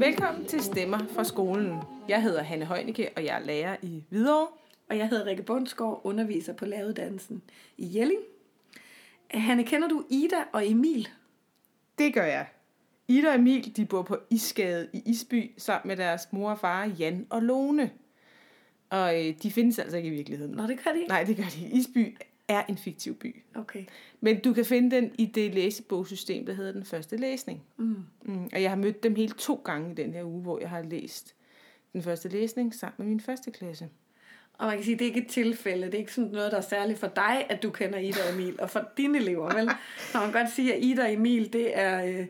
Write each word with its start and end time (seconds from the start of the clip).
Velkommen 0.00 0.44
til 0.44 0.62
Stemmer 0.62 0.98
fra 1.14 1.24
skolen. 1.24 1.78
Jeg 2.08 2.22
hedder 2.22 2.42
Hanne 2.42 2.64
Højnike, 2.64 3.10
og 3.16 3.24
jeg 3.24 3.36
er 3.36 3.44
lærer 3.44 3.76
i 3.82 4.04
Hvidovre. 4.08 4.48
Og 4.90 4.98
jeg 4.98 5.08
hedder 5.08 5.26
Rikke 5.26 5.42
Bundsgaard, 5.42 6.00
underviser 6.04 6.52
på 6.52 6.64
læreruddannelsen 6.64 7.42
i 7.78 7.98
Jelling. 7.98 8.20
Hanne, 9.30 9.64
kender 9.64 9.88
du 9.88 10.04
Ida 10.10 10.36
og 10.52 10.68
Emil? 10.68 11.08
Det 11.98 12.14
gør 12.14 12.24
jeg. 12.24 12.46
Ida 13.08 13.28
og 13.28 13.34
Emil 13.34 13.76
de 13.76 13.84
bor 13.84 14.02
på 14.02 14.18
Isgade 14.30 14.88
i 14.92 15.02
Isby 15.06 15.50
sammen 15.58 15.88
med 15.88 15.96
deres 15.96 16.32
mor 16.32 16.50
og 16.50 16.58
far 16.58 16.84
Jan 16.98 17.26
og 17.30 17.42
Lone. 17.42 17.90
Og 18.90 19.26
øh, 19.26 19.34
de 19.42 19.50
findes 19.50 19.78
altså 19.78 19.96
ikke 19.96 20.08
i 20.08 20.12
virkeligheden. 20.12 20.54
Nå, 20.54 20.66
det 20.66 20.84
gør 20.84 20.92
de 20.92 20.98
ikke. 20.98 21.08
Nej, 21.08 21.24
det 21.24 21.36
gør 21.36 21.44
de. 21.44 21.70
Isby 21.72 22.16
er 22.50 22.62
en 22.68 22.76
fiktiv 22.76 23.14
by. 23.14 23.42
Okay. 23.54 23.84
Men 24.20 24.40
du 24.40 24.52
kan 24.52 24.64
finde 24.64 24.96
den 24.96 25.10
i 25.18 25.26
det 25.26 25.54
læsebogsystem, 25.54 26.46
der 26.46 26.52
hedder 26.52 26.72
Den 26.72 26.84
Første 26.84 27.16
Læsning. 27.16 27.62
Mm. 27.76 27.96
Mm, 28.22 28.44
og 28.52 28.62
jeg 28.62 28.70
har 28.70 28.76
mødt 28.76 29.02
dem 29.02 29.14
helt 29.14 29.38
to 29.38 29.62
gange 29.64 29.90
i 29.90 29.94
den 29.94 30.12
her 30.14 30.24
uge, 30.24 30.42
hvor 30.42 30.58
jeg 30.58 30.70
har 30.70 30.82
læst 30.82 31.34
Den 31.92 32.02
Første 32.02 32.28
Læsning 32.28 32.74
sammen 32.74 32.94
med 32.98 33.06
min 33.06 33.20
første 33.20 33.50
klasse. 33.50 33.88
Og 34.60 34.66
man 34.66 34.76
kan 34.76 34.84
sige, 34.84 34.98
det 34.98 35.02
er 35.02 35.06
ikke 35.06 35.20
et 35.20 35.26
tilfælde. 35.26 35.86
Det 35.86 35.94
er 35.94 35.98
ikke 35.98 36.14
sådan 36.14 36.30
noget, 36.30 36.52
der 36.52 36.58
er 36.58 36.62
særligt 36.62 36.98
for 36.98 37.06
dig, 37.06 37.46
at 37.48 37.62
du 37.62 37.70
kender 37.70 37.98
Ida 37.98 38.18
og 38.28 38.34
Emil. 38.34 38.60
Og 38.60 38.70
for 38.70 38.88
dine 38.96 39.18
elever, 39.18 39.54
vel? 39.54 39.70
Så 40.12 40.18
man 40.18 40.32
kan 40.32 40.42
godt 40.42 40.52
sige, 40.52 40.74
at 40.74 40.84
Ida 40.84 41.02
og 41.02 41.12
Emil, 41.12 41.52
det 41.52 41.78
er, 41.78 42.04
øh, 42.04 42.26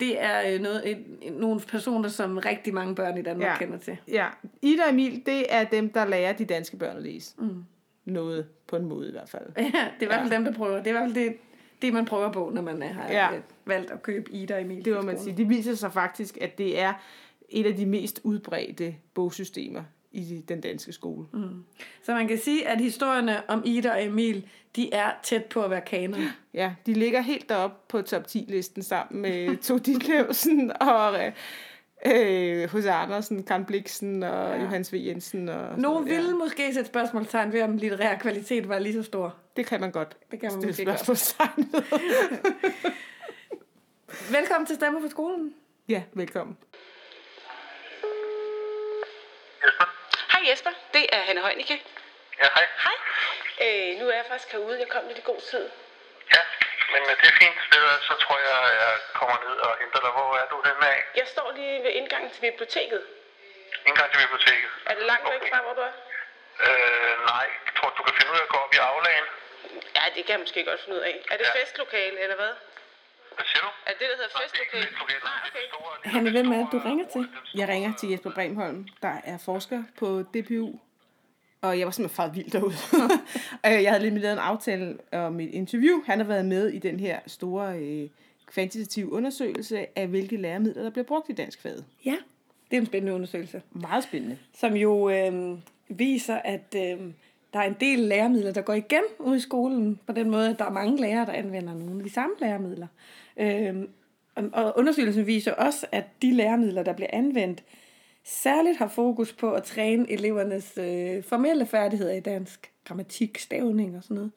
det 0.00 0.22
er 0.22 0.54
øh, 0.54 0.60
noget, 0.60 0.90
et, 0.90 0.98
nogle 1.32 1.60
personer, 1.60 2.08
som 2.08 2.36
rigtig 2.38 2.74
mange 2.74 2.94
børn 2.94 3.18
i 3.18 3.22
Danmark 3.22 3.48
ja. 3.48 3.58
kender 3.58 3.78
til. 3.78 3.96
Ja, 4.08 4.28
Ida 4.62 4.82
og 4.82 4.90
Emil, 4.90 5.22
det 5.26 5.46
er 5.48 5.64
dem, 5.64 5.92
der 5.92 6.04
lærer 6.04 6.32
de 6.32 6.44
danske 6.44 6.76
børn 6.76 6.96
at 6.96 7.02
læse. 7.02 7.34
Mm. 7.38 7.64
Noget, 8.04 8.46
på 8.66 8.76
en 8.76 8.84
måde 8.84 9.08
i 9.08 9.12
hvert 9.12 9.28
fald. 9.28 9.42
Ja, 9.56 9.64
det 9.64 9.72
er 9.74 10.02
i 10.02 10.06
hvert 10.06 10.20
fald 10.20 10.30
dem, 10.30 10.44
der 10.44 10.52
prøver. 10.52 10.76
Det 10.76 10.86
er 10.86 10.90
i 10.90 10.92
hvert 10.92 11.10
fald 11.12 11.24
det, 11.24 11.36
det 11.82 11.92
man 11.92 12.04
prøver 12.04 12.32
på, 12.32 12.50
når 12.54 12.62
man 12.62 12.82
har 12.82 13.08
Ja. 13.12 13.32
ja. 13.32 13.40
valgt 13.64 13.90
at 13.90 14.02
købe 14.02 14.32
Ida 14.32 14.54
og 14.54 14.60
Emil. 14.60 14.84
Det 14.84 14.94
må 14.94 15.02
man 15.02 15.18
sige. 15.18 15.36
Det 15.36 15.48
viser 15.48 15.74
sig 15.74 15.92
faktisk, 15.92 16.38
at 16.40 16.58
det 16.58 16.80
er 16.80 16.92
et 17.48 17.66
af 17.66 17.74
de 17.76 17.86
mest 17.86 18.20
udbredte 18.24 18.94
bogsystemer 19.14 19.82
i 20.12 20.44
den 20.48 20.60
danske 20.60 20.92
skole. 20.92 21.26
Mm. 21.32 21.64
Så 22.02 22.14
man 22.14 22.28
kan 22.28 22.38
sige, 22.38 22.68
at 22.68 22.80
historierne 22.80 23.50
om 23.50 23.62
Ida 23.66 23.90
og 23.90 24.04
Emil, 24.04 24.46
de 24.76 24.92
er 24.94 25.10
tæt 25.22 25.44
på 25.44 25.62
at 25.62 25.70
være 25.70 25.80
kanon. 25.80 26.20
Ja, 26.54 26.74
de 26.86 26.92
ligger 26.94 27.20
helt 27.20 27.48
deroppe 27.48 27.76
på 27.88 28.02
top 28.02 28.22
10-listen 28.28 28.82
sammen 28.82 29.22
med 29.22 29.56
Tove 29.56 29.80
Ditlevsen 29.80 30.72
og 30.80 31.18
øh, 32.06 32.70
H.C. 32.70 32.86
Andersen, 32.86 33.44
Karen 33.44 33.64
Bliksen 33.64 34.22
og 34.22 34.56
ja. 34.56 34.62
Johannes 34.62 34.92
V. 34.92 34.96
Jensen. 34.96 35.48
Og 35.48 35.54
sådan 35.54 35.78
Nogle 35.78 36.00
noget, 36.00 36.10
ja. 36.10 36.20
ville 36.20 36.36
måske 36.36 36.74
sætte 36.74 36.88
spørgsmålstegn 36.88 37.52
ved, 37.52 37.62
om 37.62 37.76
litterær 37.76 38.18
kvalitet 38.18 38.68
var 38.68 38.78
lige 38.78 38.94
så 38.94 39.02
stor. 39.02 39.36
Det 39.56 39.66
kan 39.66 39.80
man 39.80 39.90
godt 39.92 40.16
Det 40.30 40.40
kan 40.40 40.52
man 40.52 40.72
stille 40.72 40.74
spørgsmålstegn. 40.74 41.72
Velkommen 44.38 44.66
til 44.66 44.76
Stemmer 44.76 45.00
på 45.00 45.08
skolen. 45.08 45.54
Ja, 45.88 46.02
velkommen. 46.12 46.56
Jesper? 49.64 49.86
Hej 50.32 50.50
Jesper, 50.50 50.70
det 50.92 51.04
er 51.12 51.20
Hanne 51.26 51.40
Højnike. 51.40 51.82
Ja, 52.40 52.46
hej. 52.54 52.66
Hej. 52.84 52.96
Øh, 53.64 54.00
nu 54.00 54.08
er 54.08 54.14
jeg 54.14 54.24
faktisk 54.28 54.52
herude. 54.52 54.78
Jeg 54.78 54.88
kom 54.88 55.02
lidt 55.08 55.18
i 55.18 55.22
god 55.24 55.40
tid. 55.50 55.64
Men 56.92 57.02
øh, 57.10 57.14
det 57.20 57.26
er 57.32 57.36
fint. 57.42 57.58
Ved 57.70 57.78
du 57.82 57.86
hvad, 57.90 58.00
Så 58.08 58.14
tror 58.24 58.36
jeg, 58.48 58.58
jeg 58.82 58.92
kommer 59.18 59.36
ned 59.46 59.56
og 59.66 59.70
henter 59.80 60.00
dig. 60.04 60.10
Hvor 60.18 60.28
er 60.42 60.46
du 60.52 60.56
henne 60.68 60.84
af? 60.94 60.98
Jeg 61.20 61.26
står 61.34 61.48
lige 61.58 61.76
ved 61.84 61.92
indgangen 62.00 62.30
til 62.34 62.40
biblioteket. 62.48 63.02
Indgang 63.88 64.08
til 64.12 64.18
biblioteket. 64.24 64.70
Er 64.90 64.94
det 64.98 65.04
langt 65.12 65.26
væk 65.34 65.42
fra, 65.52 65.58
hvor 65.66 65.74
du 65.78 65.82
er? 65.90 65.94
Øh, 66.66 67.14
nej. 67.32 67.46
Jeg 67.66 67.72
tror, 67.78 67.88
du 67.98 68.02
kan 68.06 68.14
finde 68.18 68.30
ud 68.34 68.38
af 68.42 68.44
at 68.48 68.52
gå 68.54 68.58
op 68.64 68.72
i 68.78 68.80
aflagen. 68.90 69.26
Ja, 69.98 70.04
det 70.14 70.20
kan 70.26 70.32
jeg 70.36 70.40
måske 70.44 70.60
godt 70.70 70.80
finde 70.84 70.96
ud 70.98 71.02
af. 71.10 71.14
Er 71.32 71.36
det 71.40 71.46
Ja. 71.54 71.58
festlokale, 71.60 72.16
eller 72.24 72.36
hvad? 72.42 72.52
Hvad 73.36 73.44
siger 73.50 73.62
du? 73.66 73.70
Er 73.88 73.92
det 73.98 74.00
der 74.10 74.16
hedder 74.20 74.30
Nej, 74.38 74.44
det 74.52 74.56
er 74.58 74.64
ikke 74.66 74.76
festlokale? 74.86 75.20
Nej, 75.24 75.50
Det 75.54 75.60
er 75.72 75.76
okay. 75.96 76.10
Hanne, 76.14 76.30
hvem 76.36 76.48
er 76.52 76.56
det, 76.64 76.68
du 76.74 76.78
ringer 76.88 77.06
til? 77.14 77.24
Jeg 77.60 77.66
ringer 77.68 77.92
til 78.00 78.06
Jesper 78.12 78.30
Bremholm, 78.36 78.80
der 79.04 79.14
er 79.32 79.38
forsker 79.48 79.80
på 80.00 80.06
DPU. 80.34 80.66
Og 81.62 81.78
jeg 81.78 81.86
var 81.86 81.90
simpelthen 81.90 82.16
faret 82.16 82.36
vildt 82.36 82.52
derude. 82.52 82.74
Og 83.62 83.70
jeg 83.82 83.90
havde 83.92 84.02
lige 84.10 84.18
lavet 84.18 84.32
en 84.32 84.38
aftale 84.38 84.96
om 85.12 85.40
et 85.40 85.50
interview. 85.50 86.02
Han 86.06 86.18
har 86.18 86.26
været 86.26 86.44
med 86.44 86.68
i 86.68 86.78
den 86.78 87.00
her 87.00 87.18
store 87.26 87.78
øh, 87.78 88.08
kvantitative 88.46 89.12
undersøgelse 89.12 89.98
af, 89.98 90.06
hvilke 90.08 90.36
læremidler, 90.36 90.82
der 90.82 90.90
bliver 90.90 91.04
brugt 91.04 91.28
i 91.28 91.32
dansk 91.32 91.62
faget. 91.62 91.84
Ja, 92.04 92.16
det 92.70 92.76
er 92.76 92.80
en 92.80 92.86
spændende 92.86 93.14
undersøgelse, 93.14 93.62
Meget 93.72 94.04
spændende. 94.04 94.38
som 94.54 94.74
jo 94.76 95.10
øh, 95.10 95.58
viser, 95.88 96.34
at 96.36 96.74
øh, 96.76 96.98
der 97.52 97.58
er 97.58 97.62
en 97.62 97.76
del 97.80 97.98
læremidler, 97.98 98.52
der 98.52 98.60
går 98.62 98.72
igen 98.74 99.02
ud 99.18 99.36
i 99.36 99.40
skolen, 99.40 99.98
på 100.06 100.12
den 100.12 100.30
måde, 100.30 100.50
at 100.50 100.58
der 100.58 100.64
er 100.64 100.70
mange 100.70 101.00
lærere, 101.00 101.26
der 101.26 101.32
anvender 101.32 101.74
nogle 101.74 101.96
af 101.98 102.04
de 102.04 102.10
samme 102.12 102.34
læremidler. 102.40 102.86
Øh, 103.36 103.76
og- 104.52 104.78
undersøgelsen 104.78 105.26
viser 105.26 105.52
også, 105.52 105.86
at 105.92 106.04
de 106.22 106.32
læremidler, 106.34 106.82
der 106.82 106.92
bliver 106.92 107.10
anvendt, 107.12 107.62
særligt 108.24 108.78
har 108.78 108.88
fokus 108.88 109.32
på 109.32 109.52
at 109.52 109.62
træne 109.62 110.10
elevernes 110.10 110.78
øh, 110.78 111.22
formelle 111.22 111.66
færdigheder 111.66 112.12
i 112.12 112.20
dansk, 112.20 112.72
grammatik, 112.84 113.38
stavning 113.38 113.96
og 113.96 114.02
sådan 114.02 114.14
noget. 114.14 114.32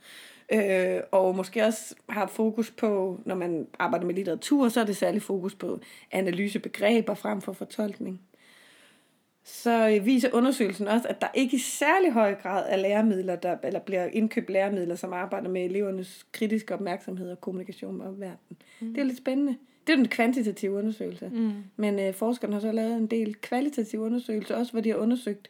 Øh, 0.52 1.02
og 1.12 1.36
måske 1.36 1.64
også 1.66 1.96
har 2.10 2.28
fokus 2.28 2.72
på, 2.72 3.20
når 3.26 3.36
man 3.36 3.68
arbejder 3.80 4.06
med 4.06 4.16
litteratur, 4.16 4.70
så 4.70 4.82
er 4.82 4.86
det 4.86 4.98
særligt 4.98 5.24
fokus 5.24 5.56
på 5.56 5.80
analysebegreber 6.12 7.14
frem 7.14 7.42
for 7.42 7.54
fortolkning. 7.54 8.22
Så 9.44 9.90
øh, 9.90 10.06
viser 10.06 10.30
undersøgelsen 10.34 10.88
også, 10.88 11.08
at 11.08 11.22
der 11.22 11.28
ikke 11.34 11.56
i 11.56 11.60
særlig 11.60 12.12
høj 12.12 12.36
grad 12.36 12.66
er 12.70 12.76
læremidler, 12.76 13.36
der, 13.36 13.58
eller 13.64 13.80
bliver 13.80 14.06
indkøbt 14.06 14.50
læremidler, 14.50 14.96
som 14.96 15.14
arbejder 15.14 15.50
med 15.50 15.66
elevernes 15.66 16.28
kritiske 16.32 16.74
opmærksomhed 16.74 17.32
og 17.32 17.42
kommunikation 17.42 17.98
med 17.98 18.06
omverdenen. 18.06 18.58
Mm. 18.80 18.94
Det 18.94 19.02
er 19.02 19.06
lidt 19.06 19.18
spændende. 19.18 19.58
Det 19.88 19.94
er 19.94 19.98
den 19.98 20.08
kvantitative 20.08 20.72
undersøgelse. 20.72 21.30
Mm. 21.34 21.52
Men 21.76 22.00
øh, 22.00 22.14
forskerne 22.14 22.54
har 22.54 22.60
så 22.60 22.72
lavet 22.72 22.98
en 22.98 23.08
del 23.08 23.36
kvalitative 23.36 24.02
undersøgelser, 24.02 24.56
også 24.56 24.72
hvor 24.72 24.82
de 24.82 24.90
har 24.90 24.98
undersøgt 24.98 25.50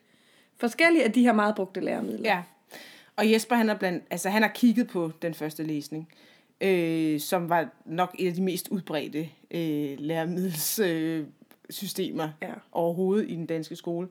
forskellige 0.57 1.03
af 1.03 1.11
de 1.11 1.21
her 1.21 1.33
meget 1.33 1.55
brugte 1.55 1.79
læremidler. 1.81 2.29
Ja. 2.29 2.41
Og 3.15 3.31
Jesper, 3.31 3.55
han 3.55 3.67
har, 3.67 3.75
blandt, 3.75 4.03
altså, 4.09 4.29
han 4.29 4.41
har 4.41 4.51
kigget 4.55 4.87
på 4.87 5.11
den 5.21 5.33
første 5.33 5.63
læsning, 5.63 6.07
øh, 6.61 7.19
som 7.19 7.49
var 7.49 7.69
nok 7.85 8.15
et 8.19 8.27
af 8.27 8.33
de 8.33 8.41
mest 8.41 8.67
udbredte 8.67 9.29
øh, 9.51 9.99
læremiddelssystemer 9.99 12.23
øh, 12.23 12.29
Ja. 12.41 12.53
overhovedet 12.71 13.29
i 13.29 13.35
den 13.35 13.45
danske 13.45 13.75
skole. 13.75 14.07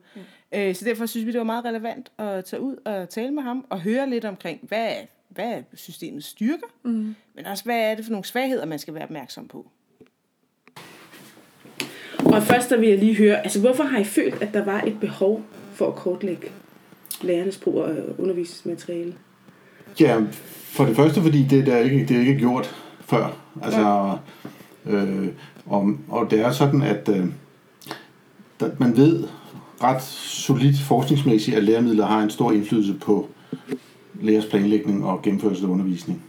Ja. 0.51 0.69
Øh, 0.69 0.75
så 0.75 0.85
derfor 0.85 1.05
synes 1.05 1.25
vi, 1.25 1.31
det 1.31 1.37
var 1.37 1.43
meget 1.45 1.65
relevant 1.65 2.11
at 2.17 2.45
tage 2.45 2.61
ud 2.61 2.75
og 2.85 3.09
tale 3.09 3.31
med 3.31 3.43
ham 3.43 3.65
og 3.69 3.81
høre 3.81 4.09
lidt 4.09 4.25
omkring, 4.25 4.59
hvad, 4.63 4.91
hvad 5.29 5.51
er 5.51 5.61
systemets 5.73 6.27
styrker, 6.27 6.67
mm. 6.83 7.15
men 7.35 7.45
også 7.45 7.63
hvad 7.63 7.91
er 7.91 7.95
det 7.95 8.05
for 8.05 8.11
nogle 8.11 8.25
svagheder, 8.25 8.65
man 8.65 8.79
skal 8.79 8.93
være 8.93 9.03
opmærksom 9.03 9.47
på. 9.47 9.67
Og 12.35 12.43
først 12.43 12.69
der 12.69 12.77
vil 12.79 12.89
jeg 12.89 12.97
lige 12.97 13.15
høre, 13.15 13.37
altså 13.37 13.59
hvorfor 13.59 13.83
har 13.83 13.99
I 13.99 14.03
følt, 14.03 14.41
at 14.41 14.53
der 14.53 14.65
var 14.65 14.81
et 14.81 14.99
behov 14.99 15.41
for 15.73 15.87
at 15.87 15.95
kortlægge 15.95 16.47
lærernes 17.21 17.57
brug 17.57 17.83
af 17.83 17.93
undervisningsmateriale? 18.17 19.13
Ja, 19.99 20.21
for 20.47 20.85
det 20.85 20.95
første, 20.95 21.21
fordi 21.21 21.43
det, 21.43 21.65
der 21.65 21.77
ikke, 21.77 22.05
det 22.05 22.15
er 22.15 22.19
ikke 22.19 22.37
gjort 22.37 22.75
før. 22.99 23.37
Altså, 23.63 24.17
øh, 24.85 25.27
og, 25.65 25.93
og 26.09 26.31
det 26.31 26.39
er 26.39 26.51
sådan, 26.51 26.81
at 26.81 27.09
øh, 27.09 27.25
man 28.79 28.97
ved 28.97 29.23
ret 29.83 30.01
solidt 30.01 30.79
forskningsmæssigt, 30.79 31.57
at 31.57 31.63
læremidler 31.63 32.05
har 32.05 32.23
en 32.23 32.29
stor 32.29 32.51
indflydelse 32.51 32.93
på 32.93 33.29
lærers 34.21 34.45
planlægning 34.45 35.05
og 35.05 35.21
gennemførelse 35.21 35.65
af 35.65 35.69
undervisning. 35.69 36.23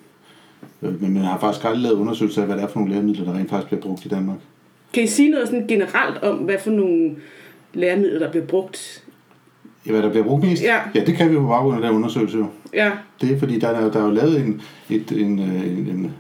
Øh, 0.83 1.03
Men 1.03 1.15
man 1.15 1.23
har 1.23 1.39
faktisk 1.39 1.65
aldrig 1.65 1.83
lavet 1.83 1.97
undersøgelser 1.97 2.41
af, 2.41 2.47
hvad 2.47 2.57
det 2.57 2.65
er 2.65 2.69
for 2.69 2.79
nogle 2.81 2.95
læremidler, 2.95 3.25
der 3.25 3.33
rent 3.39 3.51
faktisk 3.51 3.67
bliver 3.67 3.83
brugt 3.83 4.05
i 4.05 4.09
Danmark. 4.09 4.39
Kan 4.97 5.05
I 5.05 5.07
sige 5.07 5.31
noget 5.31 5.49
sådan 5.49 5.67
generelt 5.67 6.23
om, 6.23 6.37
hvad 6.37 6.59
for 6.59 6.71
nogle 6.71 7.11
læremidler, 7.75 8.19
der 8.19 8.31
bliver 8.31 8.47
brugt? 8.47 9.05
Ja, 9.87 9.91
hvad 9.93 10.03
der 10.03 10.11
bliver 10.11 10.25
brugt 10.25 10.45
mest? 10.45 10.63
Ja. 10.63 10.79
ja 10.95 11.05
det 11.05 11.15
kan 11.15 11.29
vi 11.29 11.35
jo 11.35 11.41
på 11.41 11.47
baggrund 11.47 11.77
af 11.85 11.89
den 11.91 11.97
undersøgelse 11.97 12.39
jo. 12.39 12.47
Ja, 12.75 12.91
Det 13.21 13.33
er 13.33 13.39
fordi, 13.39 13.59
der 13.59 13.69
er, 13.69 13.91
der 13.91 14.01
er 14.01 14.05
jo 14.05 14.11
lavet 14.11 14.41
en, 14.41 14.63
et, 14.91 15.13
en, 15.13 15.39
øh, 15.39 15.67
en, 15.67 15.89
en, 15.89 16.13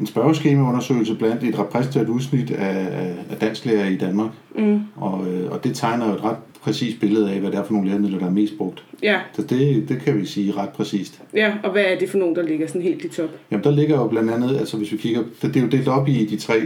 en 0.00 0.06
spørgeskemaundersøgelse 0.06 1.14
blandt 1.14 1.42
et 1.44 1.58
repræsentativt 1.58 2.08
udsnit 2.08 2.50
af, 2.50 2.78
af, 2.78 3.14
af 3.30 3.36
dansklærer 3.40 3.88
i 3.88 3.96
Danmark. 3.96 4.30
Mm. 4.58 4.80
Og, 4.96 5.26
øh, 5.28 5.50
og 5.50 5.64
det 5.64 5.74
tegner 5.76 6.08
jo 6.08 6.14
et 6.14 6.24
ret 6.24 6.36
præcist 6.62 7.00
billede 7.00 7.30
af, 7.32 7.40
hvad 7.40 7.50
det 7.50 7.58
er 7.58 7.64
for 7.64 7.72
nogle 7.72 7.88
læremidler, 7.88 8.18
der 8.18 8.26
er 8.26 8.30
mest 8.30 8.58
brugt. 8.58 8.84
ja, 9.02 9.20
Så 9.32 9.42
det, 9.42 9.88
det 9.88 10.02
kan 10.04 10.20
vi 10.20 10.26
sige 10.26 10.52
ret 10.52 10.68
præcist. 10.68 11.22
ja. 11.34 11.52
Og 11.62 11.72
hvad 11.72 11.84
er 11.84 11.98
det 11.98 12.10
for 12.10 12.18
nogle, 12.18 12.34
der 12.34 12.42
ligger 12.42 12.66
sådan 12.66 12.82
helt 12.82 13.04
i 13.04 13.08
top? 13.08 13.30
Jamen 13.50 13.64
der 13.64 13.70
ligger 13.70 13.96
jo 13.96 14.06
blandt 14.06 14.30
andet, 14.30 14.56
altså 14.56 14.76
hvis 14.76 14.92
vi 14.92 14.96
kigger, 14.96 15.22
det, 15.42 15.54
det 15.54 15.56
er 15.56 15.64
jo 15.64 15.70
delt 15.70 15.88
op 15.88 16.08
i 16.08 16.26
de 16.26 16.36
tre, 16.36 16.60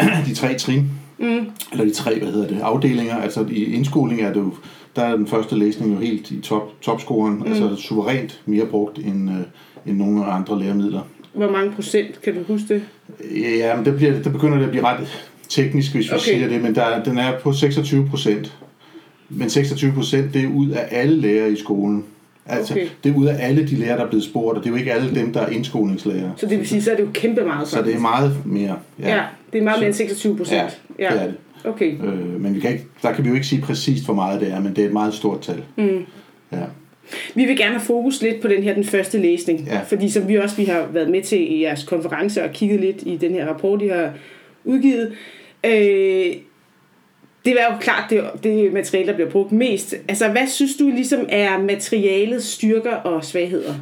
de 0.26 0.34
tre 0.34 0.54
trin, 0.58 0.84
mm. 1.18 1.46
eller 1.72 1.84
de 1.84 1.90
tre, 1.92 2.18
hvad 2.18 2.32
hedder 2.32 2.48
det, 2.48 2.60
afdelinger. 2.60 3.16
Altså 3.16 3.46
i 3.50 3.64
indskoling 3.74 4.20
er 4.20 4.32
det 4.32 4.40
jo, 4.40 4.52
der 4.96 5.02
er 5.02 5.16
den 5.16 5.26
første 5.26 5.56
læsning 5.58 5.94
jo 5.94 5.98
helt 5.98 6.30
i 6.30 6.40
top, 6.40 6.80
topscoren, 6.80 7.34
mm. 7.34 7.42
altså 7.46 7.76
suverænt 7.76 8.40
mere 8.46 8.66
brugt 8.66 8.98
end, 8.98 9.30
øh, 9.30 9.36
end 9.86 9.96
nogle 9.96 10.24
andre 10.24 10.58
læremidler. 10.62 11.00
Hvor 11.34 11.50
mange 11.50 11.72
procent, 11.72 12.22
kan 12.22 12.34
du 12.34 12.40
huske 12.48 12.74
det? 12.74 12.82
Ja, 13.58 13.76
men 13.76 13.84
det, 13.84 13.96
bliver, 13.96 14.12
det 14.22 14.32
begynder 14.32 14.56
det 14.58 14.64
at 14.64 14.70
blive 14.70 14.84
ret 14.84 15.26
teknisk, 15.48 15.92
hvis 15.94 16.04
vi 16.10 16.14
Okay. 16.14 16.24
siger 16.24 16.48
det, 16.48 16.62
men 16.62 16.74
der, 16.74 16.82
er- 16.82 17.04
den 17.04 17.18
er 17.18 17.40
på 17.40 17.52
26 17.52 18.06
procent. 18.08 18.56
Men 19.28 19.50
26 19.50 19.92
procent, 19.92 20.34
det 20.34 20.44
er 20.44 20.48
ud 20.48 20.68
af 20.70 20.88
alle 20.90 21.16
lærere 21.16 21.52
i 21.52 21.56
skolen. 21.56 22.04
Altså, 22.46 22.74
Okay. 22.74 22.86
det 23.04 23.12
er 23.12 23.16
ud 23.16 23.26
af 23.26 23.36
alle 23.48 23.68
de 23.68 23.76
lærere, 23.76 23.98
der 23.98 24.04
er 24.04 24.08
blevet 24.08 24.24
spurgt, 24.24 24.58
og 24.58 24.64
det 24.64 24.70
er 24.70 24.72
jo 24.72 24.78
ikke 24.78 24.92
alle 24.92 25.14
dem, 25.14 25.32
der 25.32 25.40
er 25.40 25.48
indskolingslærere. 25.48 26.32
Så 26.36 26.46
det 26.46 26.58
vil 26.58 26.68
sige, 26.68 26.82
så 26.82 26.90
er 26.92 26.96
det 26.96 27.02
jo 27.02 27.08
kæmpe 27.14 27.44
meget 27.44 27.68
Så 27.68 27.82
det 27.82 27.94
er 27.94 27.98
meget 28.00 28.36
mere. 28.44 28.78
Ja, 28.98 29.22
det 29.52 29.58
er 29.58 29.62
meget 29.62 29.78
mere 29.78 29.86
end 29.86 29.94
26 29.94 30.36
procent. 30.36 30.80
Ja, 30.98 31.10
det 31.12 31.20
er 31.20 31.26
det. 31.26 31.34
Okay. 31.64 31.92
Øh, 32.04 32.40
men 32.40 32.54
vi 32.54 32.60
kan 32.60 32.72
ikke, 32.72 32.84
der 33.02 33.12
kan 33.12 33.24
vi 33.24 33.28
jo 33.28 33.34
ikke 33.34 33.46
sige 33.46 33.62
præcist, 33.62 34.04
hvor 34.04 34.14
meget 34.14 34.40
det 34.40 34.52
er, 34.52 34.60
men 34.60 34.76
det 34.76 34.82
er 34.82 34.86
et 34.86 34.92
meget 34.92 35.14
stort 35.14 35.40
tal. 35.40 35.62
Mm. 35.76 36.04
Ja. 36.52 36.58
Vi 37.34 37.44
vil 37.44 37.56
gerne 37.56 37.74
have 37.74 37.80
fokus 37.80 38.22
lidt 38.22 38.40
på 38.40 38.48
den 38.48 38.62
her, 38.62 38.74
den 38.74 38.84
første 38.84 39.18
læsning. 39.18 39.60
Ja. 39.66 39.80
Fordi 39.86 40.10
som 40.10 40.28
vi 40.28 40.36
også 40.38 40.56
vi 40.56 40.64
har 40.64 40.86
været 40.92 41.10
med 41.10 41.22
til 41.22 41.52
i 41.52 41.62
jeres 41.62 41.82
konference 41.84 42.44
og 42.44 42.50
kigget 42.50 42.80
lidt 42.80 42.96
i 43.06 43.16
den 43.16 43.32
her 43.32 43.46
rapport, 43.48 43.82
I 43.82 43.86
har 43.88 44.10
udgivet. 44.64 45.12
Øh, 45.66 46.34
det 47.44 47.52
er 47.52 47.72
jo 47.72 47.78
klart 47.80 48.10
det, 48.10 48.24
det 48.42 48.72
materiale, 48.72 49.06
der 49.06 49.14
bliver 49.14 49.30
brugt 49.30 49.52
mest. 49.52 49.94
Altså, 50.08 50.28
hvad 50.28 50.46
synes 50.46 50.76
du 50.76 50.88
ligesom 50.88 51.26
er 51.28 51.58
materialets 51.58 52.46
styrker 52.46 52.94
og 52.94 53.24
svagheder? 53.24 53.74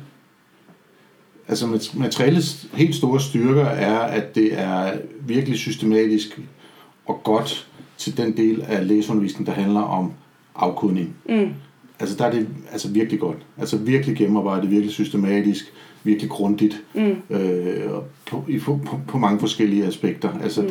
Altså 1.48 1.66
mat- 1.66 1.94
materialets 1.94 2.66
helt 2.72 2.94
store 2.94 3.20
styrker 3.20 3.64
er, 3.64 3.98
at 3.98 4.34
det 4.34 4.58
er 4.58 4.92
virkelig 5.26 5.58
systematisk 5.58 6.40
og 7.06 7.20
godt 7.24 7.66
til 7.98 8.16
den 8.16 8.36
del 8.36 8.64
af 8.68 8.88
læseundervisningen, 8.88 9.46
der 9.46 9.62
handler 9.62 9.80
om 9.80 10.12
afkodning. 10.54 11.16
Mm. 11.28 11.48
Altså 12.00 12.16
der 12.16 12.24
er 12.24 12.30
det 12.30 12.48
altså 12.72 12.88
virkelig 12.88 13.20
godt. 13.20 13.36
Altså 13.58 13.76
virkelig 13.76 14.16
gennemarbejdet, 14.16 14.70
virkelig 14.70 14.92
systematisk, 14.92 15.72
virkelig 16.04 16.30
grundigt. 16.30 16.82
Mm. 16.94 17.36
Øh, 17.36 17.92
og 17.92 18.04
på, 18.26 18.44
i, 18.48 18.58
på, 18.58 18.80
på, 18.86 19.00
på 19.08 19.18
mange 19.18 19.40
forskellige 19.40 19.84
aspekter. 19.84 20.28
Altså 20.42 20.62
mm. 20.62 20.68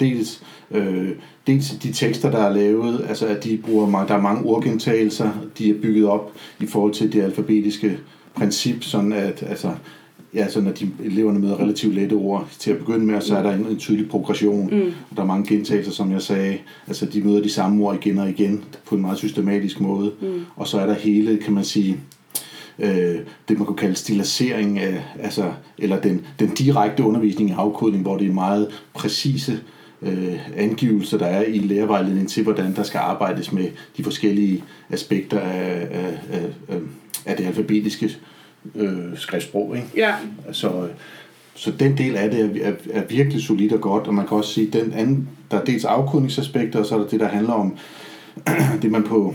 dels, 0.00 0.42
øh, 0.70 1.08
dels 1.46 1.70
de 1.70 1.92
tekster, 1.92 2.30
der 2.30 2.38
er 2.38 2.54
lavet, 2.54 3.04
altså 3.08 3.26
at 3.26 3.44
de 3.44 3.58
bruger 3.64 4.06
der 4.06 4.14
er 4.14 4.22
mange 4.22 4.44
ordgentagelser, 4.44 5.30
de 5.58 5.70
er 5.70 5.74
bygget 5.74 6.06
op 6.06 6.32
i 6.60 6.66
forhold 6.66 6.92
til 6.92 7.12
det 7.12 7.22
alfabetiske 7.22 7.98
princip, 8.34 8.82
sådan 8.82 9.12
at 9.12 9.44
altså, 9.48 9.70
ja, 10.34 10.48
så 10.48 10.60
når 10.60 10.70
de 10.70 10.90
eleverne 11.04 11.38
møder 11.38 11.60
relativt 11.60 11.94
lette 11.94 12.14
ord 12.14 12.48
til 12.58 12.70
at 12.70 12.78
begynde 12.78 13.06
med, 13.06 13.20
så 13.20 13.36
er 13.36 13.42
der 13.42 13.52
en, 13.52 13.66
en 13.66 13.76
tydelig 13.76 14.08
progression. 14.08 14.68
Mm. 14.72 14.92
Og 15.10 15.16
der 15.16 15.22
er 15.22 15.26
mange 15.26 15.46
gentagelser, 15.46 15.92
som 15.92 16.12
jeg 16.12 16.22
sagde. 16.22 16.58
Altså, 16.86 17.06
de 17.06 17.20
møder 17.20 17.42
de 17.42 17.50
samme 17.50 17.84
ord 17.84 17.96
igen 17.96 18.18
og 18.18 18.30
igen 18.30 18.64
på 18.86 18.94
en 18.94 19.00
meget 19.00 19.18
systematisk 19.18 19.80
måde. 19.80 20.12
Mm. 20.20 20.44
Og 20.56 20.68
så 20.68 20.78
er 20.78 20.86
der 20.86 20.94
hele, 20.94 21.36
kan 21.36 21.54
man 21.54 21.64
sige, 21.64 21.96
øh, 22.78 23.18
det 23.48 23.58
man 23.58 23.66
kunne 23.66 23.76
kalde 23.76 23.94
stilisering 23.94 24.78
af, 24.78 25.04
altså, 25.20 25.52
eller 25.78 26.00
den, 26.00 26.26
den 26.38 26.54
direkte 26.54 27.02
undervisning 27.02 27.50
i 27.50 27.52
afkodning, 27.52 28.02
hvor 28.02 28.16
det 28.16 28.28
er 28.28 28.32
meget 28.32 28.82
præcise 28.94 29.60
øh, 30.02 30.38
angivelser, 30.56 31.18
der 31.18 31.26
er 31.26 31.42
i 31.42 31.58
lærervejledningen 31.58 32.28
til, 32.28 32.42
hvordan 32.42 32.76
der 32.76 32.82
skal 32.82 32.98
arbejdes 32.98 33.52
med 33.52 33.68
de 33.96 34.04
forskellige 34.04 34.64
aspekter 34.90 35.40
af, 35.40 35.88
af, 35.90 36.18
af, 36.32 36.42
af, 36.68 36.78
af 37.26 37.36
det 37.36 37.44
alfabetiske 37.44 38.16
øh, 38.74 38.98
skriftsprog. 39.14 39.76
Ikke? 39.76 39.88
Ja. 39.96 40.14
Så, 40.52 40.68
øh, 40.68 40.90
så 41.54 41.70
den 41.70 41.98
del 41.98 42.16
af 42.16 42.30
det 42.30 42.40
er, 42.40 42.68
er, 42.68 42.74
er 42.90 43.02
virkelig 43.08 43.42
solid 43.42 43.72
og 43.72 43.80
godt, 43.80 44.06
og 44.06 44.14
man 44.14 44.26
kan 44.26 44.36
også 44.36 44.52
sige, 44.52 44.70
den 44.70 44.92
anden, 44.92 45.28
der 45.50 45.60
er 45.60 45.64
dels 45.64 45.84
afkodningsaspekter, 45.84 46.78
og 46.78 46.86
så 46.86 46.94
er 46.94 46.98
der 46.98 47.08
det, 47.08 47.20
der 47.20 47.28
handler 47.28 47.52
om 47.52 47.76
det, 48.82 48.90
man 48.90 49.02
på, 49.02 49.34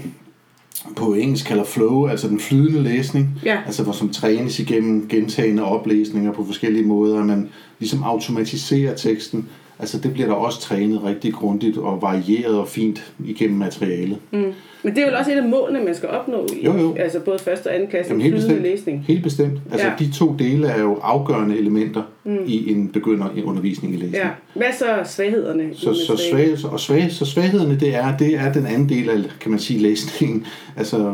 på 0.95 1.13
engelsk 1.13 1.45
kalder 1.45 1.63
flow, 1.63 2.07
altså 2.07 2.27
den 2.27 2.39
flydende 2.39 2.83
læsning, 2.83 3.29
Ja. 3.45 3.57
altså 3.65 3.83
hvor 3.83 3.91
som 3.93 4.09
trænes 4.09 4.59
igennem 4.59 5.07
gentagende 5.07 5.63
oplæsninger 5.63 6.31
på 6.33 6.45
forskellige 6.45 6.85
måder, 6.85 7.19
at 7.19 7.25
man 7.25 7.49
ligesom 7.79 8.03
automatiserer 8.03 8.95
teksten, 8.95 9.49
altså 9.81 9.99
det 9.99 10.13
bliver 10.13 10.27
der 10.27 10.35
også 10.35 10.61
trænet 10.61 11.03
rigtig 11.03 11.33
grundigt 11.33 11.77
og 11.77 12.01
varieret 12.01 12.57
og 12.59 12.67
fint 12.67 13.13
igennem 13.25 13.57
materialet. 13.57 14.17
Mm. 14.31 14.53
Men 14.83 14.95
det 14.95 15.01
er 15.01 15.05
vel 15.05 15.15
også 15.15 15.31
et 15.31 15.35
af 15.37 15.43
målene, 15.49 15.85
man 15.85 15.95
skal 15.95 16.09
opnå 16.09 16.47
i 16.61 16.65
Jo, 16.65 16.77
jo. 16.77 16.95
altså 16.95 17.19
både 17.19 17.39
første 17.39 17.67
og 17.67 17.75
anden 17.75 17.89
klasse, 17.89 18.09
Jamen, 18.11 18.21
helt 18.21 18.35
bestemt. 18.35 18.61
læsning. 18.61 19.03
Helt 19.07 19.23
bestemt. 19.23 19.59
Altså 19.71 19.87
Ja. 19.87 19.93
de 19.99 20.11
to 20.11 20.35
dele 20.39 20.67
er 20.67 20.81
jo 20.81 20.99
afgørende 21.01 21.57
elementer 21.57 22.03
mm. 22.23 22.37
i 22.45 22.71
en 22.71 22.87
begynder 22.87 23.25
i 23.35 23.43
undervisning 23.43 23.93
i 23.93 23.97
læsning. 23.97 24.15
Ja. 24.23 24.29
Hvad 24.55 24.67
så 24.79 24.85
svaghederne? 25.05 25.69
Så, 25.73 25.93
så, 25.93 26.21
svag, 26.31 26.71
og 26.71 26.79
svag, 26.79 27.11
så 27.11 27.25
svaghederne, 27.25 27.79
det 27.79 27.95
er, 27.95 28.17
det 28.17 28.35
er 28.35 28.53
den 28.53 28.65
anden 28.65 28.89
del 28.89 29.09
af, 29.09 29.17
kan 29.41 29.51
man 29.51 29.59
sige, 29.59 29.79
læsningen. 29.79 30.45
Altså, 30.77 31.13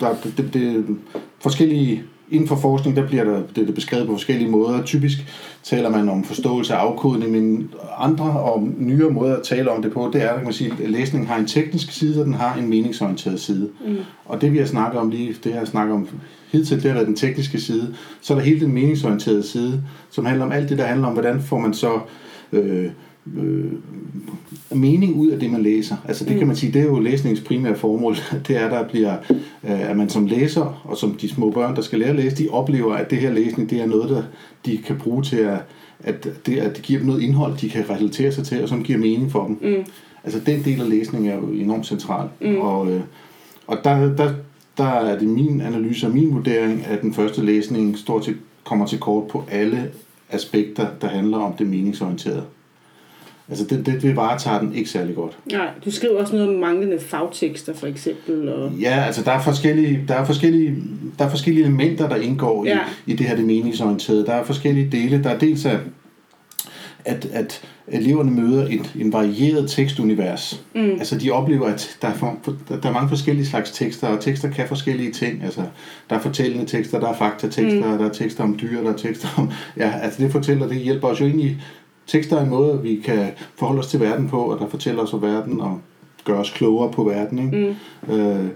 der, 0.00 0.08
det, 0.36 0.54
det, 0.54 0.84
forskellige, 1.40 2.02
inden 2.30 2.48
for 2.48 2.56
forskning, 2.56 2.96
der 2.96 3.06
bliver 3.06 3.24
der, 3.24 3.42
det, 3.54 3.62
er 3.62 3.66
det 3.66 3.74
beskrevet 3.74 4.06
på 4.06 4.12
forskellige 4.12 4.50
måder. 4.50 4.82
Typisk 4.82 5.18
taler 5.62 5.90
man 5.90 6.08
om 6.08 6.24
forståelse 6.24 6.74
af 6.74 6.78
afkodning, 6.78 7.32
men 7.32 7.70
andre 7.98 8.24
og 8.24 8.68
nyere 8.78 9.10
måder 9.10 9.36
at 9.36 9.42
tale 9.42 9.70
om 9.70 9.82
det 9.82 9.92
på, 9.92 10.10
det 10.12 10.22
er, 10.22 10.34
kan 10.34 10.44
man 10.44 10.52
sige, 10.52 10.72
at 10.82 10.90
læsningen 10.90 11.28
har 11.28 11.38
en 11.38 11.46
teknisk 11.46 11.92
side, 11.92 12.20
og 12.20 12.26
den 12.26 12.34
har 12.34 12.54
en 12.54 12.68
meningsorienteret 12.68 13.40
side. 13.40 13.68
Mm. 13.86 13.96
Og 14.24 14.40
det 14.40 14.52
vi 14.52 14.58
har 14.58 14.66
snakket 14.66 15.00
om 15.00 15.10
lige, 15.10 15.36
det 15.44 15.50
jeg 15.50 15.58
har 15.58 15.64
snakket 15.64 15.94
om 15.94 16.08
hidtil, 16.52 16.76
det 16.76 16.84
har 16.84 16.94
været 16.94 17.06
den 17.06 17.16
tekniske 17.16 17.60
side. 17.60 17.94
Så 18.20 18.34
er 18.34 18.38
der 18.38 18.44
hele 18.44 18.60
den 18.60 18.72
meningsorienterede 18.72 19.42
side, 19.42 19.82
som 20.10 20.24
handler 20.24 20.44
om 20.44 20.52
alt 20.52 20.68
det, 20.68 20.78
der 20.78 20.84
handler 20.84 21.06
om, 21.06 21.12
hvordan 21.12 21.42
får 21.42 21.58
man 21.58 21.74
så 21.74 22.00
øh, 22.52 22.90
øh, 23.36 23.72
mening 24.74 25.16
ud 25.16 25.28
af 25.28 25.40
det, 25.40 25.50
man 25.50 25.62
læser. 25.62 25.96
Altså 26.08 26.24
det 26.24 26.38
kan 26.38 26.46
man 26.46 26.56
sige, 26.56 26.72
det 26.72 26.80
er 26.80 26.86
jo 26.86 26.98
læsningens 26.98 27.40
primære 27.40 27.76
formål. 27.76 28.16
Det 28.48 28.56
er, 28.56 28.68
der 28.68 28.88
bliver, 28.88 29.16
øh, 29.64 29.90
at 29.90 29.96
man 29.96 30.08
som 30.08 30.26
læser, 30.26 30.82
og 30.84 30.96
som 30.96 31.14
de 31.14 31.28
små 31.28 31.50
børn, 31.50 31.76
der 31.76 31.82
skal 31.82 31.98
lære 31.98 32.08
at 32.08 32.16
læse, 32.16 32.36
de 32.36 32.48
oplever, 32.48 32.94
at 32.94 33.10
det 33.10 33.18
her 33.18 33.32
læsning, 33.32 33.70
det 33.70 33.80
er 33.80 33.86
noget, 33.86 34.10
der 34.10 34.22
de 34.66 34.78
kan 34.78 34.98
bruge 34.98 35.22
til 35.22 35.36
at, 35.36 35.58
at 36.00 36.28
det, 36.46 36.58
at 36.58 36.76
det 36.76 36.84
giver 36.84 36.98
dem 36.98 37.06
noget 37.06 37.22
indhold, 37.22 37.56
de 37.56 37.68
kan 37.68 37.90
relatere 37.90 38.32
sig 38.32 38.44
til, 38.44 38.62
og 38.62 38.68
som 38.68 38.82
giver 38.82 38.98
mening 38.98 39.32
for 39.32 39.46
dem. 39.46 39.58
Mm. 39.62 39.84
Altså 40.24 40.40
den 40.46 40.64
del 40.64 40.80
af 40.80 40.88
læsning 40.88 41.28
er 41.28 41.34
jo 41.34 41.46
enormt 41.46 41.86
central. 41.86 42.28
Mm. 42.40 42.56
Og, 42.56 42.90
øh, 42.92 43.00
og 43.66 43.78
der, 43.84 44.16
der, 44.16 44.32
der 44.76 44.84
er 44.84 45.18
det 45.18 45.28
min 45.28 45.60
analyse 45.60 46.06
og 46.06 46.12
min 46.12 46.34
vurdering, 46.34 46.84
at 46.86 47.02
den 47.02 47.14
første 47.14 47.44
læsning 47.44 47.98
stort 47.98 48.24
set 48.24 48.36
kommer 48.64 48.86
til 48.86 48.98
kort 48.98 49.28
på 49.28 49.44
alle 49.50 49.90
aspekter, 50.30 50.86
der 51.00 51.08
handler 51.08 51.38
om 51.38 51.52
det 51.52 51.66
meningsorienterede. 51.66 52.44
Altså 53.48 53.64
det, 53.64 53.86
det, 53.86 54.02
det 54.02 54.16
varetager 54.16 54.60
den 54.60 54.74
ikke 54.74 54.90
særlig 54.90 55.14
godt. 55.14 55.38
Nej, 55.52 55.68
du 55.84 55.90
skriver 55.90 56.20
også 56.20 56.36
noget 56.36 56.48
om 56.48 56.54
manglende 56.54 57.00
fagtekster, 57.00 57.74
for 57.74 57.86
eksempel. 57.86 58.48
Og... 58.48 58.72
Ja, 58.72 59.02
altså 59.06 59.22
der 59.22 59.32
er 59.32 59.40
forskellige, 59.40 60.04
der 60.08 60.14
er 60.14 60.24
forskellige, 60.24 60.76
der 61.18 61.24
er 61.24 61.28
forskellige 61.30 61.64
elementer, 61.64 62.08
der 62.08 62.16
indgår 62.16 62.66
Ja. 62.66 62.78
i, 63.06 63.12
i 63.12 63.16
det 63.16 63.26
her 63.26 63.36
det 63.36 63.44
meningsorienterede. 63.44 64.26
Der 64.26 64.32
er 64.32 64.44
forskellige 64.44 64.88
dele. 64.92 65.22
Der 65.22 65.30
er 65.30 65.38
dels 65.38 65.66
af, 65.66 65.78
at, 67.04 67.28
at 67.32 67.62
eleverne 67.88 68.30
møder 68.30 68.66
et 68.66 68.94
en 69.00 69.12
varieret 69.12 69.70
tekstunivers. 69.70 70.62
Mm. 70.74 70.90
Altså 70.90 71.18
de 71.18 71.30
oplever, 71.30 71.66
at 71.66 71.96
der 72.02 72.08
er, 72.08 72.14
for, 72.14 72.38
der 72.68 72.88
er 72.88 72.92
mange 72.92 73.08
forskellige 73.08 73.46
slags 73.46 73.70
tekster, 73.70 74.08
og 74.08 74.20
tekster 74.20 74.50
kan 74.50 74.68
forskellige 74.68 75.12
ting. 75.12 75.44
Altså 75.44 75.62
der 76.10 76.16
er 76.16 76.20
fortællende 76.20 76.66
tekster, 76.66 77.00
der 77.00 77.08
er 77.08 77.16
faktatekster, 77.16 77.92
mm. 77.92 77.98
der 77.98 78.08
er 78.08 78.12
tekster 78.12 78.44
om 78.44 78.58
dyr, 78.60 78.82
der 78.82 78.92
er 78.92 78.96
tekster 78.96 79.28
om... 79.36 79.50
Ja, 79.76 79.92
altså 80.02 80.22
det 80.22 80.32
fortæller, 80.32 80.68
det 80.68 80.76
hjælper 80.76 81.08
os 81.08 81.20
jo 81.20 81.26
ind 81.26 81.40
i 81.40 81.56
tekster 82.06 82.36
er 82.36 82.42
en 82.42 82.50
måde, 82.50 82.82
vi 82.82 83.00
kan 83.04 83.30
forholde 83.54 83.78
os 83.78 83.86
til 83.86 84.00
verden 84.00 84.28
på, 84.28 84.38
og 84.38 84.58
der 84.60 84.68
fortæller 84.68 85.02
os 85.02 85.12
om 85.12 85.22
verden 85.22 85.60
og 85.60 85.80
gør 86.24 86.38
os 86.38 86.50
klogere 86.50 86.92
på 86.92 87.04
verden. 87.04 87.38
Ikke? 87.38 87.76
Mm. 88.08 88.14
Øh, 88.14 88.48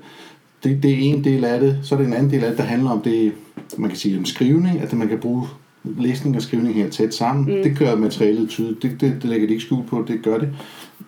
det, 0.64 0.82
det 0.82 0.90
er 0.90 0.98
en 0.98 1.24
del 1.24 1.44
af 1.44 1.60
det. 1.60 1.78
Så 1.82 1.94
er 1.94 1.98
det 1.98 2.06
en 2.06 2.12
anden 2.12 2.30
del 2.30 2.44
af 2.44 2.50
det, 2.50 2.58
der 2.58 2.64
handler 2.64 2.90
om 2.90 3.02
det, 3.02 3.32
man 3.78 3.90
kan 3.90 3.98
sige 3.98 4.18
om 4.18 4.24
skrivning, 4.24 4.80
at 4.80 4.92
man 4.92 5.08
kan 5.08 5.18
bruge 5.18 5.46
læsning 5.84 6.36
og 6.36 6.42
skrivning 6.42 6.74
her 6.74 6.90
tæt 6.90 7.14
sammen. 7.14 7.56
Mm. 7.56 7.62
Det 7.62 7.78
gør 7.78 7.96
materialet 7.96 8.48
tydeligt. 8.48 8.82
Det, 8.82 9.00
det, 9.00 9.22
det 9.22 9.24
lægger 9.24 9.46
det 9.46 9.54
ikke 9.54 9.64
skjul 9.64 9.86
på, 9.86 10.04
det 10.08 10.22
gør 10.22 10.38
det. 10.38 10.48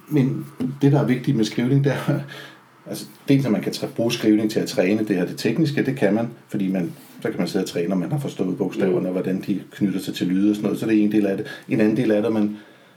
Men 0.09 0.47
det, 0.83 0.93
der 0.93 1.01
er 1.01 1.07
vigtigt 1.07 1.37
med 1.37 1.45
skrivning, 1.45 1.85
det 1.85 1.93
er, 1.93 2.19
altså 2.91 3.07
dels 3.29 3.47
at 3.47 3.53
man 3.53 3.63
kan 3.63 3.73
bruge 3.97 4.13
skrivning 4.13 4.51
til 4.51 4.61
at 4.61 4.69
træne 4.69 5.05
det 5.09 5.17
her, 5.17 5.27
det 5.27 5.37
tekniske, 5.37 5.85
det 5.85 5.97
kan 5.97 6.15
man, 6.15 6.29
fordi 6.49 6.69
man, 6.69 6.93
så 7.23 7.29
kan 7.29 7.39
man 7.39 7.49
sidde 7.49 7.63
og 7.65 7.69
træne, 7.69 7.95
og 7.95 7.99
man 7.99 8.13
har 8.13 8.19
forstået 8.19 8.59
bogstaverne, 8.59 9.09
og 9.09 9.13
hvordan 9.13 9.45
de 9.47 9.61
knytter 9.73 10.01
sig 10.01 10.15
til 10.15 10.27
lyde 10.27 10.51
og 10.51 10.57
sådan 10.57 10.65
noget, 10.65 10.81
så 10.81 10.87
det 10.87 10.99
er 10.99 11.03
en 11.03 11.13
del 11.13 11.27
af 11.27 11.37
det. 11.37 11.47
En 11.69 11.81
anden 11.81 11.97
del 11.97 12.11
af 12.11 12.23
det, 12.23 12.27
at 12.27 12.33
man 12.33 12.57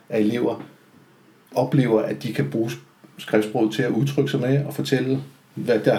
er 0.10 0.18
elever, 0.18 0.64
oplever, 1.56 2.02
at 2.02 2.24
de 2.24 2.34
kan 2.34 2.46
bruge 2.52 2.72
skriftsproget 3.18 3.74
til 3.74 3.82
at 3.82 3.92
udtrykke 3.92 4.32
sig 4.32 4.40
med 4.40 4.66
og 4.66 4.74
fortælle, 4.74 5.20
hvad 5.56 5.80
der, 5.80 5.98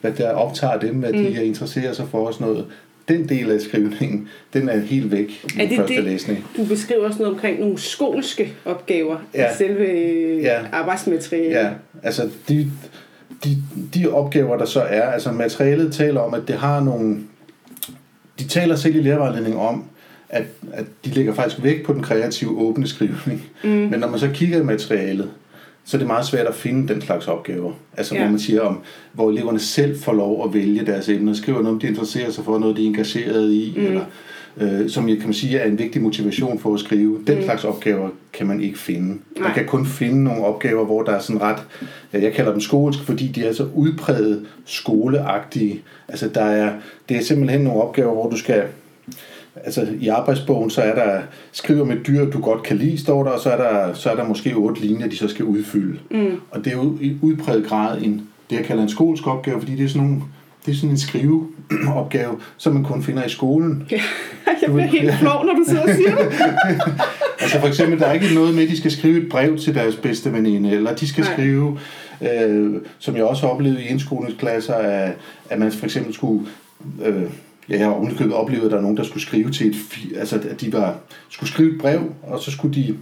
hvad 0.00 0.12
der 0.12 0.30
optager 0.30 0.78
dem, 0.78 0.94
hvad 0.94 1.12
de 1.12 1.18
mm. 1.18 1.44
interesserer 1.46 1.92
sig 1.92 2.08
for 2.08 2.26
og 2.26 2.34
sådan 2.34 2.46
noget. 2.46 2.66
Den 3.08 3.28
del 3.28 3.50
af 3.50 3.60
skrivningen, 3.60 4.28
den 4.52 4.68
er 4.68 4.78
helt 4.80 5.10
væk 5.12 5.28
i 5.30 5.60
Er 5.60 5.68
det 5.68 5.76
første 5.76 5.94
det? 5.96 6.04
læsning. 6.04 6.46
Du 6.56 6.64
beskriver 6.64 7.06
også 7.06 7.18
noget 7.18 7.34
omkring 7.34 7.60
nogle 7.60 7.78
skolske 7.78 8.52
opgaver 8.64 9.16
Ja. 9.34 9.52
i 9.52 9.54
selve 9.58 9.84
Ja. 10.42 10.60
arbejdsmaterialet. 10.72 11.50
Ja, 11.56 11.70
altså 12.02 12.30
de, 12.48 12.70
de, 13.44 13.56
de 13.94 14.10
opgaver, 14.12 14.56
der 14.58 14.64
så 14.64 14.80
er, 14.80 15.02
altså 15.02 15.32
materialet 15.32 15.92
taler 15.92 16.20
om, 16.20 16.34
at 16.34 16.42
det 16.48 16.56
har 16.56 16.80
nogle, 16.80 17.18
de 18.42 18.48
taler 18.48 18.76
selv 18.76 18.96
i 18.96 19.02
lærervejledning 19.02 19.56
om, 19.56 19.84
at, 20.28 20.44
at 20.72 20.84
de 21.04 21.10
lægger 21.10 21.34
faktisk 21.34 21.62
vægt 21.62 21.86
på 21.86 21.92
den 21.92 22.02
kreative 22.02 22.58
åbne 22.58 22.86
skrivning. 22.86 23.44
Mm. 23.64 23.70
Men 23.70 24.00
når 24.00 24.08
man 24.08 24.20
så 24.20 24.30
kigger 24.34 24.60
i 24.60 24.64
materialet, 24.64 25.30
så 25.84 25.96
er 25.96 25.98
det 25.98 26.06
meget 26.06 26.26
svært 26.26 26.46
at 26.46 26.54
finde 26.54 26.94
den 26.94 27.02
slags 27.02 27.28
opgaver. 27.28 27.72
Altså 27.96 28.14
Ja. 28.14 28.20
hvor 28.20 28.30
man 28.30 28.40
siger 28.40 28.60
om, 28.60 28.78
hvor 29.12 29.30
eleverne 29.30 29.58
selv 29.58 30.00
får 30.00 30.12
lov 30.12 30.44
at 30.44 30.54
vælge 30.54 30.86
deres 30.86 31.08
emner, 31.08 31.32
skriver 31.34 31.62
noget, 31.62 31.82
de 31.82 31.86
interesserer 31.86 32.30
sig 32.30 32.44
for, 32.44 32.58
noget 32.58 32.76
de 32.76 32.82
er 32.82 32.86
engageret 32.86 33.52
i, 33.52 33.74
mm. 33.76 33.86
eller 33.86 34.04
øh, 34.56 34.90
som 34.90 35.08
jeg 35.08 35.16
kan 35.16 35.26
man 35.26 35.34
sige 35.34 35.58
er 35.58 35.68
en 35.68 35.78
vigtig 35.78 36.02
motivation 36.02 36.58
for 36.58 36.74
at 36.74 36.80
skrive. 36.80 37.18
Den 37.26 37.38
mm. 37.38 37.44
slags 37.44 37.64
opgaver 37.64 38.08
kan 38.32 38.46
man 38.46 38.60
ikke 38.60 38.78
finde. 38.78 39.08
Man 39.08 39.18
Nej. 39.40 39.54
kan 39.54 39.66
kun 39.66 39.86
finde 39.86 40.24
nogle 40.24 40.44
opgaver, 40.44 40.84
hvor 40.84 41.02
der 41.02 41.12
er 41.12 41.20
sådan 41.20 41.42
ret, 41.42 41.62
jeg 42.12 42.32
kalder 42.32 42.52
dem 42.52 42.60
skolsk, 42.60 43.02
fordi 43.02 43.26
de 43.26 43.46
er 43.46 43.52
så 43.52 43.66
udpræget 43.74 44.46
skoleagtige. 44.64 45.82
Altså 46.08 46.28
der 46.28 46.44
er, 46.44 46.72
det 47.08 47.16
er 47.16 47.22
simpelthen 47.22 47.60
nogle 47.60 47.82
opgaver, 47.82 48.12
hvor 48.12 48.30
du 48.30 48.36
skal 48.36 48.62
altså 49.56 49.86
i 50.00 50.08
arbejdsbogen, 50.08 50.70
så 50.70 50.82
er 50.82 50.94
der, 50.94 51.20
skriver 51.52 51.84
med 51.84 51.96
dyr, 52.06 52.30
du 52.30 52.40
godt 52.40 52.62
kan 52.62 52.76
lide, 52.76 52.98
står 52.98 53.24
der, 53.24 53.30
og 53.30 53.40
så 53.40 53.50
er 53.50 53.56
der, 53.56 53.94
så 53.94 54.10
er 54.10 54.16
der 54.16 54.24
måske 54.24 54.54
otte 54.54 54.80
linjer, 54.80 55.08
de 55.08 55.16
så 55.16 55.28
skal 55.28 55.44
udfylde. 55.44 55.98
Mm. 56.10 56.40
Og 56.50 56.64
det 56.64 56.72
er 56.72 56.76
jo 56.76 56.98
i 57.00 57.16
udpræget 57.22 57.66
grad 57.66 58.02
en, 58.02 58.28
det 58.50 58.56
jeg 58.56 58.64
kalder 58.64 58.82
en 58.82 58.88
skolsk 58.88 59.26
opgave, 59.26 59.60
fordi 59.60 59.76
det 59.76 59.84
er 59.84 59.88
sådan 59.88 60.06
nogle, 60.06 60.22
det 60.66 60.72
er 60.72 60.76
sådan 60.76 60.90
en 60.90 60.98
skriveopgave, 60.98 62.38
som 62.56 62.72
man 62.74 62.84
kun 62.84 63.02
finder 63.02 63.24
i 63.24 63.28
skolen. 63.28 63.88
Jeg 63.90 64.72
bliver 64.72 64.86
helt 64.86 65.14
flov, 65.14 65.44
når 65.46 65.52
du 65.54 65.64
sidder 65.66 65.82
og 65.82 65.88
siger 65.96 66.16
det. 66.16 66.32
Altså 67.40 67.60
for 67.60 67.68
eksempel, 67.68 67.98
der 67.98 68.06
er 68.06 68.12
ikke 68.12 68.34
noget 68.34 68.54
med, 68.54 68.62
at 68.62 68.68
de 68.68 68.76
skal 68.76 68.90
skrive 68.90 69.22
et 69.22 69.28
brev 69.28 69.58
til 69.58 69.74
deres 69.74 69.96
bedste 69.96 70.32
veninde, 70.32 70.70
eller 70.70 70.94
de 70.94 71.08
skal 71.08 71.24
Nej. 71.24 71.32
Skrive, 71.32 71.78
øh, 72.22 72.74
som 72.98 73.16
jeg 73.16 73.24
også 73.24 73.46
oplevede 73.46 73.82
i 73.84 73.86
indskolingsklasser, 73.86 74.74
at, 74.74 75.12
at 75.50 75.58
man 75.58 75.72
for 75.72 75.84
eksempel 75.84 76.14
skulle... 76.14 76.46
Øh, 77.04 77.22
ja, 77.68 77.78
jeg 77.78 77.86
har 77.86 77.92
ovenikøbet 77.92 78.34
oplevet, 78.34 78.64
at 78.64 78.70
der 78.70 78.76
er 78.76 78.80
nogen, 78.80 78.96
der 78.96 79.02
skulle 79.02 79.22
skrive 79.22 79.50
til 79.50 79.66
et... 79.66 79.76
Altså, 80.16 80.40
at 80.50 80.60
de 80.60 80.72
var, 80.72 80.96
skulle 81.28 81.50
skrive 81.50 81.72
et 81.74 81.80
brev, 81.80 82.14
og 82.22 82.40
så 82.40 82.50
skulle 82.50 82.74
de 82.74 82.96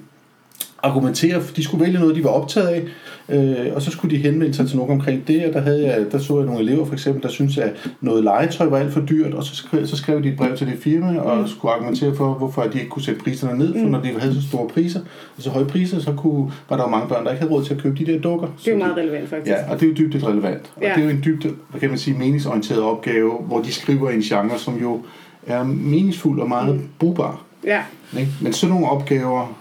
argumentere, 0.83 1.41
for 1.41 1.55
de 1.55 1.65
skulle 1.65 1.85
vælge 1.85 1.99
noget, 1.99 2.17
de 2.17 2.25
var 2.25 2.31
optaget 2.31 2.69
af, 2.69 2.83
øh, 3.29 3.75
og 3.75 3.83
så 3.83 3.91
skulle 3.91 4.17
de 4.17 4.23
henvende 4.23 4.55
sig 4.55 4.69
til 4.69 4.77
nogen 4.77 4.93
omkring 4.93 5.29
det, 5.29 5.47
og 5.47 5.53
der, 5.53 5.61
havde 5.61 5.87
jeg, 5.87 6.13
der 6.13 6.19
så 6.19 6.37
jeg 6.37 6.47
nogle 6.47 6.61
elever 6.61 6.87
for 6.87 6.93
eksempel, 6.93 7.23
der 7.23 7.29
syntes, 7.29 7.59
at 7.59 7.91
noget 8.01 8.25
legetøj 8.25 8.67
var 8.67 8.79
alt 8.79 8.93
for 8.93 9.01
dyrt, 9.01 9.35
og 9.35 9.45
så 9.45 9.57
skrev, 9.57 9.87
så 9.87 9.97
skrev 9.97 10.23
de 10.23 10.29
et 10.29 10.37
brev 10.37 10.57
til 10.57 10.67
det 10.67 10.79
firma, 10.79 11.19
og 11.19 11.49
skulle 11.49 11.75
argumentere 11.75 12.15
for, 12.15 12.35
hvorfor 12.35 12.63
de 12.63 12.79
ikke 12.79 12.91
kunne 12.91 13.03
sætte 13.03 13.21
priserne 13.21 13.59
ned, 13.59 13.73
for 13.73 13.89
når 13.89 14.01
de 14.01 14.09
havde 14.19 14.35
så 14.35 14.49
store 14.49 14.69
priser, 14.69 15.01
og 15.37 15.43
så 15.43 15.51
høje 15.51 15.65
priser, 15.65 16.01
så 16.01 16.13
kunne, 16.13 16.53
var 16.69 16.77
der 16.77 16.85
jo 16.85 16.91
mange 16.91 17.09
børn, 17.09 17.25
der 17.25 17.31
ikke 17.31 17.41
havde 17.43 17.53
råd 17.53 17.65
til 17.65 17.75
at 17.75 17.83
købe 17.83 17.99
de 17.99 18.13
der 18.13 18.19
dukker. 18.19 18.49
Det 18.59 18.69
er 18.69 18.73
jo 18.73 18.79
meget 18.79 18.97
relevant, 18.97 19.29
faktisk. 19.29 19.51
Ja, 19.51 19.71
og 19.73 19.81
det 19.81 19.87
er 19.87 19.91
jo 19.91 19.97
dybt 19.97 20.25
relevant. 20.27 20.73
Og 20.77 20.83
Ja. 20.83 20.89
det 20.89 20.99
er 20.99 21.05
jo 21.05 21.11
en 21.11 21.23
dybt, 21.25 21.47
hvad 21.71 21.81
kan 21.81 21.89
man 21.89 21.99
sige, 21.99 22.19
meningsorienteret 22.19 22.83
opgave, 22.83 23.33
hvor 23.33 23.61
de 23.63 23.73
skriver 23.73 24.11
en 24.11 24.21
genre, 24.21 24.59
som 24.59 24.79
jo 24.81 25.01
er 25.47 25.65
meningsfuld 25.65 26.41
og 26.41 26.49
meget 26.49 26.75
mm. 26.75 26.89
brugbar. 26.99 27.43
Ja. 27.65 27.83
Ikke? 28.19 28.33
Men 28.41 28.53
sådan 28.53 28.75
nogle 28.75 28.89
opgaver 28.89 29.57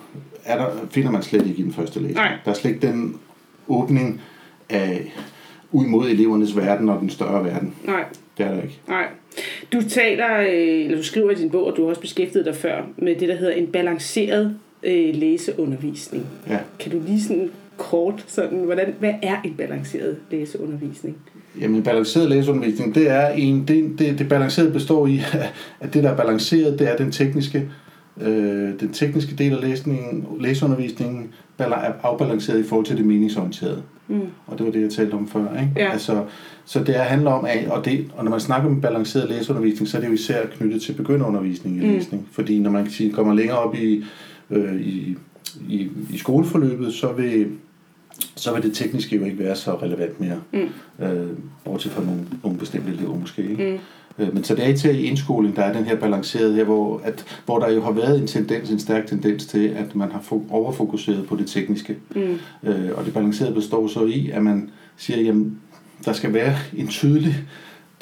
er 0.50 0.58
der, 0.58 0.70
finder 0.92 1.12
man 1.12 1.24
slet 1.24 1.48
ikke 1.48 1.60
i 1.60 1.64
den 1.64 1.74
første 1.74 2.00
læsning. 2.00 2.16
Nej. 2.16 2.38
Der 2.46 2.52
er 2.52 2.56
slet 2.56 2.72
ikke 2.72 2.88
den 2.88 3.16
åbning 3.68 4.22
af, 4.70 5.14
ud 5.72 5.86
mod 5.86 6.10
elevernes 6.10 6.58
verden 6.58 6.90
og 6.90 7.00
den 7.00 7.10
større 7.10 7.46
verden. 7.46 7.76
Nej. 7.84 8.04
Det 8.38 8.46
er 8.46 8.52
der 8.52 8.62
ikke. 8.62 8.80
Nej. 8.88 9.08
Du 9.74 9.82
taler, 9.90 10.40
øh, 10.40 10.86
eller 10.86 10.98
du 10.98 11.04
skriver 11.04 11.32
i 11.32 11.36
din 11.36 11.50
bog, 11.50 11.66
og 11.66 11.78
du 11.78 11.82
har 11.82 11.90
også 11.90 12.02
beskæftiget 12.02 12.46
dig 12.46 12.56
før, 12.56 12.82
med 12.98 13.16
det, 13.16 13.30
der 13.30 13.36
hedder 13.36 13.54
en 13.54 13.68
balanceret 13.68 14.56
øh, 14.84 15.16
læseundervisning. 15.16 16.26
Ja. 16.50 16.60
Kan 16.80 16.92
du 16.92 17.02
lige 17.08 17.24
sådan 17.24 17.52
kort, 17.78 18.24
sådan, 18.28 18.58
hvordan, 18.58 18.96
hvad 19.00 19.14
er 19.22 19.42
en 19.46 19.54
balanceret 19.54 20.18
læseundervisning? 20.32 21.18
Jamen, 21.62 21.84
balanceret 21.84 22.30
læseundervisning, 22.30 22.96
det 22.96 23.10
er 23.10 23.28
en, 23.30 23.68
det, 23.68 24.00
det, 24.00 24.20
det 24.20 24.30
balancerede 24.30 24.72
består 24.72 25.08
i, 25.08 25.22
at 25.82 25.94
det, 25.94 26.04
der 26.04 26.10
er 26.10 26.16
balanceret, 26.16 26.80
det 26.80 26.92
er 26.92 26.96
den 26.96 27.12
tekniske, 27.12 27.70
øh, 28.22 28.80
den 28.80 28.94
tekniske 28.94 29.36
del 29.36 29.54
af 29.54 29.62
læsningen, 29.62 30.26
læseundervisningen, 30.40 31.30
er 31.58 31.94
afbalanceret 32.04 32.60
i 32.60 32.64
forhold 32.64 32.86
til 32.86 32.98
det 32.98 33.06
meningsorienterede. 33.06 33.84
Mm. 34.08 34.22
Og 34.48 34.58
det 34.58 34.66
var 34.66 34.72
det, 34.72 34.82
jeg 34.82 34.90
talte 34.90 35.14
om 35.14 35.28
før. 35.28 35.60
Ikke? 35.60 35.72
Ja. 35.76 35.92
Altså, 35.92 36.24
så 36.66 36.84
det 36.84 36.98
er, 36.98 37.02
handler 37.02 37.32
om, 37.32 37.46
at, 37.46 37.68
og, 37.68 37.86
det, 37.86 38.12
og 38.16 38.24
når 38.24 38.32
man 38.32 38.40
snakker 38.40 38.70
om 38.70 38.82
balanceret 38.82 39.30
læseundervisning, 39.30 39.88
så 39.88 39.98
er 39.98 40.02
det 40.02 40.08
jo 40.08 40.14
især 40.14 40.46
knyttet 40.46 40.82
til 40.82 40.94
begynderundervisning 40.94 41.78
i 41.78 41.80
læsning. 41.80 42.28
Fordi 42.32 42.60
når 42.60 42.72
man 42.72 42.84
kan 42.84 42.92
sige, 42.92 43.12
kommer 43.12 43.34
længere 43.34 43.58
op 43.58 43.76
i, 43.76 44.04
øh, 44.50 44.82
i, 44.82 45.18
i, 45.70 45.90
i 46.14 46.18
skoleforløbet, 46.18 46.94
så 46.94 47.14
vil, 47.14 47.48
så 48.36 48.54
vil 48.54 48.64
det 48.64 48.74
tekniske 48.74 49.16
jo 49.16 49.24
ikke 49.24 49.40
være 49.40 49.56
så 49.56 49.72
relevant 49.72 50.20
mere. 50.20 50.38
Mm. 50.54 51.06
Øh, 51.06 51.28
bortset 51.66 51.92
fra 51.92 52.04
nogle, 52.04 52.22
nogle 52.44 52.60
bestemte 52.60 52.92
elever 52.92 53.16
måske. 53.16 53.42
Ikke? 53.42 53.72
Mm. 53.72 53.80
Øh, 54.20 54.34
men 54.34 54.44
så 54.44 54.56
det 54.56 54.70
er 54.70 54.76
til 54.76 55.00
i 55.00 55.04
indskoling, 55.04 55.56
der 55.56 55.62
er 55.62 55.74
den 55.74 55.86
her 55.86 55.96
balancerede 55.96 56.56
her, 56.56 56.64
hvor, 56.64 57.02
at, 57.04 57.26
hvor 57.46 57.60
der 57.60 57.72
jo 57.72 57.82
har 57.82 57.92
været 57.92 58.22
en 58.22 58.28
tendens, 58.28 58.70
en 58.70 58.80
stærk 58.80 59.08
tendens 59.08 59.46
til, 59.46 59.68
at 59.68 59.96
man 59.96 60.12
har 60.12 60.20
fo- 60.20 60.54
overfokuseret 60.54 61.28
på 61.28 61.36
det 61.36 61.48
tekniske. 61.48 61.98
Mm. 62.16 62.40
Øh, 62.64 62.90
og 62.96 63.06
det 63.06 63.14
balancerede 63.14 63.54
består 63.54 63.88
så 63.88 64.06
i, 64.06 64.30
at 64.30 64.44
man 64.44 64.70
siger, 64.98 65.22
jamen, 65.22 65.58
der 66.06 66.14
skal 66.14 66.34
være 66.34 66.56
en 66.78 66.88
tydelig 66.88 67.36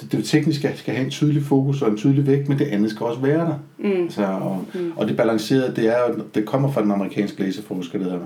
det, 0.02 0.12
det 0.12 0.26
tekniske 0.26 0.72
skal 0.76 0.94
have 0.94 1.06
en 1.06 1.12
tydelig 1.12 1.44
fokus 1.44 1.82
og 1.82 1.92
en 1.92 1.98
tydelig 1.98 2.28
vægt, 2.28 2.50
men 2.50 2.60
det 2.60 2.66
andet 2.66 2.92
skal 2.92 3.06
også 3.06 3.20
være 3.22 3.40
der. 3.40 3.60
Mm. 3.78 4.04
Altså, 4.04 4.26
og, 4.26 4.66
mm. 4.74 4.92
og 4.96 5.08
det 5.08 5.18
balancerede, 5.18 5.74
det, 5.76 5.88
er, 5.88 6.24
det 6.36 6.46
kommer 6.46 6.72
fra 6.72 6.82
den 6.82 6.92
amerikanske 6.92 7.44
læseforsker, 7.44 8.00
der 8.00 8.06
hedder 8.06 8.20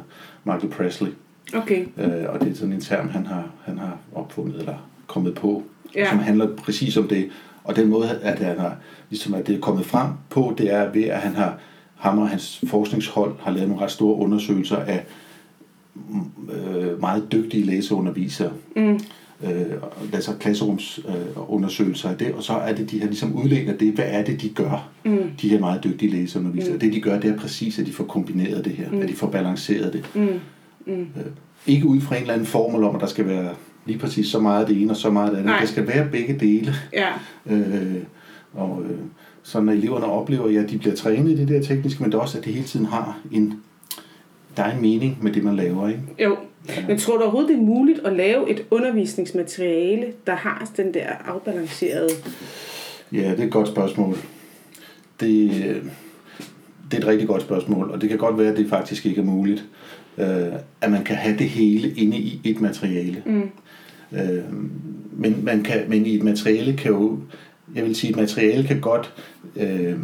Michael 0.44 0.70
Presley. 0.70 1.10
Okay. 1.54 1.86
Øh, 1.98 2.30
og 2.30 2.40
det 2.40 2.52
er 2.52 2.56
sådan 2.56 2.74
en 2.74 2.82
term, 2.82 3.10
han 3.10 3.26
har, 3.26 3.50
han 3.64 3.78
har 3.78 3.98
opfundet 4.16 4.60
eller 4.60 4.76
kommet 5.08 5.36
på, 5.36 5.64
ja. 5.96 6.10
som 6.10 6.20
handler 6.20 6.56
præcis 6.56 6.98
om 6.98 7.08
det. 7.08 7.30
Og 7.64 7.76
den 7.76 7.90
måde, 7.90 8.20
at 8.22 8.40
han 8.40 8.60
har, 8.60 8.76
ligesom 9.10 9.34
at 9.34 9.48
det 9.48 9.56
er 9.56 9.60
kommet 9.60 9.86
frem 9.86 10.08
på, 10.30 10.56
det 10.58 10.74
er 10.74 10.92
ved, 10.92 11.04
at 11.04 11.20
han 11.20 11.36
har, 11.36 11.58
ham 11.96 12.20
og 12.20 12.30
hans 12.30 12.64
forskningshold 12.68 13.36
har 13.40 13.52
lavet 13.52 13.70
nogle 13.70 13.84
ret 13.84 13.92
store 13.92 14.16
undersøgelser 14.16 14.78
af 14.78 15.06
øh, 16.54 17.00
meget 17.00 17.32
dygtige 17.32 17.66
læseundervisere. 17.66 18.52
Mm. 18.76 19.00
Øh, 19.44 19.66
altså 20.14 20.32
klasserumsundersøgelser 20.40 22.10
af 22.10 22.18
det, 22.18 22.34
og 22.34 22.44
så 22.44 22.54
er 22.54 22.74
det, 22.74 22.92
de 22.92 23.00
har 23.00 23.08
ligesom 23.08 23.36
udledt 23.36 23.70
af 23.70 23.78
det, 23.78 23.94
hvad 23.94 24.06
er 24.08 24.24
det, 24.24 24.42
de 24.42 24.50
gør, 24.50 24.90
mm. 25.06 25.32
de 25.42 25.50
her 25.50 25.60
meget 25.60 25.84
dygtige 25.84 26.12
læseundervisere. 26.12 26.74
Mm. 26.74 26.80
Det, 26.80 26.94
de 26.94 27.02
gør, 27.02 27.20
det 27.20 27.30
er 27.30 27.38
præcis, 27.38 27.80
at 27.80 27.86
de 27.86 27.94
får 27.94 28.04
kombineret 28.04 28.66
det 28.66 28.74
her, 28.74 28.92
mm. 28.92 29.02
at 29.02 29.10
de 29.10 29.14
får 29.14 29.28
balanceret 29.28 29.94
det. 29.94 30.06
Mm. 30.16 30.40
Øh, 30.94 31.06
ikke 31.68 31.88
ud 31.88 32.02
fra 32.02 32.16
en 32.16 32.22
eller 32.22 32.34
anden 32.34 32.48
formel 32.48 32.84
om, 32.84 32.96
at 32.96 33.02
der 33.02 33.08
skal 33.08 33.26
være 33.26 33.50
lige 33.86 34.00
præcis 34.00 34.28
så 34.28 34.40
meget 34.40 34.62
af 34.62 34.68
det 34.68 34.82
ene 34.82 34.92
og 34.92 34.98
så 34.98 35.10
meget 35.10 35.26
af 35.26 35.32
det 35.32 35.38
andet. 35.38 35.52
Nej. 35.52 35.60
Der 35.60 35.66
skal 35.66 35.88
være 35.88 36.08
begge 36.12 36.38
dele. 36.40 36.74
Ja. 36.94 37.10
Øh, 37.46 38.04
og 38.54 38.84
øh, 38.90 38.98
så 39.44 39.62
når 39.62 39.74
eleverne 39.74 40.06
oplever, 40.06 40.50
ja, 40.50 40.64
at 40.64 40.70
de 40.70 40.78
bliver 40.78 40.96
trænet 40.96 41.32
i 41.32 41.36
det 41.36 41.48
der 41.48 41.62
tekniske, 41.62 42.04
men 42.04 42.12
det 42.12 42.20
også, 42.20 42.38
at 42.38 42.46
det 42.46 42.54
hele 42.54 42.66
tiden 42.66 42.86
har 42.86 43.20
en, 43.32 43.54
der 44.58 44.64
er 44.64 44.76
en 44.76 44.82
mening 44.82 45.18
med 45.22 45.32
det, 45.32 45.44
man 45.44 45.56
laver. 45.56 45.88
Ikke? 45.88 46.02
Jo. 46.20 46.38
Men 46.88 46.98
tror 46.98 47.18
du 47.18 47.24
overhovedet, 47.24 47.50
det 47.50 47.58
er 47.58 47.62
muligt 47.62 48.00
at 48.00 48.14
lave 48.14 48.50
et 48.50 48.66
undervisningsmateriale, 48.72 50.06
der 50.28 50.36
har 50.36 50.70
den 50.78 50.94
der 50.94 51.08
afbalancerede... 51.26 52.10
Ja, 53.12 53.32
det 53.32 53.40
er 53.40 53.44
et 53.44 53.52
godt 53.52 53.68
spørgsmål. 53.68 54.18
Det, 55.20 55.52
det 56.92 56.98
er 56.98 57.02
et 57.02 57.08
rigtig 57.08 57.28
godt 57.28 57.42
spørgsmål, 57.42 57.92
og 57.92 58.02
det 58.02 58.10
kan 58.10 58.18
godt 58.18 58.38
være, 58.38 58.52
at 58.52 58.58
det 58.58 58.70
faktisk 58.70 59.06
ikke 59.06 59.22
er 59.22 59.26
muligt, 59.26 59.66
øh, 60.18 60.54
at 60.82 60.92
man 60.92 61.04
kan 61.04 61.16
have 61.16 61.38
det 61.38 61.50
hele 61.50 61.94
inde 61.94 62.18
i 62.18 62.42
et 62.44 62.62
materiale. 62.62 63.24
Mm. 63.26 63.50
Øh, 64.14 64.44
men, 65.18 65.40
man 65.44 65.64
kan, 65.64 65.82
men 65.88 66.06
i 66.06 66.16
et 66.16 66.24
materiale 66.24 66.74
kan 66.78 66.92
jo, 66.92 67.20
jeg 67.76 67.84
vil 67.86 67.96
sige, 67.96 68.12
et 68.12 68.16
materiale 68.18 68.68
kan 68.68 68.80
godt 68.80 69.14
øh, 69.56 69.96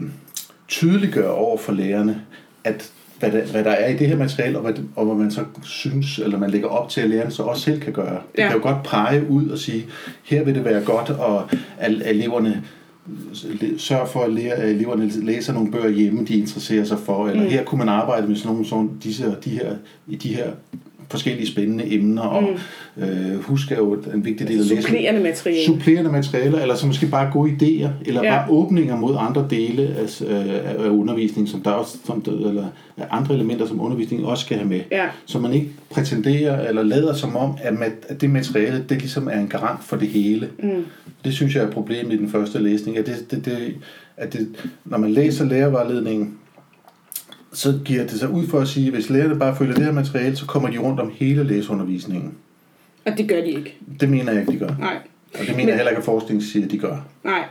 tydeliggøre 0.67 1.31
over 1.31 1.57
for 1.57 1.71
lærerne, 1.71 2.21
at 2.63 2.91
hvad 3.19 3.31
der, 3.31 3.45
hvad 3.45 3.63
der 3.63 3.71
er 3.71 3.89
i 3.89 3.97
det 3.97 4.07
her 4.07 4.17
materiale, 4.17 4.57
og 4.57 4.61
hvad, 4.63 4.83
og 4.95 5.05
hvad 5.05 5.15
man 5.15 5.31
så 5.31 5.43
synes, 5.63 6.19
eller 6.19 6.39
man 6.39 6.49
lægger 6.49 6.67
op 6.67 6.89
til, 6.89 7.01
at 7.01 7.09
lærerne 7.09 7.31
så 7.31 7.43
også 7.43 7.61
selv 7.61 7.81
kan 7.81 7.93
gøre. 7.93 8.21
Det 8.35 8.41
Ja. 8.41 8.47
kan 8.47 8.57
jo 8.57 8.63
godt 8.63 8.83
pege 8.83 9.29
ud 9.29 9.49
og 9.49 9.57
sige, 9.57 9.85
her 10.23 10.43
vil 10.43 10.55
det 10.55 10.65
være 10.65 10.83
godt, 10.83 11.09
og 11.09 11.49
at 11.77 11.91
eleverne 12.05 12.63
sørger 13.77 14.05
for, 14.05 14.23
at 14.23 14.31
lære- 14.33 14.63
eleverne 14.69 15.09
læser 15.09 15.53
nogle 15.53 15.71
bøger 15.71 15.89
hjemme, 15.89 16.25
de 16.25 16.37
interesserer 16.37 16.83
sig 16.83 16.99
for, 16.99 17.27
eller 17.27 17.43
mm. 17.43 17.49
her 17.49 17.63
kunne 17.63 17.79
man 17.79 17.89
arbejde 17.89 18.27
med 18.27 18.35
sådan 18.35 18.51
nogle 18.51 18.65
sådan, 18.67 18.89
disse, 19.03 19.35
de, 19.45 19.49
her, 19.49 19.75
de 20.23 20.35
her 20.35 20.51
forskellige 21.09 21.47
spændende 21.47 21.93
emner, 21.93 22.21
og 22.21 22.43
mm. 22.95 23.03
øh, 23.03 23.39
husk 23.43 23.71
er 23.71 23.75
jo 23.77 23.93
en 24.13 24.25
vigtig 24.25 24.47
del 24.47 24.53
af 24.55 24.59
læsningen. 24.61 24.83
Supplerende 24.83 25.21
materiale. 25.21 25.65
Supplerende 25.65 26.11
materialer, 26.11 26.59
eller 26.61 26.75
så 26.75 26.87
måske 26.87 27.07
bare 27.07 27.29
gode 27.33 27.51
idéer, 27.51 27.89
eller 28.05 28.23
Ja. 28.23 28.29
bare 28.37 28.49
åbninger 28.51 28.95
mod 28.95 29.15
andre 29.19 29.47
dele 29.49 29.81
af, 29.83 30.21
af, 30.29 30.85
af 30.85 30.89
undervisningen, 30.89 31.47
som 31.47 31.61
der 31.61 31.71
også, 31.71 31.97
som 32.05 32.21
der, 32.21 32.31
eller 32.31 32.65
andre 33.11 33.35
elementer, 33.35 33.67
som 33.67 33.81
undervisningen 33.81 34.27
også 34.27 34.45
skal 34.45 34.57
have 34.57 34.69
med. 34.69 34.79
Ja. 34.91 35.05
Så 35.25 35.39
man 35.39 35.53
ikke 35.53 35.69
prætenderer 35.91 36.67
eller 36.67 36.83
lader 36.83 37.13
som 37.13 37.35
om, 37.35 37.57
at, 37.61 37.73
mat- 37.73 38.05
at 38.09 38.21
det 38.21 38.29
materiale, 38.29 38.85
det 38.89 38.97
ligesom 38.97 39.27
er 39.27 39.39
en 39.39 39.47
garant 39.47 39.83
for 39.83 39.95
det 39.95 40.07
hele. 40.07 40.49
Mm. 40.63 40.85
Det 41.25 41.33
synes 41.33 41.55
jeg 41.55 41.63
er 41.63 41.71
problemet 41.71 42.13
i 42.13 42.17
den 42.17 42.29
første 42.29 42.59
læsning, 42.59 42.97
at, 42.97 43.05
det, 43.05 43.31
det, 43.31 43.45
det, 43.45 43.75
at 44.17 44.33
det, 44.33 44.47
når 44.85 44.97
man 44.97 45.11
læser 45.11 45.45
lærervejledningen, 45.45 46.33
så 47.54 47.80
giver 47.86 48.04
det 48.04 48.20
sig 48.20 48.30
ud 48.30 48.48
for 48.48 48.60
at 48.60 48.68
sige, 48.68 48.88
at 48.88 48.94
hvis 48.94 49.10
lærerne 49.10 49.39
bare 49.39 49.56
følger 49.56 49.75
det 49.75 49.84
her 49.86 49.92
materiale, 49.92 50.36
så 50.36 50.46
kommer 50.46 50.70
de 50.70 50.77
rundt 50.77 51.00
om 51.00 51.12
hele 51.16 51.44
læseundervisningen. 51.44 52.34
Og 53.06 53.18
det 53.18 53.30
gør 53.30 53.42
de 53.42 53.48
ikke. 53.48 53.77
Det 54.00 54.10
mener 54.10 54.32
jeg 54.32 54.42
ikke, 54.42 54.54
de 54.54 54.58
gør. 54.58 54.75
Nej. 54.80 54.98
Og 55.34 55.48
det 55.48 55.56
mener 55.56 55.70
jeg 55.70 55.75
heller 55.75 55.89
ikke, 55.89 56.00
at 56.00 56.06
forskningen 56.06 56.46
siger, 56.46 56.66
at 56.66 56.72
de 56.72 56.77
gør. 56.77 57.06
Nej. 57.24 57.44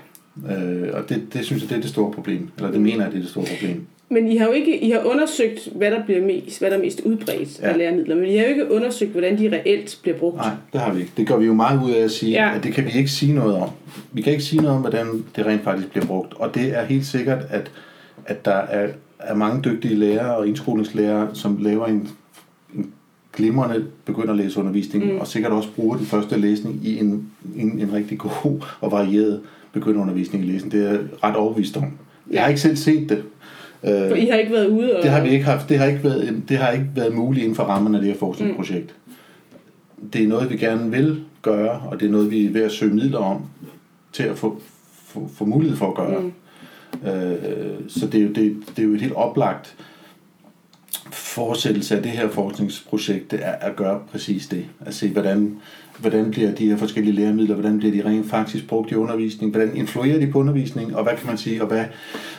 Øh, 0.51 0.89
og 0.93 1.09
det, 1.09 1.23
det 1.33 1.45
synes 1.45 1.63
jeg, 1.63 1.71
det 1.71 1.77
er 1.77 1.81
det 1.81 1.91
store 1.91 2.13
problem. 2.13 2.49
Eller 2.57 2.71
det 2.71 2.81
mener 2.81 3.05
jeg, 3.05 3.13
det 3.13 3.19
er 3.19 3.23
det 3.23 3.31
store 3.31 3.45
problem. 3.57 3.87
Men 4.09 4.29
I 4.29 4.37
har 4.37 4.47
jo 4.47 4.53
ikke 4.53 4.81
I 4.81 4.91
har 4.91 5.05
undersøgt, 5.05 5.69
hvad 5.75 5.91
der 5.91 6.05
bliver 6.05 6.21
mest, 6.21 6.59
hvad 6.59 6.71
der 6.71 6.77
er 6.77 6.81
mest 6.81 7.01
udbredt 7.01 7.61
ja. 7.61 7.69
Af 7.69 7.79
læremidler, 7.79 8.15
men 8.17 8.25
I 8.25 8.37
har 8.37 8.45
jo 8.45 8.51
ikke 8.51 8.73
undersøgt, 8.73 9.11
hvordan 9.11 9.39
de 9.39 9.53
reelt 9.53 9.99
bliver 10.03 10.19
brugt. 10.19 10.37
Nej, 10.37 10.51
det 10.73 10.81
har 10.81 10.93
vi 10.93 11.01
ikke. 11.01 11.13
Det 11.17 11.27
gør 11.27 11.37
vi 11.37 11.47
jo 11.47 11.55
meget 11.55 11.83
ud 11.85 11.91
af 11.91 12.05
at 12.05 12.11
sige, 12.11 12.33
ja. 12.33 12.57
at 12.57 12.65
det 12.65 12.75
kan 12.75 12.85
vi 12.85 12.91
ikke 12.91 13.11
sige 13.11 13.33
noget 13.33 13.57
om. 13.57 13.71
Vi 14.13 14.23
kan 14.23 14.33
ikke 14.33 14.45
sige 14.45 14.63
noget 14.63 14.77
om, 14.77 14.81
hvordan 14.81 15.25
det 15.37 15.47
rent 15.47 15.65
faktisk 15.65 15.91
bliver 15.91 16.07
brugt. 16.07 16.35
Og 16.35 16.55
det 16.55 16.79
er 16.79 16.85
helt 16.85 17.07
sikkert, 17.07 17.39
at, 17.51 17.71
at 18.27 18.45
der 18.45 18.55
er, 18.55 18.89
er 19.19 19.35
mange 19.35 19.63
dygtige 19.63 19.95
lærere 19.95 20.37
og 20.37 20.49
indskolingslærere, 20.49 21.29
som 21.33 21.57
laver 21.61 21.87
en, 21.87 22.09
en 22.75 22.93
glimrende 23.33 23.85
begynder 24.05 24.31
at 24.31 24.37
læse 24.37 24.61
undervisning, 24.61 25.13
mm. 25.13 25.19
og 25.19 25.27
sikkert 25.27 25.53
også 25.53 25.69
bruger 25.77 25.97
den 25.97 26.07
første 26.07 26.39
læsning 26.41 26.81
i 26.83 26.99
en, 26.99 27.27
en, 27.57 27.81
en 27.81 27.93
rigtig 27.93 28.19
god 28.19 28.65
og 28.81 28.93
varieret 28.93 29.41
begynderundervisning 29.73 30.45
i 30.45 30.47
læsning. 30.47 30.73
Det 30.73 30.91
er 30.91 30.99
ret 31.25 31.37
overbevist 31.37 31.77
om. 31.77 31.85
Jeg 32.31 32.43
har 32.43 32.49
ikke 32.49 32.61
selv 32.61 32.77
set 32.77 33.09
det. 33.09 33.23
For 33.81 34.15
I 34.15 34.27
har 34.27 34.39
ikke 34.39 34.53
været 34.53 34.67
ude 34.69 34.97
og... 34.97 35.03
det 35.03 35.11
har 35.11 35.23
vi 35.23 35.29
ikke 35.29 35.45
haft. 35.45 35.69
Det 35.69 35.79
har 35.79 35.87
ikke 35.87 36.05
været, 36.05 36.43
det 36.49 36.57
har 36.57 36.71
ikke 36.71 36.87
været 36.95 37.15
muligt 37.15 37.43
inden 37.43 37.57
for 37.57 37.63
rammerne 37.63 37.99
af 37.99 38.03
det 38.03 38.13
her 38.13 38.19
forskningsprojekt. 38.19 38.95
Mm. 39.07 40.09
Det 40.09 40.23
er 40.23 40.29
noget, 40.29 40.51
vi 40.51 40.57
gerne 40.57 40.91
vil 40.91 41.21
gøre, 41.43 41.83
og 41.91 42.01
det 42.01 42.07
er 42.07 42.11
noget, 42.11 42.31
vi 42.31 42.47
er 42.47 42.51
ved 42.51 42.63
at 42.63 42.73
søge 42.73 42.95
midler 42.95 43.19
om 43.19 43.43
til 44.13 44.23
at 44.23 44.39
få, 44.39 44.61
få, 44.93 45.31
få 45.35 45.45
mulighed 45.45 45.77
for 45.77 45.89
at 45.89 45.95
gøre. 45.95 46.21
Mm. 46.21 46.33
Øh, 47.07 47.75
så 47.89 48.07
det 48.07 48.21
er, 48.21 48.25
jo, 48.25 48.29
det, 48.29 48.57
det 48.77 48.79
er 48.79 48.87
jo 48.87 48.95
et 48.95 49.01
helt 49.01 49.15
oplagt 49.15 49.75
fortsættelse 51.13 51.97
af 51.97 52.03
det 52.03 52.13
her 52.13 52.29
forskningsprojekt, 52.29 53.31
det 53.31 53.39
er 53.43 53.51
at 53.53 53.77
gøre 53.77 54.01
præcis 54.13 54.47
det. 54.47 54.65
At 54.87 54.95
se, 54.95 55.09
hvordan, 55.09 55.57
hvordan 55.99 56.31
bliver 56.31 56.53
de 56.53 56.69
her 56.71 56.77
forskellige 56.77 57.15
læremidler, 57.15 57.55
hvordan 57.55 57.79
bliver 57.79 57.93
de 58.03 58.09
rent 58.09 58.31
faktisk 58.31 58.69
brugt 58.69 58.91
i 58.91 58.95
undervisning, 58.95 59.51
hvordan 59.53 59.77
influerer 59.77 60.19
de 60.19 60.27
på 60.27 60.39
undervisning, 60.39 60.97
og 60.97 61.03
hvad 61.03 61.13
kan 61.17 61.27
man 61.27 61.37
sige, 61.39 61.63
og 61.63 61.69
hvad, 61.69 61.85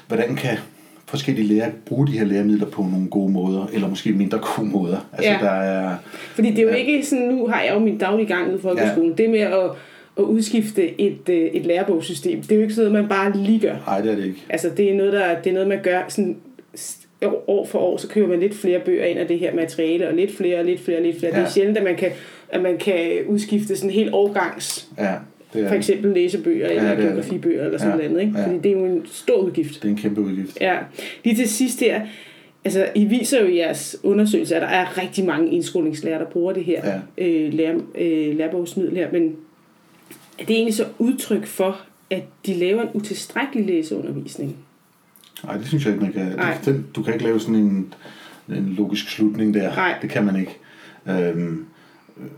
hvordan 0.07 0.35
kan 0.35 0.57
forskellige 1.05 1.47
lærere 1.47 1.71
bruge 1.85 2.07
de 2.07 2.11
her 2.11 2.25
læremidler 2.25 2.65
på 2.65 2.81
nogle 2.81 3.07
gode 3.07 3.31
måder, 3.31 3.65
eller 3.73 3.89
måske 3.89 4.11
mindre 4.11 4.39
gode 4.55 4.67
måder. 4.69 4.97
Altså, 5.13 5.31
Ja. 5.31 5.37
der 5.41 5.49
er, 5.51 5.95
Fordi 6.35 6.49
det 6.49 6.59
er 6.59 6.63
jo 6.63 6.69
Ja. 6.69 6.75
ikke 6.75 7.05
sådan, 7.05 7.27
nu 7.27 7.47
har 7.47 7.61
jeg 7.61 7.73
jo 7.73 7.79
min 7.79 7.97
daglige 7.97 8.27
gang 8.27 8.55
i 8.55 8.61
folkeskolen. 8.61 9.09
Ja. 9.09 9.15
Det 9.23 9.29
med 9.29 9.39
at, 9.39 9.69
at 10.19 10.23
udskifte 10.23 11.01
et, 11.01 11.29
øh, 11.29 11.35
et 11.37 11.65
lærebogssystem, 11.65 12.41
det 12.41 12.51
er 12.51 12.55
jo 12.55 12.61
ikke 12.61 12.73
sådan 12.73 12.91
noget, 12.91 13.03
man 13.03 13.17
bare 13.17 13.37
lige 13.43 13.59
gør. 13.59 13.75
nej, 13.87 14.01
det 14.01 14.11
er 14.11 14.15
det 14.15 14.25
ikke. 14.25 14.43
Altså, 14.49 14.69
det 14.77 14.91
er 14.91 14.95
noget, 14.95 15.13
der, 15.13 15.41
det 15.41 15.49
er 15.49 15.53
noget 15.53 15.67
man 15.67 15.79
gør 15.83 16.01
sådan 16.07 16.37
år 17.47 17.65
for 17.65 17.79
år, 17.79 17.97
så 17.97 18.07
køber 18.07 18.27
man 18.27 18.39
lidt 18.39 18.55
flere 18.55 18.79
bøger 18.79 19.05
ind 19.05 19.19
af 19.19 19.27
det 19.27 19.39
her 19.39 19.55
materiale, 19.55 20.07
og 20.07 20.13
lidt 20.13 20.31
flere, 20.37 20.59
og 20.59 20.65
lidt 20.65 20.79
flere, 20.79 20.97
og 20.97 21.03
lidt 21.03 21.19
flere. 21.19 21.31
Ja. 21.33 21.39
Det 21.39 21.45
er 21.45 21.49
sjældent, 21.51 21.77
at 21.77 21.83
man 21.83 21.95
kan, 21.95 22.11
at 22.49 22.61
man 22.61 22.77
kan 22.77 22.99
udskifte 23.27 23.75
sådan 23.75 23.89
helt 23.89 24.09
årgangs, 24.13 24.87
Ja, 24.97 25.13
det 25.53 25.63
er, 25.63 25.67
for 25.67 25.75
eksempel 25.75 26.11
læsebøger, 26.13 26.67
eller 26.67 26.83
Ja, 26.83 26.89
er 26.89 27.01
geografibøger, 27.01 27.65
eller 27.65 27.77
sådan 27.77 27.91
Ja. 27.91 27.95
noget 27.97 28.09
andet. 28.09 28.21
Ikke? 28.21 28.39
Ja. 28.39 28.45
Fordi 28.45 28.57
det 28.57 28.65
er 28.65 28.71
jo 28.79 28.85
en 28.85 29.01
stor 29.05 29.37
udgift. 29.37 29.75
det 29.75 29.85
er 29.85 29.89
en 29.89 29.97
kæmpe 29.97 30.21
udgift. 30.21 30.57
Ja, 30.61 30.77
lige 31.23 31.35
til 31.35 31.49
sidst 31.49 31.79
her, 31.79 32.01
altså 32.65 32.85
I 32.95 33.05
viser 33.05 33.41
jo 33.41 33.47
i 33.47 33.57
jeres 33.57 33.97
undersøgelse, 34.03 34.55
at 34.55 34.61
der 34.61 34.67
er 34.67 35.01
rigtig 35.01 35.25
mange 35.25 35.51
indskolingslærer, 35.51 36.17
der 36.17 36.25
bruger 36.25 36.53
det 36.53 36.63
her 36.63 36.81
Ja. 37.17 37.25
øh, 37.25 37.53
lærer, 37.53 37.75
øh, 37.97 38.37
lærebogsmiddel 38.37 38.97
her, 38.97 39.07
men 39.11 39.35
er 40.39 40.45
det 40.45 40.55
egentlig 40.55 40.75
så 40.75 40.85
udtryk 40.99 41.45
for, 41.45 41.79
at 42.11 42.23
de 42.45 42.53
laver 42.53 42.81
en 42.81 42.89
utilstrækkelig 42.93 43.65
læseundervisning? 43.65 44.55
Nej, 45.43 45.57
det 45.57 45.67
synes 45.67 45.85
jeg 45.85 45.93
ikke, 45.93 46.03
man 46.05 46.13
kan. 46.13 46.39
Den, 46.65 46.85
du 46.95 47.03
kan 47.03 47.13
ikke 47.13 47.25
lave 47.25 47.39
sådan 47.39 47.55
en, 47.55 47.93
en 48.49 48.73
logisk 48.77 49.09
slutning 49.09 49.53
der. 49.53 49.75
Nej. 49.75 49.95
Det 50.01 50.09
kan 50.09 50.25
man 50.25 50.35
ikke. 50.35 50.57
Øhm, 51.09 51.65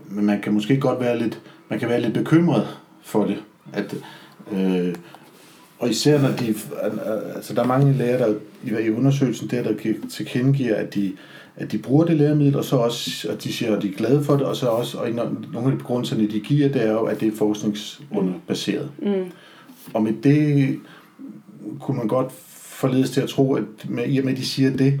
men 0.08 0.26
man 0.26 0.40
kan 0.40 0.52
måske 0.52 0.76
godt 0.80 1.00
være 1.00 1.18
lidt, 1.18 1.40
man 1.68 1.78
kan 1.78 1.88
være 1.88 2.00
lidt 2.00 2.14
bekymret 2.14 2.66
for 3.02 3.24
det. 3.24 3.42
At, 3.72 3.94
øh, 4.52 4.94
og 5.78 5.90
især 5.90 6.20
når 6.20 6.28
de, 6.30 6.54
altså 7.34 7.54
der 7.54 7.62
er 7.62 7.66
mange 7.66 7.92
lærere, 7.92 8.18
der 8.18 8.34
i, 8.80 8.86
i 8.86 8.90
undersøgelsen 8.90 9.50
der, 9.50 9.62
der 9.62 9.72
giver- 9.72 10.08
tilkendegiver, 10.10 10.74
at 10.76 10.94
de, 10.94 11.12
at 11.56 11.72
de 11.72 11.78
bruger 11.78 12.04
det 12.04 12.16
læremiddel, 12.16 12.56
og 12.56 12.64
så 12.64 12.76
også, 12.76 13.28
at 13.28 13.44
de 13.44 13.52
siger, 13.52 13.76
at 13.76 13.82
de 13.82 13.88
er 13.88 13.92
glade 13.92 14.24
for 14.24 14.36
det, 14.36 14.46
og 14.46 14.56
så 14.56 14.66
også, 14.66 14.98
og 14.98 15.10
nogle 15.10 15.38
af 15.64 15.70
de 15.70 15.76
begrundelserne, 15.76 16.30
de 16.30 16.40
giver, 16.40 16.68
det 16.68 16.86
er 16.86 16.92
jo, 16.92 17.02
at 17.02 17.20
det 17.20 17.32
er 17.32 17.36
forskningsbaseret. 17.36 18.90
Mm. 18.98 19.24
Og 19.94 20.02
med 20.02 20.12
det 20.22 20.78
kunne 21.80 21.96
man 21.96 22.08
godt 22.08 22.32
forledes 22.52 23.10
til 23.10 23.20
at 23.20 23.28
tro, 23.28 23.54
at 23.54 23.64
med, 23.88 24.04
i 24.08 24.18
og 24.18 24.24
med, 24.24 24.32
at 24.32 24.38
de 24.38 24.46
siger 24.46 24.76
det, 24.76 25.00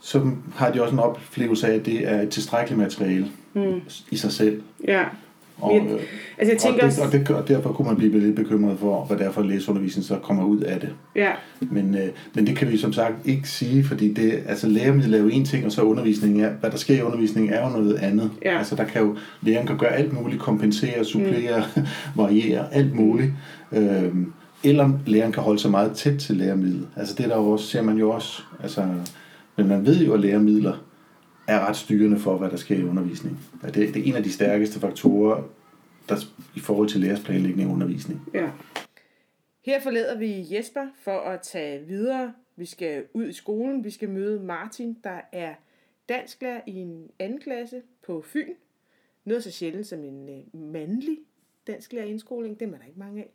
så 0.00 0.30
har 0.54 0.70
de 0.70 0.82
også 0.82 0.92
en 0.92 0.98
oplevelse 0.98 1.68
af, 1.68 1.74
at 1.74 1.86
det 1.86 2.08
er 2.08 2.20
et 2.20 2.28
tilstrækkeligt 2.28 2.78
materiale 2.78 3.28
mm. 3.54 3.80
i 4.10 4.16
sig 4.16 4.32
selv. 4.32 4.62
Ja, 4.88 5.04
Og, 5.60 5.74
Men- 5.74 5.92
øh, 5.94 6.00
altså 6.38 6.52
jeg 6.52 6.58
tænker 6.58 6.84
og, 6.84 6.90
det, 6.90 6.98
og, 7.00 7.12
det, 7.12 7.30
og 7.36 7.48
derfor 7.48 7.72
kunne 7.72 7.86
man 7.88 7.96
blive 7.96 8.18
lidt 8.20 8.36
bekymret 8.36 8.78
for, 8.78 9.04
hvad 9.04 9.16
det 9.16 9.26
er 9.26 9.30
for 9.32 9.42
læseundervisning, 9.42 10.04
så 10.04 10.16
kommer 10.22 10.44
ud 10.44 10.60
af 10.60 10.80
det. 10.80 10.88
ja, 11.16 11.30
Men, 11.60 11.94
øh, 11.94 12.08
men 12.34 12.46
det 12.46 12.56
kan 12.56 12.68
vi 12.70 12.76
som 12.76 12.92
sagt 12.92 13.14
ikke 13.24 13.48
sige, 13.48 13.84
fordi 13.84 14.12
det, 14.12 14.42
altså 14.48 14.68
læremiddel 14.68 15.14
er 15.14 15.18
jo 15.18 15.28
en 15.28 15.44
ting, 15.44 15.66
og 15.66 15.72
så 15.72 15.82
undervisning 15.82 16.42
er, 16.42 16.50
hvad 16.60 16.70
der 16.70 16.76
sker 16.76 16.94
i 16.98 17.02
undervisningen 17.02 17.52
er 17.52 17.64
jo 17.66 17.78
noget 17.78 17.94
andet. 17.94 18.30
Ja. 18.44 18.58
Altså 18.58 18.76
der 18.76 18.84
kan 18.84 19.02
jo, 19.02 19.16
læreren 19.42 19.66
kan 19.66 19.78
gøre 19.78 19.92
alt 19.92 20.12
muligt, 20.12 20.40
kompensere, 20.40 21.04
supplere, 21.04 21.64
mm. 21.76 21.82
variere, 22.22 22.74
alt 22.74 22.94
muligt. 22.94 23.32
Øhm, 23.72 24.32
eller 24.64 24.90
læreren 25.06 25.32
kan 25.32 25.42
holde 25.42 25.58
sig 25.58 25.70
meget 25.70 25.92
tæt 25.92 26.18
til 26.18 26.36
læremidlet. 26.36 26.86
Altså 26.96 27.14
det 27.18 27.28
der 27.28 27.36
jo 27.36 27.50
også, 27.50 27.66
ser 27.66 27.82
man 27.82 27.96
jo 27.96 28.10
også, 28.10 28.42
altså, 28.62 28.84
men 29.56 29.68
man 29.68 29.86
ved 29.86 30.04
jo, 30.04 30.12
at 30.12 30.20
læremidler 30.20 30.72
er 31.48 31.60
ret 31.60 31.76
styrende 31.76 32.18
for, 32.18 32.38
hvad 32.38 32.50
der 32.50 32.56
sker 32.56 32.76
i 32.76 32.84
undervisning. 32.84 33.38
Det, 33.62 33.74
det 33.74 33.96
er 33.96 34.04
en 34.04 34.16
af 34.16 34.22
de 34.22 34.32
stærkeste 34.32 34.80
faktorer 34.80 35.42
der, 36.08 36.16
i 36.56 36.60
forhold 36.60 36.88
til 36.88 37.00
lærers 37.00 37.20
planlægning 37.20 37.68
og 37.68 37.74
undervisning. 37.74 38.20
ja. 38.34 38.50
Her 39.64 39.80
forlader 39.80 40.18
vi 40.18 40.46
Jesper 40.50 40.86
for 41.04 41.20
at 41.20 41.40
tage 41.42 41.86
videre. 41.86 42.32
Vi 42.56 42.64
skal 42.64 43.04
ud 43.12 43.28
i 43.28 43.32
skolen. 43.32 43.84
Vi 43.84 43.90
skal 43.90 44.08
møde 44.08 44.42
Martin, 44.42 44.96
der 45.04 45.20
er 45.32 45.54
dansklærer 46.08 46.60
i 46.66 46.76
en 46.76 47.10
anden 47.18 47.40
klasse 47.40 47.82
på 48.06 48.22
Fyn. 48.22 48.54
Noget 49.24 49.44
så 49.44 49.50
sjældent 49.50 49.86
som 49.86 50.04
en 50.04 50.28
øh, 50.28 50.60
mandlig 50.60 51.18
dansklærer 51.66 52.04
indskoling. 52.04 52.60
Det 52.60 52.68
er 52.68 52.78
der 52.78 52.86
ikke 52.86 52.98
mange 52.98 53.22
af. 53.22 53.30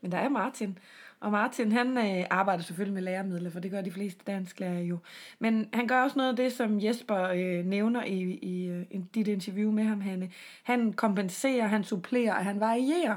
Men 0.00 0.12
der 0.12 0.18
er 0.18 0.28
Martin. 0.28 0.78
Og 1.24 1.30
Martin, 1.30 1.72
han 1.72 1.98
øh, 1.98 2.26
arbejder 2.30 2.62
selvfølgelig 2.62 2.94
med 2.94 3.02
læremidler, 3.02 3.50
for 3.50 3.60
det 3.60 3.70
gør 3.70 3.80
de 3.80 3.90
fleste 3.90 4.20
dansklærer 4.26 4.80
jo. 4.80 4.98
Men 5.38 5.68
han 5.72 5.86
gør 5.86 6.02
også 6.02 6.18
noget 6.18 6.30
af 6.30 6.36
det, 6.36 6.52
som 6.52 6.82
Jesper 6.82 7.22
øh, 7.22 7.66
nævner 7.66 8.04
i, 8.04 8.20
i 8.22 8.66
øh, 8.66 8.86
dit 9.14 9.28
interview 9.28 9.70
med 9.70 9.84
ham, 9.84 10.00
Hanne. 10.00 10.30
Han 10.62 10.92
kompenserer, 10.92 11.66
han 11.66 11.84
supplerer, 11.84 12.32
han 12.32 12.60
varierer 12.60 13.16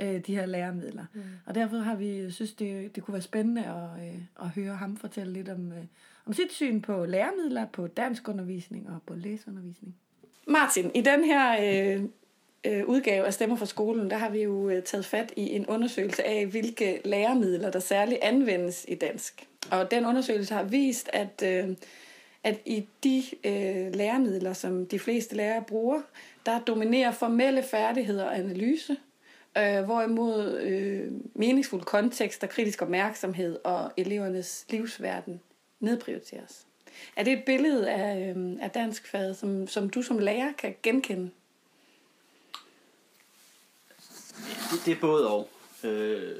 øh, 0.00 0.26
de 0.26 0.34
her 0.34 0.46
læremidler. 0.46 1.04
Mm. 1.14 1.22
Og 1.46 1.54
derfor 1.54 1.76
har 1.76 1.94
vi 1.94 2.30
synes, 2.30 2.52
det, 2.52 2.96
det 2.96 3.02
kunne 3.02 3.12
være 3.12 3.22
spændende 3.22 3.64
at, 3.64 4.06
øh, 4.06 4.20
at 4.42 4.48
høre 4.48 4.74
ham 4.76 4.96
fortælle 4.96 5.32
lidt 5.32 5.48
om, 5.48 5.72
øh, 5.72 5.84
om 6.26 6.32
sit 6.32 6.52
syn 6.52 6.80
på 6.80 7.04
læremidler, 7.04 7.66
på 7.66 7.86
dansk 7.86 8.28
undervisning 8.28 8.90
og 8.90 9.02
på 9.06 9.14
læseundervisning. 9.14 9.96
Martin, 10.48 10.90
i 10.94 11.00
den 11.00 11.24
her 11.24 11.56
øh, 11.60 12.04
øh, 12.64 12.84
udgave 12.86 13.26
af 13.26 13.34
Stemmer 13.34 13.56
fra 13.56 13.66
skolen, 13.66 14.10
der 14.10 14.16
har 14.16 14.30
vi 14.30 14.42
jo 14.42 14.68
øh, 14.68 14.82
taget 14.82 15.04
fat 15.04 15.32
i 15.36 15.50
en 15.50 15.66
undersøgelse 15.66 16.24
af, 16.24 16.46
hvilke 16.46 17.00
læremidler, 17.04 17.70
der 17.70 17.78
særligt 17.78 18.20
anvendes 18.22 18.84
i 18.88 18.94
dansk. 18.94 19.48
Og 19.70 19.90
den 19.90 20.06
undersøgelse 20.06 20.54
har 20.54 20.62
vist, 20.62 21.10
at, 21.12 21.42
øh, 21.44 21.76
at 22.44 22.60
i 22.64 22.86
de 23.04 23.22
øh, 23.44 23.94
læremidler, 23.94 24.52
som 24.52 24.86
de 24.86 24.98
fleste 24.98 25.36
lærere 25.36 25.64
bruger, 25.68 26.00
der 26.46 26.60
dominerer 26.60 27.12
formelle 27.12 27.62
færdigheder 27.62 28.24
og 28.24 28.38
analyse, 28.38 28.96
øh, 29.58 29.82
hvorimod 29.84 30.60
øh, 30.60 31.12
meningsfuld 31.34 31.82
kontekst 31.82 32.42
og 32.44 32.48
kritisk 32.48 32.82
opmærksomhed 32.82 33.58
og 33.64 33.90
elevernes 33.96 34.66
livsverden 34.70 35.40
nedprioriteres. 35.80 36.66
Er 37.16 37.24
det 37.24 37.32
et 37.32 37.44
billede 37.44 37.90
af, 37.90 38.34
øh, 38.36 38.52
af 38.60 38.70
dansk 38.70 39.08
fag, 39.10 39.36
som, 39.36 39.66
som 39.66 39.90
du 39.90 40.02
som 40.02 40.18
lærer 40.18 40.52
kan 40.58 40.74
genkende? 40.82 41.30
Det, 44.70 44.82
det 44.86 44.96
er 44.96 45.00
både 45.00 45.30
og. 45.30 45.50
Øh, 45.84 46.36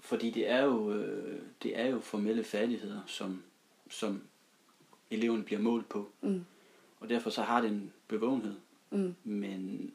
fordi 0.00 0.30
det 0.30 0.48
er 0.48 0.62
jo, 0.64 0.92
øh, 0.92 1.40
det 1.62 1.78
er 1.78 1.86
jo 1.86 2.00
formelle 2.00 2.44
færdigheder, 2.44 3.00
som, 3.06 3.42
som 3.90 4.22
eleven 5.10 5.44
bliver 5.44 5.60
målt 5.60 5.88
på. 5.88 6.10
Mm. 6.20 6.44
Og 7.00 7.08
derfor 7.08 7.30
så 7.30 7.42
har 7.42 7.60
det 7.60 7.70
en 7.70 7.92
bevågenhed. 8.08 8.54
Mm. 8.90 9.14
Men 9.24 9.92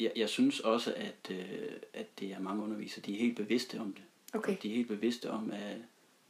jeg, 0.00 0.12
jeg 0.16 0.28
synes 0.28 0.60
også, 0.60 0.94
at, 0.96 1.30
øh, 1.30 1.72
at 1.92 2.18
det 2.18 2.32
er 2.32 2.38
mange 2.38 2.62
undervisere, 2.62 3.02
de 3.06 3.14
er 3.14 3.18
helt 3.18 3.36
bevidste 3.36 3.80
om 3.80 3.92
det. 3.92 4.02
Okay. 4.34 4.56
Og 4.56 4.62
de 4.62 4.70
er 4.70 4.74
helt 4.74 4.88
bevidste 4.88 5.30
om, 5.30 5.50
at 5.50 5.76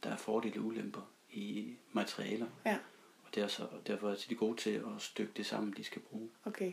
der 0.03 0.09
er 0.09 0.17
fordele 0.17 0.59
og 0.59 0.65
ulemper 0.65 1.01
i 1.31 1.73
materialer. 1.91 2.47
Ja, 2.65 2.77
Og 3.25 3.35
er 3.43 3.47
så, 3.47 3.67
derfor 3.87 4.09
er 4.11 4.15
de 4.29 4.35
gode 4.35 4.57
til 4.57 4.69
at 4.69 4.83
stykke 5.01 5.33
det 5.37 5.45
sammen, 5.45 5.73
de 5.77 5.83
skal 5.83 6.01
bruge. 6.01 6.29
okay. 6.45 6.71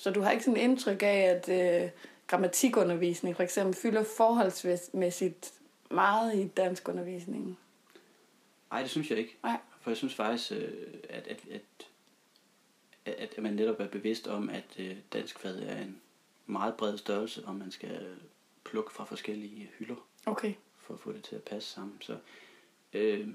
Så 0.00 0.10
du 0.10 0.20
har 0.20 0.30
ikke 0.30 0.44
sådan 0.44 0.60
indtryk 0.60 1.02
af, 1.02 1.42
at 1.46 1.48
øh, 1.84 1.90
grammatikundervisning 2.26 3.36
for 3.36 3.42
eksempel 3.42 3.74
fylder 3.74 4.04
forholdsmæssigt 4.16 5.52
meget 5.90 6.34
i 6.34 6.48
dansk 6.48 6.88
undervisning? 6.88 7.58
Nej, 8.70 8.80
det 8.82 8.90
synes 8.90 9.10
jeg 9.10 9.18
ikke. 9.18 9.36
Nej. 9.42 9.56
For 9.80 9.90
jeg 9.90 9.96
synes 9.96 10.14
faktisk, 10.14 10.52
øh, 10.52 10.72
at, 11.08 11.26
at, 11.26 11.40
at, 11.52 11.62
at, 13.06 13.14
at 13.36 13.42
man 13.42 13.52
netop 13.54 13.80
er 13.80 13.88
bevidst 13.88 14.26
om, 14.28 14.50
at 14.50 14.64
øh, 14.78 14.96
danskfaget 15.12 15.70
er 15.70 15.76
en 15.82 16.00
meget 16.46 16.74
bred 16.74 16.98
størrelse, 16.98 17.44
og 17.46 17.54
man 17.54 17.70
skal 17.70 18.16
plukke 18.64 18.92
fra 18.92 19.04
forskellige 19.04 19.70
hylder 19.78 20.06
Okay. 20.26 20.54
for 20.78 20.94
at 20.94 21.00
få 21.00 21.12
det 21.12 21.24
til 21.24 21.36
at 21.36 21.42
passe 21.42 21.68
sammen. 21.68 21.96
Så 22.00 22.16
øh, 22.92 23.28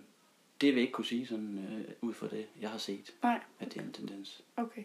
det 0.62 0.68
vil 0.68 0.74
jeg 0.74 0.82
ikke 0.82 0.94
kunne 0.94 1.06
sige 1.06 1.28
sådan 1.28 1.58
øh, 1.72 1.94
ud 2.02 2.14
fra 2.14 2.28
det, 2.28 2.46
jeg 2.62 2.70
har 2.70 2.78
set, 2.78 3.14
Nej, 3.24 3.40
at 3.60 3.74
det 3.74 3.78
er 3.82 3.86
en 3.86 3.94
tendens. 3.94 4.44
okay. 4.58 4.84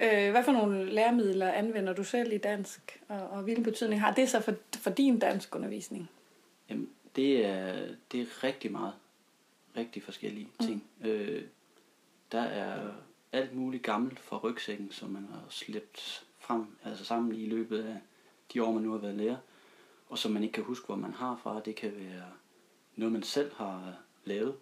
Øh, 0.00 0.30
hvad 0.30 0.44
for 0.44 0.52
nogle 0.52 0.92
læremidler 0.92 1.52
anvender 1.52 1.92
du 1.92 2.04
selv 2.04 2.32
i 2.32 2.38
dansk, 2.38 3.00
og, 3.08 3.28
og 3.28 3.42
hvilken 3.42 3.64
betydning 3.64 4.00
har 4.00 4.14
det 4.14 4.28
så 4.28 4.40
for, 4.40 4.54
for 4.76 4.90
din 4.90 5.18
dansk 5.18 5.54
undervisning? 5.54 6.10
Jamen, 6.70 6.88
det 7.16 7.46
er, 7.46 7.88
det 8.12 8.20
er 8.20 8.44
rigtig 8.44 8.72
meget. 8.72 8.92
Rigtig 9.76 10.02
forskellige 10.02 10.48
ting. 10.60 10.84
Mm. 11.00 11.06
Øh, 11.06 11.44
der 12.32 12.40
er 12.40 12.92
alt 13.32 13.54
muligt 13.54 13.82
gammelt 13.82 14.20
fra 14.20 14.38
rygsækken, 14.38 14.90
som 14.90 15.10
man 15.10 15.28
har 15.32 15.42
slæbt 15.48 16.24
frem, 16.38 16.66
altså 16.84 17.04
sammen 17.04 17.34
i 17.34 17.46
løbet 17.46 17.82
af 17.82 17.96
de 18.54 18.62
år, 18.62 18.72
man 18.72 18.82
nu 18.82 18.90
har 18.90 18.98
været 18.98 19.14
lærer, 19.14 19.36
og 20.08 20.18
som 20.18 20.32
man 20.32 20.42
ikke 20.42 20.52
kan 20.52 20.64
huske, 20.64 20.86
hvor 20.86 20.96
man 20.96 21.12
har 21.12 21.40
fra. 21.42 21.60
Det 21.64 21.76
kan 21.76 21.92
være 21.96 22.24
noget, 22.96 23.12
man 23.12 23.22
selv 23.22 23.52
har 23.54 23.94
lavet, 24.24 24.54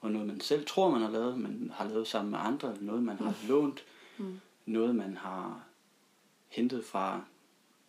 og 0.00 0.10
noget, 0.10 0.26
man 0.26 0.40
selv 0.40 0.66
tror, 0.66 0.90
man 0.90 1.02
har 1.02 1.10
lavet, 1.10 1.38
men 1.38 1.72
har 1.74 1.88
lavet 1.88 2.06
sammen 2.06 2.30
med 2.30 2.38
andre, 2.42 2.70
eller 2.70 2.84
noget, 2.84 3.02
man 3.02 3.16
har 3.16 3.34
lånt, 3.48 3.84
mm. 4.18 4.40
Noget, 4.66 4.94
man 4.94 5.16
har 5.16 5.64
hentet 6.48 6.84
fra 6.84 7.24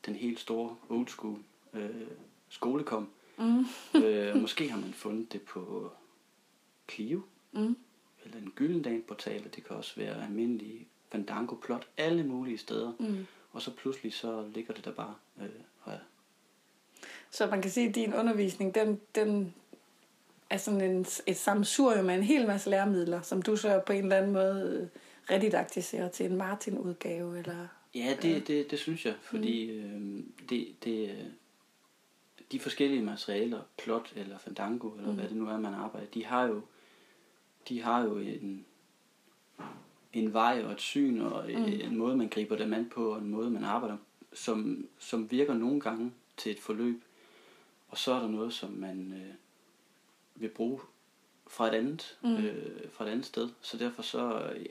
den 0.05 0.15
helt 0.15 0.39
store 0.39 0.75
old 0.89 1.07
school 1.07 1.39
øh, 1.73 2.07
skolekom. 2.49 3.09
Mm. 3.37 3.65
øh, 4.03 4.35
måske 4.35 4.69
har 4.69 4.79
man 4.79 4.93
fundet 4.93 5.33
det 5.33 5.41
på 5.41 5.91
Clio, 6.91 7.21
mm. 7.51 7.77
eller 8.23 8.37
en 8.37 8.51
Gyldendal 8.55 9.01
portal, 9.01 9.43
det 9.55 9.63
kan 9.63 9.75
også 9.75 9.93
være 9.95 10.23
almindelige 10.23 10.87
Fandango 11.11 11.55
plot, 11.55 11.87
alle 11.97 12.23
mulige 12.23 12.57
steder. 12.57 12.93
Mm. 12.99 13.25
Og 13.51 13.61
så 13.61 13.71
pludselig 13.71 14.13
så 14.13 14.47
ligger 14.53 14.73
det 14.73 14.85
der 14.85 14.91
bare 14.91 15.15
øh, 15.41 15.49
og 15.81 15.93
Så 17.31 17.47
man 17.47 17.61
kan 17.61 17.71
sige, 17.71 17.89
at 17.89 17.95
din 17.95 18.13
undervisning, 18.13 18.75
den, 18.75 19.01
den 19.15 19.53
er 20.49 20.57
sådan 20.57 20.81
en, 20.81 21.05
et 21.25 21.37
sammensurium 21.37 22.05
med 22.05 22.15
en 22.15 22.23
hel 22.23 22.47
masse 22.47 22.69
læremidler, 22.69 23.21
som 23.21 23.41
du 23.41 23.55
så 23.55 23.81
på 23.85 23.93
en 23.93 24.03
eller 24.03 24.17
anden 24.17 24.33
måde 24.33 24.89
øh, 25.29 25.35
redidaktiserer 25.35 26.09
til 26.09 26.25
en 26.25 26.37
Martin-udgave, 26.37 27.39
eller... 27.39 27.67
Ja, 27.95 28.17
det, 28.21 28.47
det, 28.47 28.71
det 28.71 28.79
synes 28.79 29.05
jeg, 29.05 29.15
fordi 29.21 29.81
mm. 29.81 30.17
øh, 30.17 30.23
det, 30.49 30.83
det, 30.83 31.09
øh, 31.09 31.25
de 32.51 32.59
forskellige 32.59 33.01
materialer, 33.01 33.61
plot 33.77 34.13
eller 34.15 34.37
fandango, 34.37 34.89
eller 34.89 35.09
mm. 35.09 35.15
hvad 35.15 35.27
det 35.27 35.37
nu 35.37 35.47
er, 35.47 35.57
man 35.57 35.73
arbejder, 35.73 36.07
de 36.07 36.25
har 36.25 36.43
jo, 36.43 36.61
de 37.69 37.81
har 37.81 38.03
jo 38.03 38.17
en, 38.17 38.65
en 40.13 40.33
vej 40.33 40.63
og 40.65 40.71
et 40.71 40.81
syn 40.81 41.21
og 41.21 41.45
mm. 41.45 41.65
en 41.65 41.97
måde, 41.97 42.17
man 42.17 42.29
griber 42.29 42.55
dem 42.55 42.73
an 42.73 42.89
på, 42.89 43.13
og 43.13 43.17
en 43.17 43.29
måde, 43.29 43.49
man 43.49 43.63
arbejder, 43.63 43.97
som, 44.33 44.87
som 44.99 45.31
virker 45.31 45.53
nogle 45.53 45.79
gange 45.79 46.11
til 46.37 46.51
et 46.51 46.59
forløb. 46.59 47.03
Og 47.89 47.97
så 47.97 48.13
er 48.13 48.19
der 48.19 48.27
noget, 48.27 48.53
som 48.53 48.71
man 48.71 49.13
øh, 49.13 49.33
vil 50.35 50.49
bruge 50.49 50.79
fra 51.47 51.67
et 51.67 51.73
andet, 51.73 52.17
mm. 52.23 52.35
øh, 52.35 52.91
fra 52.91 53.05
et 53.05 53.09
andet 53.09 53.25
sted. 53.25 53.49
Så 53.61 53.77
derfor 53.77 54.01
så, 54.01 54.51
øh, 54.55 54.65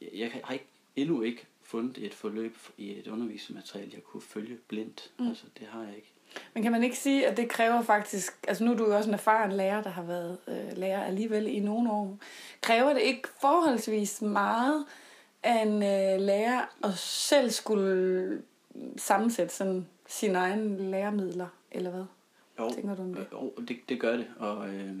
jeg, 0.00 0.30
har 0.44 0.52
ikke, 0.52 0.66
endnu 0.96 1.22
ikke 1.22 1.46
fundet 1.62 1.98
et 1.98 2.14
forløb 2.14 2.56
i 2.76 2.98
et 2.98 3.06
undervisningsmateriale, 3.06 3.90
jeg 3.94 4.02
kunne 4.02 4.22
følge 4.22 4.56
blindt. 4.68 5.10
Mm. 5.18 5.28
Altså, 5.28 5.44
det 5.58 5.66
har 5.66 5.82
jeg 5.82 5.96
ikke. 5.96 6.12
Men 6.54 6.62
kan 6.62 6.72
man 6.72 6.84
ikke 6.84 6.98
sige, 6.98 7.26
at 7.26 7.36
det 7.36 7.48
kræver 7.48 7.82
faktisk, 7.82 8.44
altså 8.48 8.64
nu 8.64 8.72
er 8.72 8.76
du 8.76 8.86
jo 8.86 8.96
også 8.96 9.10
en 9.10 9.14
erfaren 9.14 9.52
lærer, 9.52 9.82
der 9.82 9.90
har 9.90 10.02
været 10.02 10.38
øh, 10.48 10.78
lærer 10.78 11.04
alligevel 11.04 11.46
i 11.46 11.60
nogle 11.60 11.92
år, 11.92 12.18
kræver 12.60 12.92
det 12.92 13.00
ikke 13.00 13.28
forholdsvis 13.40 14.22
meget 14.22 14.84
af 15.42 15.62
en 15.62 15.74
øh, 15.74 16.26
lærer 16.26 16.76
at 16.84 16.94
selv 16.98 17.50
skulle 17.50 18.42
sammensætte 18.96 19.54
sådan 19.54 19.86
sine 20.08 20.38
egne 20.38 20.90
læremidler, 20.90 21.48
eller 21.72 21.90
hvad? 21.90 22.04
Jo, 22.58 22.70
Tænker 22.74 22.94
du 22.94 23.02
om 23.02 23.14
det? 23.14 23.26
Jo, 23.32 23.52
det, 23.68 23.78
det 23.88 24.00
gør 24.00 24.16
det, 24.16 24.26
og 24.38 24.68
øh, 24.68 24.96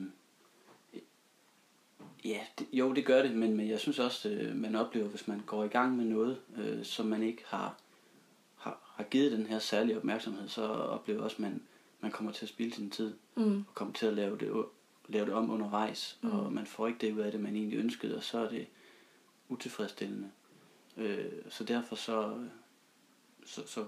ja, 2.28 2.40
det, 2.58 2.66
jo, 2.72 2.92
det 2.92 3.06
gør 3.06 3.22
det, 3.22 3.36
men, 3.36 3.56
men 3.56 3.68
jeg 3.68 3.80
synes 3.80 3.98
også, 3.98 4.28
øh, 4.28 4.56
man 4.56 4.74
oplever, 4.74 5.08
hvis 5.08 5.28
man 5.28 5.40
går 5.46 5.64
i 5.64 5.68
gang 5.68 5.96
med 5.96 6.04
noget, 6.04 6.38
øh, 6.56 6.84
som 6.84 7.06
man 7.06 7.22
ikke 7.22 7.42
har 7.46 7.76
har 8.98 9.04
givet 9.04 9.32
den 9.32 9.46
her 9.46 9.58
særlige 9.58 9.96
opmærksomhed, 9.96 10.48
så 10.48 10.62
oplever 10.66 11.22
også, 11.22 11.36
at 11.36 11.40
man, 11.40 11.62
man 12.00 12.10
kommer 12.10 12.32
til 12.32 12.44
at 12.44 12.48
spille 12.48 12.74
sin 12.74 12.90
tid, 12.90 13.14
mm. 13.34 13.64
og 13.68 13.74
kommer 13.74 13.94
til 13.94 14.06
at 14.06 14.14
lave 14.14 14.38
det, 14.38 14.64
lave 15.08 15.26
det 15.26 15.34
om 15.34 15.50
undervejs, 15.50 16.18
mm. 16.22 16.30
og 16.30 16.52
man 16.52 16.66
får 16.66 16.86
ikke 16.86 16.98
det 16.98 17.12
ud 17.12 17.18
af 17.18 17.32
det, 17.32 17.40
man 17.40 17.56
egentlig 17.56 17.78
ønskede, 17.78 18.16
og 18.16 18.22
så 18.22 18.38
er 18.38 18.48
det 18.48 18.66
utilfredsstillende. 19.48 20.30
Øh, 20.96 21.32
så 21.48 21.64
derfor 21.64 21.96
så, 21.96 22.46
så, 23.46 23.66
så 23.66 23.84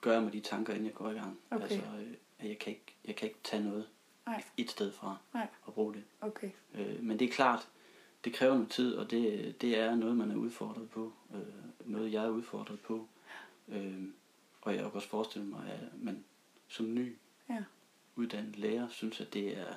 gør 0.00 0.12
jeg 0.12 0.22
mig 0.22 0.32
de 0.32 0.40
tanker, 0.40 0.72
inden 0.72 0.86
jeg 0.86 0.94
går 0.94 1.10
i 1.10 1.14
gang. 1.14 1.38
Okay. 1.50 1.62
Altså, 1.62 1.78
øh, 1.78 2.14
at 2.38 2.48
jeg 2.48 2.58
kan, 2.58 2.72
ikke, 2.72 2.94
jeg 3.04 3.16
kan 3.16 3.28
ikke 3.28 3.40
tage 3.44 3.64
noget 3.64 3.88
Nej. 4.26 4.42
et 4.56 4.70
sted 4.70 4.92
fra 4.92 5.16
Nej. 5.34 5.48
og 5.62 5.74
bruge 5.74 5.94
det. 5.94 6.04
Okay. 6.20 6.50
Øh, 6.74 7.02
men 7.02 7.18
det 7.18 7.28
er 7.28 7.32
klart, 7.32 7.68
det 8.24 8.32
kræver 8.32 8.54
noget 8.54 8.70
tid, 8.70 8.94
og 8.94 9.10
det, 9.10 9.54
det 9.60 9.78
er 9.78 9.94
noget, 9.94 10.16
man 10.16 10.30
er 10.30 10.36
udfordret 10.36 10.90
på. 10.90 11.12
Øh, 11.34 11.40
noget, 11.84 12.12
jeg 12.12 12.24
er 12.24 12.28
udfordret 12.30 12.80
på. 12.80 13.08
Øh, 13.68 14.02
og 14.62 14.72
jeg 14.74 14.82
kan 14.82 14.90
også 14.92 15.08
forestille 15.08 15.46
mig, 15.46 15.66
at 15.72 16.02
man 16.02 16.24
som 16.68 16.94
ny 16.94 17.16
Ja. 17.50 17.64
uddannet 18.16 18.58
lærer 18.58 18.88
synes, 18.88 19.20
at 19.20 19.34
det 19.34 19.58
er, 19.58 19.74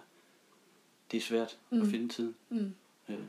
det 1.11 1.17
er 1.17 1.21
svært 1.21 1.57
mm. 1.69 1.81
At 1.81 1.87
finde 1.87 2.09
tid. 2.09 2.33
Mm. 2.49 2.73
Øh, 3.09 3.19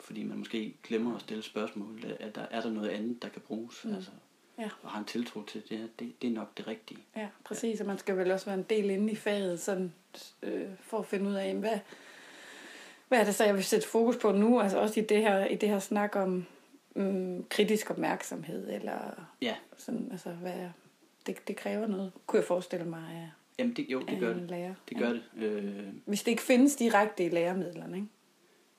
fordi 0.00 0.22
man 0.24 0.38
måske 0.38 0.76
glemmer 0.82 1.14
at 1.14 1.20
stille 1.20 1.42
spørgsmål. 1.42 2.04
Er 2.20 2.30
der, 2.30 2.42
er 2.42 2.60
der 2.60 2.70
noget 2.70 2.88
andet, 2.88 3.22
der 3.22 3.28
kan 3.28 3.42
bruges? 3.42 3.84
Mm. 3.84 3.94
Altså, 3.94 4.10
Ja. 4.58 4.70
Og 4.82 4.90
har 4.90 4.98
en 4.98 5.04
tiltro 5.04 5.42
til, 5.42 5.62
det, 5.68 5.78
her, 5.78 5.86
det, 5.98 6.22
det 6.22 6.28
er 6.30 6.34
nok 6.34 6.56
det 6.56 6.66
rigtige. 6.66 6.98
Ja, 7.16 7.28
præcis. 7.44 7.80
Og 7.80 7.86
man 7.86 7.98
skal 7.98 8.16
vel 8.16 8.30
også 8.30 8.46
være 8.46 8.58
en 8.58 8.66
del 8.70 8.90
inde 8.90 9.12
i 9.12 9.16
faget, 9.16 9.60
sådan, 9.60 9.92
øh, 10.42 10.68
for 10.80 10.98
at 10.98 11.06
finde 11.06 11.28
ud 11.30 11.34
af, 11.34 11.54
hvad, 11.56 11.78
hvad 13.08 13.18
er 13.20 13.24
det 13.24 13.34
så, 13.34 13.44
jeg 13.44 13.54
vil 13.54 13.64
sætte 13.64 13.88
fokus 13.88 14.16
på 14.16 14.32
nu? 14.32 14.60
Altså 14.60 14.78
også 14.78 15.00
i 15.00 15.04
det 15.04 15.18
her, 15.22 15.46
i 15.46 15.54
det 15.54 15.68
her 15.68 15.78
snak 15.78 16.16
om 16.16 16.46
mm, 16.94 17.44
kritisk 17.50 17.90
opmærksomhed, 17.90 18.68
eller 18.74 19.26
Ja, 19.42 19.54
sådan, 19.76 20.08
altså, 20.12 20.30
hvad, 20.30 20.68
det, 21.26 21.48
det 21.48 21.56
kræver 21.56 21.86
noget, 21.86 22.12
kunne 22.26 22.38
jeg 22.38 22.46
forestille 22.46 22.84
mig, 22.86 23.02
af, 23.10 23.30
jamen 23.58 23.74
det, 23.74 23.86
jo, 23.88 24.00
det 24.00 24.20
gør 24.20 24.32
det. 24.34 24.50
lærer. 24.50 24.74
Det 24.88 24.96
gør 24.98 25.08
det. 25.12 25.22
Øh, 25.36 25.84
Hvis 26.04 26.22
det 26.22 26.30
ikke 26.30 26.42
findes 26.42 26.76
direkte 26.76 27.24
i 27.24 27.28
læremidlerne, 27.28 27.96
ikke? 27.96 28.08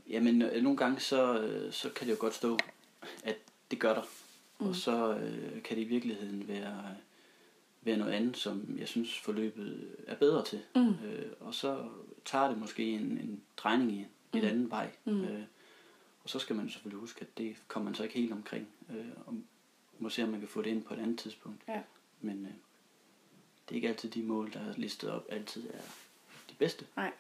Jamen, 0.09 0.41
øh, 0.41 0.63
nogle 0.63 0.77
gange 0.77 0.99
så, 0.99 1.39
øh, 1.41 1.71
så 1.71 1.89
kan 1.89 2.07
det 2.07 2.13
jo 2.13 2.17
godt 2.19 2.33
stå, 2.33 2.57
at 3.23 3.35
det 3.71 3.79
gør 3.79 3.93
der. 3.93 4.01
Mm. 4.59 4.67
Og 4.67 4.75
så 4.75 5.13
øh, 5.17 5.63
kan 5.63 5.77
det 5.77 5.81
i 5.81 5.87
virkeligheden 5.87 6.47
være, 6.47 6.83
være 7.81 7.97
noget 7.97 8.11
andet, 8.13 8.37
som 8.37 8.75
jeg 8.79 8.87
synes 8.87 9.19
forløbet 9.19 9.87
er 10.07 10.15
bedre 10.15 10.43
til. 10.45 10.59
Mm. 10.75 10.87
Øh, 10.89 11.25
og 11.39 11.53
så 11.53 11.77
tager 12.25 12.47
det 12.47 12.57
måske 12.57 12.83
en, 12.91 13.01
en 13.01 13.41
drejning 13.57 13.91
i 13.91 14.05
et 14.33 14.41
Mm. 14.43 14.49
andet 14.49 14.69
vej. 14.71 14.89
Mm. 15.05 15.23
Øh, 15.23 15.43
og 16.23 16.29
så 16.29 16.39
skal 16.39 16.55
man 16.55 16.69
selvfølgelig 16.69 16.99
huske, 16.99 17.21
at 17.21 17.37
det 17.37 17.55
kommer 17.67 17.85
man 17.89 17.95
så 17.95 18.03
ikke 18.03 18.15
helt 18.15 18.31
omkring. 18.31 18.67
Øh, 18.89 19.05
og 19.25 19.33
må 19.99 20.09
se, 20.09 20.23
om 20.23 20.29
man 20.29 20.39
kan 20.39 20.49
få 20.49 20.61
det 20.61 20.69
ind 20.69 20.83
på 20.83 20.93
et 20.93 20.99
andet 20.99 21.19
tidspunkt. 21.19 21.61
Ja. 21.67 21.81
Men 22.21 22.45
øh, 22.45 22.51
det 23.65 23.71
er 23.71 23.75
ikke 23.75 23.87
altid 23.87 24.09
de 24.09 24.23
mål, 24.23 24.53
der 24.53 24.59
er 24.59 24.73
listet 24.77 25.09
op, 25.11 25.25
altid 25.29 25.69
er 25.73 25.81
de 26.49 26.55
bedste. 26.59 26.85
Nej. 26.95 27.11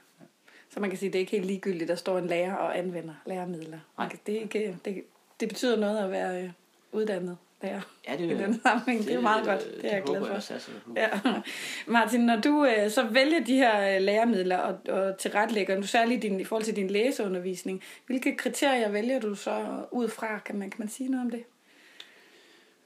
Så 0.69 0.79
man 0.79 0.89
kan 0.89 0.99
sige, 0.99 1.07
at 1.07 1.13
det 1.13 1.19
er 1.19 1.21
ikke 1.21 1.31
helt 1.31 1.45
ligegyldigt, 1.45 1.87
der 1.87 1.95
står 1.95 2.17
en 2.17 2.27
lærer 2.27 2.55
og 2.55 2.77
anvender 2.77 3.13
læremidler. 3.25 3.79
Kan, 3.97 4.19
det, 4.25 4.37
er 4.37 4.41
ikke, 4.41 4.79
det, 4.85 5.03
det 5.39 5.47
betyder 5.49 5.75
noget 5.79 5.97
at 5.97 6.11
være 6.11 6.43
øh, 6.43 6.51
uddannet 6.91 7.37
lærer 7.61 7.81
Ja, 8.07 8.17
det, 8.17 8.31
i 8.31 8.37
den 8.37 8.61
sammenhæng. 8.61 9.03
Det, 9.03 9.11
er 9.11 9.15
jo 9.15 9.21
meget 9.21 9.45
godt. 9.45 9.59
Det, 9.81 9.91
er 9.91 9.95
jeg 9.95 10.03
glad 10.03 10.25
for. 10.25 10.33
jeg 10.33 10.43
satser. 10.43 10.71
Ja. 10.95 11.09
Martin, 11.93 12.21
når 12.21 12.35
du 12.35 12.65
øh, 12.65 12.91
så 12.91 13.03
vælger 13.03 13.43
de 13.43 13.55
her 13.55 13.95
øh, 13.95 14.01
læremidler 14.01 14.57
og, 14.57 14.79
og 14.89 15.17
tilretlægger, 15.17 15.75
nu 15.77 15.83
særligt 15.83 16.21
din, 16.21 16.39
i 16.39 16.43
forhold 16.43 16.65
til 16.65 16.75
din 16.75 16.89
læseundervisning, 16.89 17.83
hvilke 18.05 18.35
kriterier 18.35 18.89
vælger 18.89 19.19
du 19.19 19.35
så 19.35 19.85
ud 19.91 20.09
fra? 20.09 20.39
Kan 20.39 20.55
man, 20.59 20.69
kan 20.69 20.79
man 20.79 20.89
sige 20.89 21.09
noget 21.09 21.25
om 21.25 21.31
det? 21.31 21.43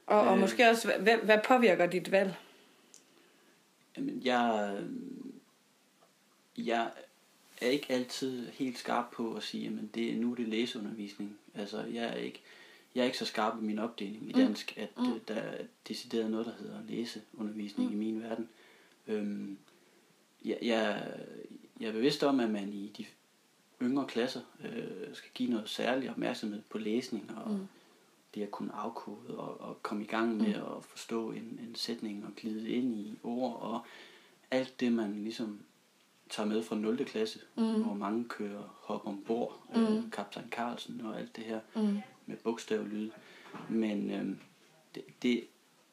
Og, 0.08 0.22
og 0.22 0.34
Øh. 0.34 0.40
måske 0.40 0.70
også, 0.70 0.92
hvad, 1.00 1.18
hvad 1.18 1.38
påvirker 1.48 1.86
dit 1.86 2.12
valg? 2.12 2.36
Jamen, 3.98 4.22
jeg, 4.24 4.72
jeg 6.58 6.88
er 7.62 7.68
ikke 7.68 7.94
altid 7.94 8.48
helt 8.54 8.78
skarp 8.78 9.06
på 9.14 9.34
at 9.34 9.44
sige, 9.44 9.68
at 9.68 9.96
det, 9.96 10.18
nu 10.18 10.32
er 10.32 10.36
det 10.36 10.48
læseundervisning. 10.48 11.38
Altså, 11.56 11.84
jeg 11.94 12.04
er 12.04 12.14
ikke, 12.14 12.42
jeg 12.96 13.02
er 13.02 13.06
ikke 13.06 13.18
så 13.18 13.26
skarp 13.26 13.58
i 13.62 13.66
min 13.66 13.80
opdeling 13.80 14.30
i 14.30 14.34
Mm. 14.34 14.40
dansk, 14.40 14.74
at 14.78 14.90
mm. 14.98 15.20
der 15.28 15.36
er 15.36 15.64
decideret 15.88 16.32
noget, 16.32 16.46
der 16.46 16.54
hedder 16.60 16.80
læseundervisning 16.90 17.90
mm. 17.90 17.96
i 17.96 17.98
min 18.06 18.22
verden. 18.24 18.50
Øhm, 19.08 19.58
jeg, 20.46 20.58
jeg, 20.62 21.14
jeg 21.80 21.88
er 21.88 21.92
bevidst 21.94 22.24
om, 22.24 22.40
at 22.40 22.50
man 22.50 22.70
i 22.74 22.94
de 22.98 23.06
yngre 23.82 24.08
klasser 24.08 24.42
øh, 24.64 25.14
skal 25.16 25.30
give 25.34 25.50
noget 25.50 25.70
særlig 25.70 26.10
opmærksomhed 26.10 26.62
på 26.70 26.78
læsning 26.78 27.32
og 27.38 27.52
Mm. 27.52 27.68
det 28.36 28.42
at 28.44 28.52
kunne 28.52 28.74
afkode 28.74 29.38
og, 29.38 29.62
og 29.62 29.84
komme 29.84 30.04
i 30.04 30.08
gang 30.08 30.38
med 30.38 30.48
mm. 30.56 30.78
at 30.78 30.84
forstå 30.86 31.32
en, 31.32 31.60
en 31.68 31.76
sætning 31.76 32.26
og 32.26 32.32
glide 32.36 32.70
ind 32.70 32.96
i 32.96 33.20
ord 33.24 33.60
og 33.62 33.82
alt 34.52 34.80
det, 34.80 34.92
man 34.92 35.24
ligesom 35.24 35.60
tager 36.30 36.50
med 36.50 36.64
fra 36.64 36.76
0. 36.76 37.06
klasse, 37.06 37.40
Mm. 37.58 37.84
hvor 37.84 37.94
mange 37.94 38.26
kører 38.26 38.80
hop 38.82 39.08
ombord, 39.08 39.64
Mm. 39.76 39.82
øh, 39.84 40.12
kaptajn 40.12 40.50
Carlsen 40.52 41.02
og 41.02 41.20
alt 41.20 41.36
det 41.36 41.44
her 41.44 41.60
Mm. 41.76 41.98
Med 42.26 42.38
bogstavlyd. 42.38 43.10
Men 43.70 44.12
øh, 44.12 44.26
det, 44.96 45.04
det 45.22 45.44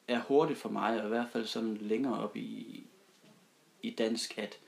er 0.07 0.19
hurtigt 0.19 0.59
for 0.59 0.69
mig, 0.69 0.99
og 0.99 1.05
i 1.05 1.09
hvert 1.09 1.29
fald 1.31 1.45
sådan 1.45 1.77
længere 1.77 2.19
op 2.19 2.37
i, 2.37 2.83
i 3.81 3.89
dansk, 3.89 4.37
at 4.37 4.59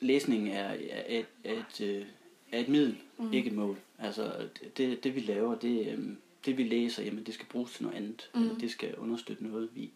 læsning 0.00 0.48
er, 0.48 0.68
er, 0.90 1.04
et, 1.08 1.26
er, 1.44 1.52
et, 1.52 1.80
øh, 1.80 2.06
er 2.52 2.60
et 2.60 2.68
middel, 2.68 2.98
mm. 3.18 3.32
ikke 3.32 3.50
et 3.50 3.56
mål. 3.56 3.78
Altså 3.98 4.48
det, 4.76 5.04
det 5.04 5.14
vi 5.14 5.20
laver, 5.20 5.54
det, 5.54 5.86
øh, 5.86 6.08
det 6.46 6.58
vi 6.58 6.62
læser, 6.62 7.02
jamen 7.02 7.26
det 7.26 7.34
skal 7.34 7.46
bruges 7.46 7.72
til 7.72 7.82
noget 7.82 7.96
andet. 7.96 8.30
Mm. 8.34 8.40
Mm. 8.40 8.60
Det 8.60 8.70
skal 8.70 8.94
understøtte 8.94 9.44
noget, 9.44 9.70
vi 9.74 9.90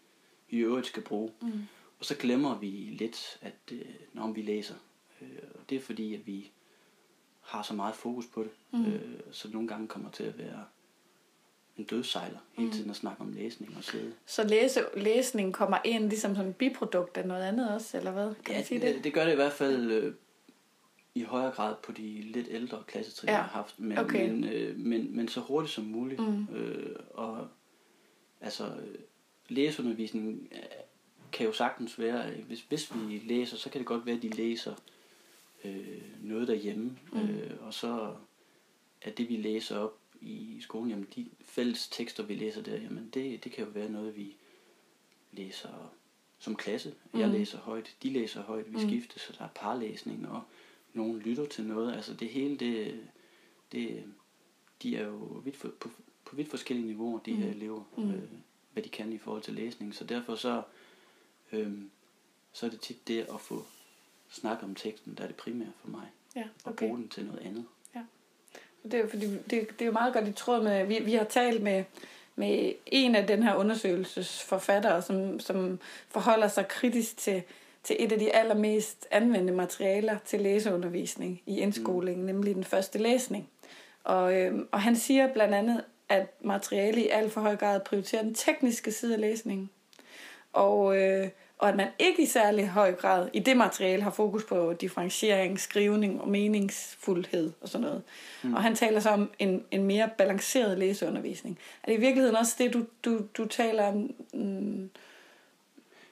i 0.49 0.57
øvrigt 0.57 0.87
skal 0.87 1.03
bruge. 1.03 1.31
Mm. 1.41 1.51
Og 1.99 2.05
så 2.05 2.15
glemmer 2.15 2.59
vi 2.59 2.67
lidt, 2.99 3.39
at 3.41 3.55
øh, 3.71 3.81
når 4.13 4.31
vi 4.31 4.41
læser. 4.41 4.75
Øh, 5.21 5.27
og 5.55 5.69
det 5.69 5.75
er 5.75 5.81
fordi, 5.81 6.15
at 6.15 6.27
vi 6.27 6.51
har 7.49 7.61
så 7.63 7.73
meget 7.73 7.95
fokus 7.95 8.25
på 8.25 8.43
det. 8.43 8.51
Mm. 8.71 8.85
Øh, 8.85 9.01
så 9.31 9.49
nogle 9.53 9.67
gange 9.67 9.87
kommer 9.87 10.09
til 10.11 10.23
at 10.23 10.37
være 10.37 10.63
en 11.77 11.83
dødsejler 11.85 12.37
hele 12.53 12.67
Mm. 12.67 12.73
tiden 12.73 12.89
at 12.89 12.95
snakke 12.95 13.21
om 13.21 13.31
læsning 13.33 13.77
og 13.77 13.83
sidde. 13.83 14.13
Så 14.25 14.43
læse, 14.47 14.81
læsning 14.97 15.53
kommer 15.53 15.77
ind 15.85 16.09
ligesom 16.09 16.35
som 16.35 16.53
biprodukt 16.53 17.17
af 17.17 17.27
noget 17.27 17.43
andet 17.43 17.73
også, 17.73 17.97
eller 17.97 18.11
hvad? 18.11 18.33
Kan 18.45 18.55
Ja, 18.55 18.63
sige 18.63 18.81
det? 18.81 18.95
det, 18.95 19.03
det 19.03 19.13
gør 19.13 19.23
det 19.25 19.31
i 19.31 19.35
hvert 19.35 19.53
fald 19.53 19.91
øh, 19.91 20.13
i 21.15 21.23
højere 21.23 21.51
grad 21.51 21.75
på 21.83 21.91
de 21.91 22.21
lidt 22.21 22.47
ældre 22.49 22.83
klassetrin, 22.87 23.27
Ja, 23.29 23.33
jeg 23.35 23.43
har 23.43 23.51
haft, 23.51 23.79
men, 23.79 23.97
okay. 23.97 24.29
men, 24.29 24.43
øh, 24.43 24.77
men, 24.79 25.15
men 25.15 25.27
så 25.27 25.39
hurtigt 25.39 25.73
som 25.73 25.83
muligt. 25.83 26.19
Mm. 26.21 26.55
Øh, 26.55 26.95
og 27.13 27.47
altså, 28.41 28.71
læseundervisning 29.49 30.47
øh, 30.51 30.59
kan 31.31 31.45
jo 31.45 31.53
sagtens 31.53 31.99
være, 31.99 32.29
øh, 32.31 32.45
hvis, 32.45 32.61
hvis 32.61 32.91
vi 32.95 33.21
læser, 33.25 33.57
så 33.57 33.69
kan 33.69 33.79
det 33.79 33.85
godt 33.87 34.05
være, 34.05 34.15
at 34.15 34.21
de 34.21 34.29
læser 34.29 34.73
øh, 35.63 36.01
noget 36.21 36.47
derhjemme, 36.47 36.99
Mm. 37.13 37.19
øh, 37.19 37.57
og 37.65 37.73
så 37.73 38.15
er 39.01 39.11
det, 39.11 39.29
vi 39.29 39.37
læser 39.37 39.77
op 39.77 39.99
i 40.21 40.57
skolen, 40.61 40.89
jamen 40.89 41.07
de 41.15 41.29
fælles 41.45 41.87
tekster, 41.87 42.23
vi 42.23 42.35
læser 42.35 42.61
der, 42.63 42.75
jamen 42.81 43.09
det, 43.13 43.43
det 43.43 43.51
kan 43.51 43.65
jo 43.65 43.69
være 43.71 43.89
noget, 43.89 44.15
vi 44.15 44.35
læser 45.31 45.93
som 46.39 46.55
klasse. 46.55 46.93
Jeg 47.13 47.27
Mm. 47.27 47.33
læser 47.33 47.57
højt, 47.57 47.95
de 48.03 48.09
læser 48.09 48.41
højt, 48.43 48.65
vi 48.73 48.77
Mm. 48.77 48.87
skifter, 48.89 49.19
så 49.19 49.33
der 49.37 49.43
er 49.45 49.49
parlæsning, 49.55 50.29
og 50.29 50.41
nogen 50.93 51.19
lytter 51.19 51.45
til 51.45 51.63
noget. 51.65 51.93
Altså 51.95 52.13
det 52.13 52.29
hele, 52.29 52.57
det, 52.57 52.99
det 53.71 54.03
de 54.83 54.95
er 54.97 55.05
jo 55.05 55.15
vidt 55.43 55.55
for, 55.57 55.69
på, 55.79 55.89
på 56.25 56.35
vidt 56.35 56.49
forskellige 56.49 56.87
niveauer, 56.87 57.19
de 57.19 57.31
Mm. 57.33 57.37
her 57.37 57.49
elever, 57.49 57.83
Mm. 57.97 58.11
øh, 58.11 58.23
hvad 58.73 58.83
de 58.83 58.89
kan 58.89 59.13
i 59.13 59.17
forhold 59.17 59.43
til 59.43 59.53
læsning. 59.53 59.95
Så 59.95 60.03
derfor 60.03 60.35
så, 60.35 60.63
øh, 61.51 61.73
så 62.53 62.65
er 62.65 62.69
det 62.69 62.81
tit 62.81 63.07
det 63.07 63.19
at 63.33 63.39
få 63.41 63.65
snakket 64.29 64.63
om 64.63 64.75
teksten, 64.75 65.15
der 65.17 65.23
er 65.23 65.27
det 65.27 65.35
primære 65.35 65.71
for 65.81 65.87
mig. 65.87 66.05
Ja, 66.35 66.43
Og 66.63 66.71
okay. 66.71 66.87
bruge 66.87 66.97
den 66.97 67.09
til 67.09 67.25
noget 67.25 67.39
andet. 67.45 67.65
Det 68.83 68.93
er, 68.93 68.97
jo 68.97 69.07
fordi, 69.09 69.25
det, 69.25 69.49
det 69.49 69.81
er 69.81 69.85
jo 69.85 69.91
meget 69.91 70.13
godt 70.13 70.27
i 70.27 70.31
tråd 70.31 70.63
med, 70.63 70.85
vi, 70.85 70.99
vi 70.99 71.13
har 71.13 71.23
talt 71.23 71.63
med, 71.63 71.83
med 72.35 72.73
en 72.85 73.15
af 73.15 73.27
den 73.27 73.43
her 73.43 73.55
undersøgelses 73.55 74.43
forfattere, 74.43 75.01
som, 75.01 75.39
som 75.39 75.79
forholder 76.09 76.47
sig 76.47 76.67
kritisk 76.67 77.17
til, 77.17 77.43
til 77.83 77.95
et 77.99 78.11
af 78.11 78.19
de 78.19 78.35
allermest 78.35 79.07
anvendte 79.11 79.53
materialer 79.53 80.17
til 80.25 80.41
læseundervisning 80.41 81.41
i 81.45 81.59
indskolingen, 81.59 82.21
mm. 82.21 82.25
nemlig 82.25 82.55
den 82.55 82.63
første 82.63 82.99
læsning. 82.99 83.49
Og, 84.03 84.35
øhm, 84.35 84.67
og 84.71 84.81
han 84.81 84.95
siger 84.95 85.33
blandt 85.33 85.55
andet, 85.55 85.83
at 86.09 86.27
materiale 86.41 87.05
i 87.05 87.07
alt 87.07 87.31
for 87.31 87.41
høj 87.41 87.55
grad 87.55 87.79
prioriterer 87.79 88.23
den 88.23 88.33
tekniske 88.33 88.91
side 88.91 89.13
af 89.13 89.21
læsningen. 89.21 89.69
Og, 90.53 90.97
øh, 90.97 91.29
og 91.59 91.69
at 91.69 91.75
man 91.75 91.87
ikke 91.99 92.23
i 92.23 92.25
særlig 92.25 92.67
høj 92.69 92.93
grad 92.93 93.29
i 93.33 93.39
det 93.39 93.57
materiale 93.57 94.03
har 94.03 94.11
fokus 94.11 94.43
på 94.43 94.73
differentiering, 94.73 95.59
skrivning 95.59 96.21
og 96.21 96.29
meningsfuldhed 96.29 97.51
og 97.61 97.69
sådan 97.69 97.87
noget. 97.87 98.03
Mm. 98.43 98.53
Og 98.53 98.63
han 98.63 98.75
taler 98.75 98.99
så 98.99 99.09
om 99.09 99.29
en, 99.39 99.63
en 99.71 99.83
mere 99.83 100.09
balanceret 100.17 100.77
læseundervisning. 100.77 101.59
Er 101.83 101.91
det 101.91 101.97
i 101.97 101.99
virkeligheden 102.01 102.35
også 102.35 102.55
det, 102.59 102.73
du, 102.73 102.85
du, 103.05 103.21
du 103.37 103.45
taler 103.47 103.83
om 103.83 104.13
mm, 104.33 104.89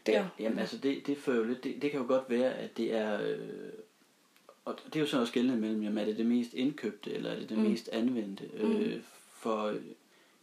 der? 0.05 0.12
Ja, 0.13 0.25
jamen 0.39 0.60
altså 0.60 0.77
det, 0.77 1.07
det 1.07 1.17
fører 1.17 1.38
jo 1.38 1.43
lidt, 1.43 1.63
det, 1.63 1.81
det 1.81 1.91
kan 1.91 1.99
jo 1.99 2.05
godt 2.07 2.29
være, 2.29 2.53
at 2.53 2.77
det 2.77 2.95
er, 2.95 3.21
øh, 3.21 3.38
og 4.65 4.75
det 4.86 4.95
er 4.95 4.99
jo 4.99 5.05
så 5.07 5.19
også 5.19 5.33
gældende 5.33 5.57
mellem, 5.62 5.83
jamen 5.83 5.97
er 5.97 6.05
det 6.05 6.17
det 6.17 6.25
mest 6.25 6.53
indkøbte, 6.53 7.13
eller 7.13 7.31
er 7.31 7.39
det 7.39 7.49
det 7.49 7.57
Mm. 7.57 7.63
mest 7.63 7.89
anvendte? 7.91 8.43
Mm. 8.63 8.71
Øh, 8.71 8.99
for 9.39 9.63
øh, 9.65 9.81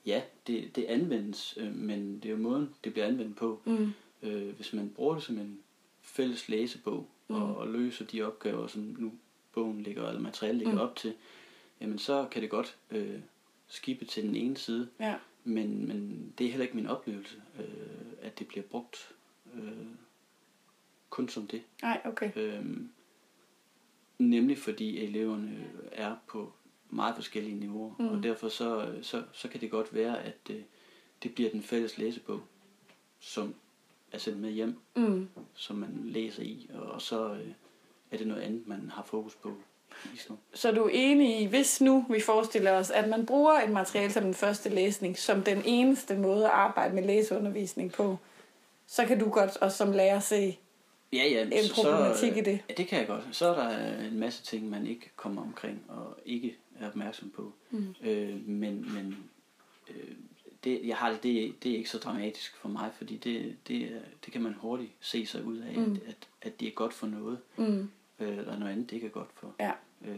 ja, 0.06 0.20
det, 0.46 0.76
det 0.76 0.84
anvendes, 0.84 1.54
øh, 1.60 1.74
men 1.74 2.14
det 2.22 2.24
er 2.24 2.30
jo 2.30 2.36
måden, 2.36 2.70
det 2.84 2.92
bliver 2.92 3.06
anvendt 3.06 3.36
på. 3.36 3.60
Mm, 3.64 3.92
Øh, 4.24 4.54
hvis 4.56 4.72
man 4.72 4.90
bruger 4.90 5.14
det 5.14 5.22
som 5.22 5.38
en 5.38 5.58
fælles 6.02 6.48
læsebog, 6.48 7.08
Mm. 7.28 7.34
og, 7.34 7.56
og 7.56 7.68
løser 7.68 8.04
de 8.04 8.22
opgaver, 8.22 8.66
som 8.66 8.82
nu 8.98 9.12
bogen 9.52 9.82
ligger, 9.82 10.08
eller 10.08 10.20
materialet 10.20 10.56
ligger 10.58 10.74
Mm. 10.74 10.80
op 10.80 10.96
til, 10.96 11.14
jamen 11.80 11.98
så 11.98 12.28
kan 12.30 12.42
det 12.42 12.50
godt 12.50 12.76
øh, 12.90 13.20
skibe 13.66 14.04
til 14.04 14.22
den 14.22 14.36
ene 14.36 14.56
side, 14.56 14.88
ja. 15.00 15.14
men, 15.44 15.88
men 15.88 16.32
det 16.38 16.46
er 16.46 16.50
heller 16.50 16.64
ikke 16.64 16.76
min 16.76 16.86
oplevelse, 16.86 17.42
øh, 17.58 17.64
at 18.22 18.38
det 18.38 18.48
bliver 18.48 18.62
brugt 18.62 19.14
øh, 19.54 19.86
kun 21.10 21.28
som 21.28 21.46
det. 21.46 21.62
Nej, 21.82 22.00
okay. 22.04 22.30
Øhm, 22.36 22.90
nemlig 24.18 24.58
fordi 24.58 24.98
eleverne 25.04 25.66
er 25.92 26.16
på 26.26 26.52
meget 26.90 27.14
forskellige 27.14 27.54
niveauer, 27.56 27.94
mm. 27.98 28.08
og 28.08 28.22
derfor 28.22 28.48
så, 28.48 28.94
så, 29.02 29.24
så 29.32 29.48
kan 29.48 29.60
det 29.60 29.70
godt 29.70 29.94
være, 29.94 30.22
at 30.22 30.38
øh, 30.50 30.62
det 31.22 31.34
bliver 31.34 31.50
den 31.50 31.62
fælles 31.62 31.98
læsebog, 31.98 32.42
som 33.20 33.54
er 34.14 34.18
sendt 34.18 34.40
med 34.40 34.50
hjem, 34.50 34.78
Mm, 34.94 35.28
som 35.54 35.76
man 35.76 36.00
læser 36.04 36.42
i, 36.42 36.70
og, 36.74 36.82
og 36.82 37.02
så 37.02 37.32
øh, 37.32 37.48
er 38.10 38.16
det 38.16 38.26
noget 38.26 38.42
andet, 38.42 38.68
man 38.68 38.90
har 38.94 39.02
fokus 39.02 39.34
på 39.34 39.52
sådan 40.16 40.36
Så 40.54 40.72
du 40.72 40.84
er 40.84 40.90
enig 40.92 41.40
i, 41.40 41.46
hvis 41.46 41.80
nu 41.80 42.04
vi 42.10 42.20
forestiller 42.20 42.72
os, 42.72 42.90
at 42.90 43.08
man 43.08 43.26
bruger 43.26 43.52
et 43.52 43.70
materiale 43.70 44.12
som 44.12 44.22
den 44.22 44.34
første 44.34 44.68
læsning, 44.68 45.18
som 45.18 45.42
den 45.42 45.62
eneste 45.64 46.16
måde 46.16 46.44
at 46.44 46.50
arbejde 46.50 46.94
med 46.94 47.02
læseundervisning 47.02 47.92
på, 47.92 48.18
så 48.86 49.06
kan 49.06 49.18
du 49.18 49.30
godt 49.30 49.56
også 49.56 49.76
som 49.76 49.92
lærer 49.92 50.20
se, 50.20 50.58
Ja, 51.12 51.28
ja. 51.28 51.42
En 51.42 51.70
problematik 51.74 52.36
i 52.36 52.40
det. 52.40 52.60
Ja, 52.68 52.74
det 52.74 52.88
kan 52.88 52.98
jeg 52.98 53.06
godt. 53.06 53.24
Så 53.32 53.46
er 53.46 53.54
der 53.54 53.98
en 53.98 54.18
masse 54.18 54.42
ting, 54.42 54.70
man 54.70 54.86
ikke 54.86 55.10
kommer 55.16 55.42
omkring 55.42 55.82
og 55.88 56.18
ikke 56.26 56.56
er 56.80 56.86
opmærksom 56.86 57.30
på. 57.30 57.52
Mm. 57.70 57.94
Øh, 58.04 58.48
men 58.48 58.94
men 58.94 59.16
øh, 59.90 60.14
det, 60.64 60.80
jeg 60.84 60.96
har 60.96 61.10
det, 61.10 61.22
det, 61.22 61.44
er- 61.46 61.52
det 61.62 61.72
er 61.72 61.76
ikke 61.76 61.90
så 61.90 61.98
dramatisk 61.98 62.56
for 62.56 62.68
mig, 62.68 62.90
fordi 62.96 63.16
det, 63.16 63.56
det, 63.68 64.02
det 64.24 64.32
kan 64.32 64.42
man 64.42 64.54
hurtigt 64.54 64.90
se 65.00 65.26
sig 65.26 65.44
ud 65.44 65.58
af, 65.58 65.76
Mm. 65.76 65.82
mm. 65.84 65.92
at, 65.92 65.98
at, 66.08 66.16
at 66.42 66.60
det 66.60 66.68
er 66.68 66.72
godt 66.72 66.92
for 66.94 67.06
noget, 67.06 67.38
mm, 67.56 67.90
øh, 68.20 68.28
eller 68.38 68.58
noget 68.58 68.72
andet, 68.72 68.90
det 68.90 68.96
ikke 68.96 69.06
er 69.06 69.10
godt 69.10 69.28
for. 69.34 69.54
ja, 69.60 69.72
Øh, 70.08 70.16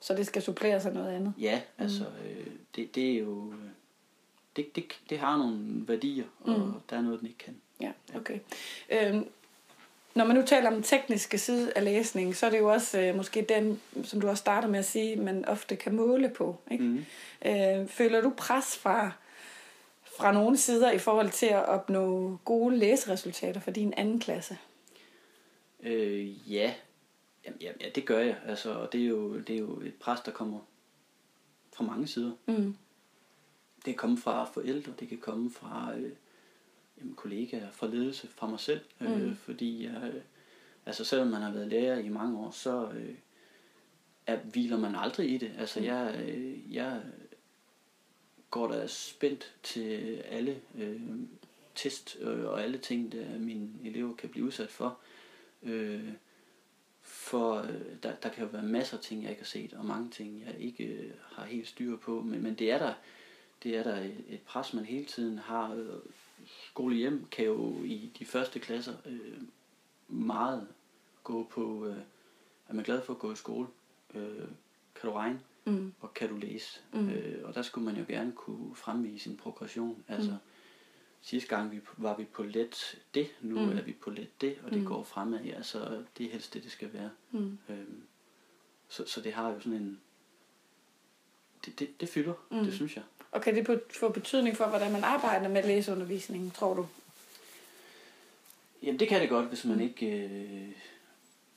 så 0.00 0.14
det 0.14 0.26
skal 0.26 0.42
supplere 0.42 0.80
sig 0.80 0.92
noget 0.94 1.08
andet. 1.10 1.34
ja, 1.40 1.60
altså, 1.78 2.04
øh, 2.04 2.46
det, 2.76 2.94
det 2.94 3.10
er 3.14 3.18
jo... 3.18 3.54
Det, 4.56 4.76
det, 4.76 4.84
det 5.10 5.18
har 5.18 5.38
nogle 5.38 5.88
værdier, 5.88 6.24
og 6.40 6.60
Mm. 6.60 6.72
der 6.90 6.96
er 6.96 7.00
noget, 7.00 7.20
den 7.20 7.28
ikke 7.28 7.38
kan. 7.38 7.56
Ja, 7.80 7.92
okay. 8.16 8.38
Øhm, 8.90 9.26
når 10.14 10.24
man 10.24 10.36
nu 10.36 10.42
taler 10.46 10.68
om 10.68 10.74
den 10.74 10.82
tekniske 10.82 11.38
side 11.38 11.72
af 11.76 11.84
læsningen, 11.84 12.34
så 12.34 12.46
er 12.46 12.50
det 12.50 12.58
jo 12.58 12.72
også 12.72 13.00
øh, 13.00 13.16
måske 13.16 13.42
den, 13.48 13.80
som 14.04 14.20
du 14.20 14.28
også 14.28 14.40
starter 14.40 14.68
med 14.68 14.78
at 14.78 14.84
sige, 14.84 15.16
man 15.16 15.44
ofte 15.44 15.76
kan 15.76 15.94
måle 15.94 16.28
på. 16.28 16.60
Ikke? 16.70 16.84
Mm. 16.84 17.04
Øh, 17.46 17.86
føler 17.88 18.20
du 18.20 18.32
pres 18.36 18.76
fra, 18.78 19.12
fra 20.20 20.32
nogle 20.32 20.56
sider 20.56 20.90
i 20.90 20.98
forhold 20.98 21.30
til 21.30 21.46
at 21.46 21.64
opnå 21.64 22.36
gode 22.44 22.76
læseresultater 22.76 23.60
for 23.60 23.70
din 23.70 23.94
anden 23.96 24.18
klasse? 24.20 24.58
Øh, 25.82 26.52
ja. 26.52 26.74
Jamen, 27.44 27.60
ja, 27.60 27.72
ja, 27.80 27.88
det 27.94 28.06
gør 28.06 28.18
jeg. 28.18 28.36
Altså, 28.46 28.70
og 28.74 28.92
det 28.92 29.00
er, 29.00 29.06
jo, 29.06 29.38
det 29.38 29.54
er 29.54 29.58
jo 29.58 29.80
et 29.80 29.94
pres, 29.94 30.20
der 30.20 30.30
kommer 30.32 30.58
fra 31.72 31.84
mange 31.84 32.06
sider. 32.06 32.32
Mm. 32.46 32.76
Det 33.76 33.84
kan 33.84 33.94
komme 33.94 34.18
fra 34.18 34.44
forældre, 34.44 34.92
det 35.00 35.08
kan 35.08 35.18
komme 35.18 35.50
fra 35.50 35.92
øh, 35.96 36.12
jamen, 36.98 37.14
kollegaer, 37.14 37.70
fra 37.70 37.86
ledelse, 37.86 38.28
fra 38.28 38.46
mig 38.46 38.60
selv. 38.60 38.80
Øh, 39.00 39.22
Mm. 39.22 39.36
fordi 39.36 39.84
jeg, 39.84 40.10
øh, 40.14 40.22
altså, 40.86 41.04
selvom 41.04 41.28
man 41.28 41.42
har 41.42 41.50
været 41.52 41.68
lærer 41.68 41.98
i 41.98 42.08
mange 42.08 42.38
år, 42.38 42.50
så 42.50 42.88
øh, 42.90 43.14
er, 44.26 44.36
hviler 44.36 44.76
man 44.78 44.94
aldrig 44.94 45.30
i 45.30 45.38
det. 45.38 45.52
Altså, 45.58 45.80
jeg, 45.80 46.20
øh, 46.28 46.74
jeg 46.74 47.00
går 48.50 48.68
der 48.68 48.86
spændt 48.86 49.54
til 49.62 50.22
alle 50.28 50.60
øh, 50.74 51.00
test 51.74 52.16
øh, 52.20 52.44
og 52.44 52.62
alle 52.62 52.78
ting, 52.78 53.12
der 53.12 53.38
mine 53.38 53.68
elever 53.84 54.14
kan 54.14 54.28
blive 54.28 54.44
udsat 54.44 54.70
for. 54.70 54.98
Øh, 55.62 56.12
for 57.02 57.54
øh, 57.54 57.80
der, 58.02 58.14
der 58.14 58.28
kan 58.28 58.44
jo 58.44 58.50
være 58.52 58.62
masser 58.62 58.96
af 58.96 59.02
ting, 59.02 59.22
jeg 59.22 59.30
ikke 59.30 59.42
har 59.42 59.46
set, 59.46 59.72
og 59.72 59.84
mange 59.84 60.10
ting, 60.10 60.42
jeg 60.46 60.54
ikke 60.58 60.84
øh, 60.84 61.10
har 61.32 61.44
helt 61.44 61.68
styr 61.68 61.96
på. 61.96 62.20
Men, 62.20 62.42
men 62.42 62.54
det 62.54 62.70
er 62.70 62.78
der, 62.78 62.94
det 63.62 63.76
er 63.76 63.82
der 63.82 63.96
et, 63.96 64.24
et 64.28 64.40
pres, 64.40 64.74
man 64.74 64.84
hele 64.84 65.04
tiden 65.04 65.38
har. 65.38 65.74
Øh, 65.74 66.00
skole 66.70 66.96
hjem 66.96 67.26
kan 67.30 67.44
jo 67.44 67.82
i 67.84 68.12
de 68.18 68.24
første 68.24 68.58
klasser 68.60 68.94
øh, 69.06 69.38
meget 70.08 70.68
gå 71.24 71.44
på, 71.50 71.86
øh, 71.86 71.96
er 72.68 72.74
man 72.74 72.84
glad 72.84 73.02
for 73.02 73.12
at 73.12 73.18
gå 73.18 73.32
i 73.32 73.36
skole? 73.36 73.66
Øh, 74.14 74.48
kan 74.94 75.10
du 75.10 75.12
regne? 75.12 75.40
Mm. 75.70 75.92
og 76.00 76.14
kan 76.14 76.28
du 76.28 76.36
læse? 76.36 76.80
Mm. 76.92 77.00
Mm. 77.00 77.08
Øh, 77.10 77.48
og 77.48 77.54
der 77.54 77.62
skulle 77.62 77.84
man 77.84 77.96
jo 77.96 78.04
gerne 78.08 78.32
kunne 78.32 78.76
fremvise 78.76 79.22
sin 79.24 79.36
progression. 79.36 80.04
Altså, 80.08 80.30
Mm. 80.30 80.36
sidste 81.20 81.48
gang 81.56 81.72
vi, 81.72 81.80
var 81.96 82.16
vi 82.16 82.24
på 82.24 82.42
let 82.42 82.98
det, 83.14 83.28
nu 83.40 83.58
Mm. 83.60 83.66
mm. 83.66 83.78
er 83.78 83.82
vi 83.82 83.92
på 83.92 84.10
let 84.10 84.40
det, 84.40 84.56
og 84.64 84.70
det 84.70 84.78
Mm. 84.78 84.82
mm. 84.84 84.88
går 84.88 85.02
fremad. 85.02 85.40
Altså, 85.56 86.04
det 86.18 86.26
er 86.26 86.30
helst 86.30 86.54
det, 86.54 86.62
det 86.62 86.72
skal 86.72 86.92
være. 86.92 87.10
Mm. 87.30 87.58
Øhm, 87.68 88.02
så, 88.88 89.06
så 89.06 89.20
det 89.20 89.32
har 89.32 89.48
jo 89.50 89.60
sådan 89.60 89.72
en... 89.78 90.00
Det, 91.66 91.78
det, 91.78 92.00
det 92.00 92.08
fylder, 92.08 92.34
Mm. 92.50 92.56
mm. 92.58 92.64
det 92.64 92.74
synes 92.74 92.96
jeg. 92.96 93.04
Og 93.32 93.42
kan 93.42 93.54
det 93.54 93.80
få 94.00 94.08
betydning 94.08 94.56
for, 94.56 94.66
hvordan 94.66 94.92
man 94.92 95.04
arbejder 95.04 95.48
med 95.48 95.62
læseundervisningen, 95.62 96.50
tror 96.50 96.74
du? 96.74 96.86
Jamen 98.82 99.00
det 99.00 99.08
kan 99.08 99.20
det 99.20 99.28
godt, 99.28 99.46
hvis 99.46 99.64
man 99.64 99.80
ikke... 99.80 100.06
Øh, 100.06 100.72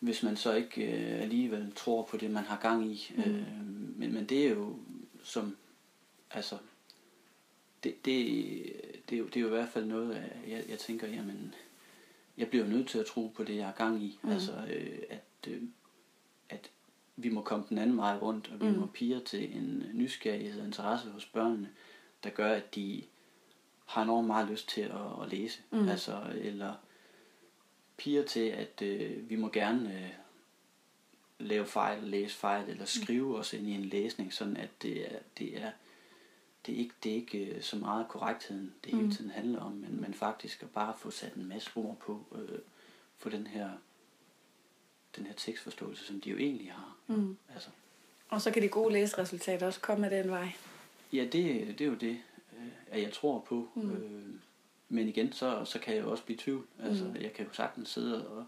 hvis 0.04 0.24
man 0.24 0.38
så 0.38 0.54
ikke 0.54 0.84
øh, 0.84 1.22
alligevel 1.22 1.72
tror 1.76 2.04
på 2.04 2.18
det, 2.18 2.32
man 2.32 2.44
har 2.44 2.58
gang 2.58 2.92
i. 2.92 3.12
Mm. 3.16 3.22
Øh, 3.22 3.46
men, 3.98 4.14
men 4.14 4.26
det 4.26 4.48
er 4.48 4.50
jo 4.50 4.76
som... 5.24 5.58
Altså... 6.32 6.58
Det, 7.84 8.06
det, 8.06 8.26
det, 9.10 9.16
er 9.16 9.20
jo, 9.20 9.26
det 9.26 9.36
er 9.38 9.42
jo 9.42 9.48
i 9.48 9.50
hvert 9.50 9.70
fald 9.70 9.86
noget, 9.86 10.14
af, 10.14 10.32
jeg, 10.48 10.64
jeg 10.70 10.80
tænker, 10.80 11.08
jamen... 11.08 11.56
Jeg 12.38 12.48
bliver 12.48 12.68
nødt 12.68 12.88
til 12.88 13.00
at 13.00 13.06
tro 13.06 13.28
på 13.36 13.44
det, 13.44 13.56
jeg 13.56 13.66
har 13.66 13.74
gang 13.74 14.04
i. 14.04 14.20
Mm. 14.22 14.30
Altså, 14.30 14.52
øh, 14.52 15.00
at, 15.10 15.48
øh, 15.48 15.62
at 16.50 16.70
vi 17.16 17.30
må 17.30 17.42
komme 17.42 17.66
den 17.70 17.78
anden 17.78 17.98
vej 17.98 18.18
rundt, 18.18 18.52
og 18.54 18.62
vi 18.62 18.72
mm. 18.72 18.80
må 18.80 18.86
pige 18.86 19.20
til 19.20 19.58
en 19.58 19.86
nysgerrighed 19.94 20.60
og 20.60 20.66
interesse 20.66 21.10
hos 21.10 21.26
børnene, 21.26 21.70
der 22.24 22.30
gør, 22.30 22.54
at 22.54 22.76
de 22.76 23.04
har 23.86 24.04
enormt 24.04 24.28
meget 24.28 24.50
lyst 24.50 24.70
til 24.70 24.82
at, 24.82 25.24
at 25.24 25.32
læse. 25.32 25.60
Mm. 25.72 25.90
Altså, 25.90 26.22
eller 26.36 26.74
piger 27.98 28.26
til, 28.26 28.50
at 28.50 28.82
øh, 28.82 29.30
vi 29.30 29.36
må 29.36 29.50
gerne 29.50 29.94
øh, 29.94 30.10
lave 31.40 31.66
fejl, 31.66 32.04
læse 32.04 32.36
fejl, 32.36 32.70
eller 32.70 32.86
skrive 32.86 33.38
os 33.38 33.54
ind 33.54 33.68
i 33.68 33.72
en 33.72 33.86
læsning, 33.86 34.34
sådan 34.34 34.58
at 34.58 34.70
det 34.82 35.14
er, 35.14 35.20
det 35.38 35.62
er, 35.64 35.72
det 36.66 36.76
er 36.76 36.80
ikke, 36.80 36.96
det 37.04 37.12
er 37.12 37.16
ikke 37.16 37.46
øh, 37.46 37.62
så 37.62 37.76
meget 37.76 38.08
korrektheden, 38.08 38.74
det 38.84 38.94
hele 38.96 39.12
tiden 39.12 39.32
handler 39.32 39.60
om, 39.60 39.72
men, 39.72 40.02
men 40.02 40.14
faktisk 40.14 40.64
at 40.64 40.70
bare 40.70 40.94
få 40.98 41.12
sat 41.12 41.34
en 41.34 41.46
masse 41.46 41.72
ord 41.76 41.98
på, 41.98 42.26
øh, 42.36 42.60
for 43.18 43.30
den 43.30 43.48
her, 43.48 43.70
den 45.16 45.26
her 45.26 45.34
tekstforståelse, 45.34 46.06
som 46.06 46.22
de 46.22 46.30
jo 46.30 46.38
egentlig 46.38 46.72
har. 46.72 46.98
Mm. 47.08 47.38
Altså, 47.54 47.70
Og 48.30 48.42
så 48.42 48.52
kan 48.52 48.62
de 48.62 48.68
gode 48.68 48.94
læseresultater 48.94 49.68
også 49.68 49.80
komme 49.80 50.10
af 50.10 50.24
den 50.24 50.32
vej. 50.32 50.52
Ja, 51.14 51.24
det, 51.24 51.34
det 51.80 51.82
er 51.82 51.86
jo 51.86 51.96
det, 51.96 52.22
øh, 52.58 52.68
at 52.88 53.02
jeg 53.02 53.14
tror 53.14 53.40
på. 53.40 53.70
Mm. 53.76 53.92
Øh, 53.92 54.24
men 54.94 55.08
igen, 55.08 55.32
så, 55.32 55.66
så 55.66 55.80
kan 55.80 55.96
jeg 55.96 56.04
jo 56.04 56.12
også 56.12 56.24
blive 56.24 56.36
i 56.36 56.40
tvivl. 56.40 56.66
Altså, 56.80 57.04
mm. 57.04 57.16
Jeg 57.16 57.34
kan 57.34 57.46
jo 57.46 57.54
sagtens 57.54 57.90
sidde 57.90 58.28
og 58.28 58.46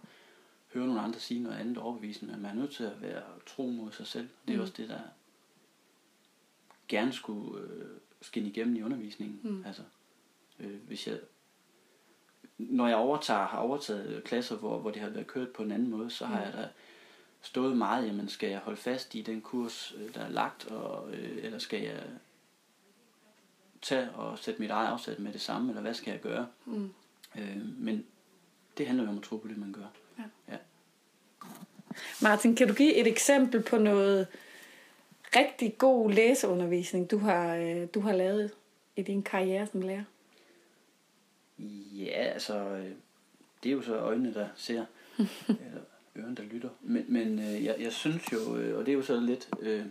høre 0.73 0.85
nogle 0.85 1.01
andre 1.01 1.19
sige 1.19 1.43
noget 1.43 1.57
andet 1.57 1.77
overbevisende, 1.77 2.33
men 2.33 2.41
man 2.41 2.51
er 2.51 2.55
nødt 2.55 2.71
til 2.71 2.83
at 2.83 3.01
være 3.01 3.23
tro 3.45 3.67
mod 3.67 3.91
sig 3.91 4.07
selv. 4.07 4.29
Det 4.47 4.53
er 4.53 4.57
mm. 4.57 4.61
også 4.61 4.73
det, 4.77 4.89
der 4.89 4.99
gerne 6.87 7.13
skulle 7.13 7.61
øh, 7.61 7.85
skinne 8.21 8.49
igennem 8.49 8.75
i 8.75 8.81
undervisningen. 8.81 9.39
Mm. 9.43 9.63
Altså, 9.65 9.81
øh, 10.59 10.81
hvis 10.87 11.07
jeg, 11.07 11.19
når 12.57 12.87
jeg 12.87 12.97
overtager, 12.97 13.47
har 13.47 13.57
overtaget 13.57 14.23
klasser, 14.23 14.55
hvor, 14.55 14.79
hvor 14.79 14.91
det 14.91 15.01
har 15.01 15.09
været 15.09 15.27
kørt 15.27 15.49
på 15.49 15.63
en 15.63 15.71
anden 15.71 15.89
måde, 15.89 16.09
så 16.09 16.25
har 16.25 16.41
jeg 16.41 16.53
da 16.53 16.69
stået 17.41 17.77
meget, 17.77 18.07
jamen 18.07 18.29
skal 18.29 18.49
jeg 18.49 18.59
holde 18.59 18.77
fast 18.77 19.15
i 19.15 19.21
den 19.21 19.41
kurs, 19.41 19.95
øh, 19.97 20.13
der 20.13 20.21
er 20.21 20.29
lagt, 20.29 20.65
og, 20.65 21.11
øh, 21.15 21.45
eller 21.45 21.59
skal 21.59 21.81
jeg 21.81 22.03
tage 23.85 24.09
og 24.11 24.39
sætte 24.39 24.61
mit 24.61 24.71
eget 24.71 24.87
afsæt 24.87 25.19
med 25.19 25.33
det 25.33 25.41
samme, 25.41 25.69
eller 25.69 25.81
hvad 25.81 25.93
skal 25.93 26.11
jeg 26.11 26.21
gøre? 26.21 26.47
Mm. 26.65 26.89
Øh, 27.37 27.57
men 27.77 28.05
det 28.77 28.87
handler 28.87 29.03
jo 29.03 29.09
om 29.09 29.17
at 29.17 29.23
tro 29.23 29.37
på 29.37 29.47
det, 29.47 29.57
man 29.57 29.73
gør. 29.73 29.85
Ja. 30.17 30.53
ja. 30.53 30.57
Martin, 32.21 32.55
kan 32.55 32.67
du 32.67 32.73
give 32.73 32.93
et 32.93 33.07
eksempel 33.07 33.63
på 33.63 33.77
noget 33.77 34.27
rigtig 35.35 35.77
god 35.77 36.11
læseundervisning, 36.11 37.11
du 37.11 37.17
har, 37.17 37.55
øh, 37.55 37.87
du 37.93 37.99
har 37.99 38.13
lavet 38.13 38.51
i 38.95 39.01
din 39.01 39.23
karriere 39.23 39.67
som 39.67 39.81
lærer? 39.81 40.03
Ja, 41.93 42.11
altså, 42.11 42.57
øh, 42.57 42.91
det 43.63 43.69
er 43.69 43.73
jo 43.73 43.81
så 43.81 43.95
øjnene, 43.95 44.33
der 44.33 44.47
ser, 44.55 44.85
eller 45.47 45.81
ørerne, 46.15 46.35
der 46.35 46.43
lytter. 46.43 46.69
Men, 46.81 47.05
men 47.07 47.39
øh, 47.39 47.65
jeg, 47.65 47.75
jeg 47.79 47.93
synes 47.93 48.23
jo, 48.33 48.57
øh, 48.57 48.77
og 48.77 48.85
det 48.85 48.91
er 48.91 48.95
jo 48.95 49.03
så 49.03 49.19
lidt 49.19 49.49
øh, 49.59 49.85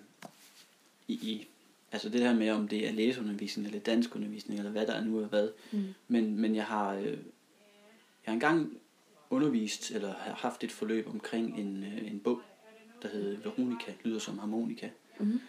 i, 1.09 1.13
i, 1.13 1.49
altså 1.95 2.09
det 2.09 2.21
her 2.21 2.35
med, 2.35 2.51
om 2.51 2.69
det 2.69 2.89
er 2.89 2.93
læseundervisning, 2.93 3.67
eller 3.67 3.81
danskundervisning, 3.81 4.59
eller 4.59 4.73
hvad 4.73 4.87
der 4.87 5.05
nu 5.05 5.19
er 5.19 5.27
hvad. 5.27 5.49
Mm. 5.73 5.85
Men, 6.09 6.41
men 6.41 6.55
jeg 6.55 6.65
har, 6.65 6.95
øh, 6.95 7.07
jeg 7.07 7.17
har 8.25 8.33
engang 8.33 8.79
undervist, 9.31 9.91
eller 9.91 10.15
har 10.15 10.35
haft 10.35 10.65
et 10.65 10.73
forløb 10.73 11.09
omkring 11.09 11.61
en, 11.61 11.85
øh, 11.85 12.11
en 12.11 12.21
bog, 12.21 12.41
der 13.03 13.09
hedder 13.09 13.39
Veronica, 13.39 13.93
lyder 14.05 14.19
som 14.19 14.39
harmonika. 14.39 14.91
Mm. 15.21 15.41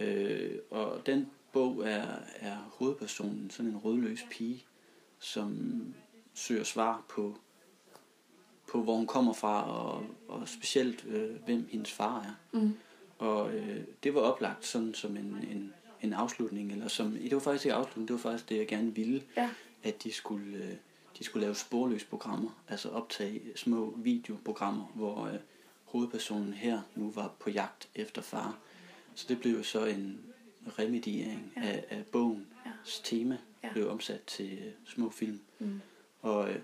Øh, 0.00 0.58
og 0.70 1.06
den 1.06 1.26
bog 1.52 1.88
er, 1.88 2.06
er 2.36 2.56
hovedpersonen, 2.78 3.50
sådan 3.50 3.70
en 3.70 3.78
rødløs 3.78 4.20
pige, 4.30 4.64
som 5.18 5.84
søger 6.34 6.64
svar 6.64 7.04
på, 7.08 7.38
på 8.72 8.82
hvor 8.82 8.96
hun 8.96 9.06
kommer 9.06 9.32
fra, 9.32 9.70
og, 9.70 10.06
og 10.28 10.48
specielt 10.48 11.04
øh, 11.08 11.44
hvem 11.44 11.68
hendes 11.70 11.92
far 11.92 12.20
er. 12.20 12.58
Mm. 12.58 12.74
Og 13.18 13.54
øh, 13.54 13.80
det 14.02 14.14
var 14.14 14.20
oplagt 14.20 14.66
sådan 14.66 14.94
som 14.94 15.16
en, 15.16 15.46
en, 15.50 15.72
en 16.02 16.12
afslutning, 16.12 16.72
eller 16.72 16.88
som, 16.88 17.12
det 17.12 17.32
var 17.34 17.40
faktisk 17.40 17.64
ikke 17.64 17.74
afslutning, 17.74 18.08
det 18.08 18.14
var 18.14 18.20
faktisk 18.20 18.48
det, 18.48 18.56
jeg 18.56 18.68
gerne 18.68 18.94
ville, 18.94 19.22
Ja. 19.36 19.50
at 19.82 20.02
de 20.02 20.12
skulle, 20.12 20.56
øh, 20.56 20.74
de 21.18 21.24
skulle 21.24 21.42
lave 21.42 21.54
sporløse 21.54 22.06
programmer, 22.06 22.62
altså 22.68 22.88
optage 22.88 23.40
små 23.56 23.94
videoprogrammer, 23.98 24.84
hvor 24.94 25.26
øh, 25.26 25.34
hovedpersonen 25.84 26.52
her 26.52 26.80
nu 26.94 27.10
var 27.10 27.32
på 27.38 27.50
jagt 27.50 27.88
efter 27.94 28.22
far. 28.22 28.58
Så 29.14 29.24
det 29.28 29.40
blev 29.40 29.52
jo 29.56 29.62
så 29.62 29.84
en 29.84 30.20
remediering 30.78 31.52
ja. 31.56 31.62
af, 31.68 31.84
af 31.90 32.04
bogens 32.12 32.46
ja. 32.66 32.70
tema, 33.04 33.38
Ja. 33.62 33.68
ja. 33.68 33.72
blev 33.72 33.90
omsat 33.90 34.20
til 34.26 34.52
øh, 34.52 34.72
små 34.86 35.10
film. 35.10 35.40
Mm. 35.58 35.80
Og 36.22 36.50
øh, 36.50 36.58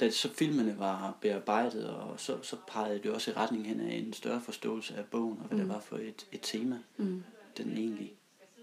da 0.00 0.10
så 0.10 0.32
filmene 0.32 0.78
var 0.78 1.16
bearbejdet, 1.20 1.88
og 1.88 2.20
så, 2.20 2.42
så 2.42 2.56
pegede 2.68 2.98
det 3.02 3.10
også 3.10 3.30
i 3.30 3.34
retning 3.34 3.66
hen 3.66 3.80
af 3.80 3.94
en 3.94 4.12
større 4.12 4.40
forståelse 4.40 4.94
af 4.96 5.04
bogen, 5.04 5.38
og 5.40 5.44
hvad 5.46 5.58
mm. 5.58 5.64
det 5.64 5.74
var 5.74 5.80
for 5.80 5.96
et, 5.96 6.26
et 6.32 6.40
tema, 6.42 6.78
mm. 6.96 7.22
den 7.56 7.72
egentlig 7.76 8.12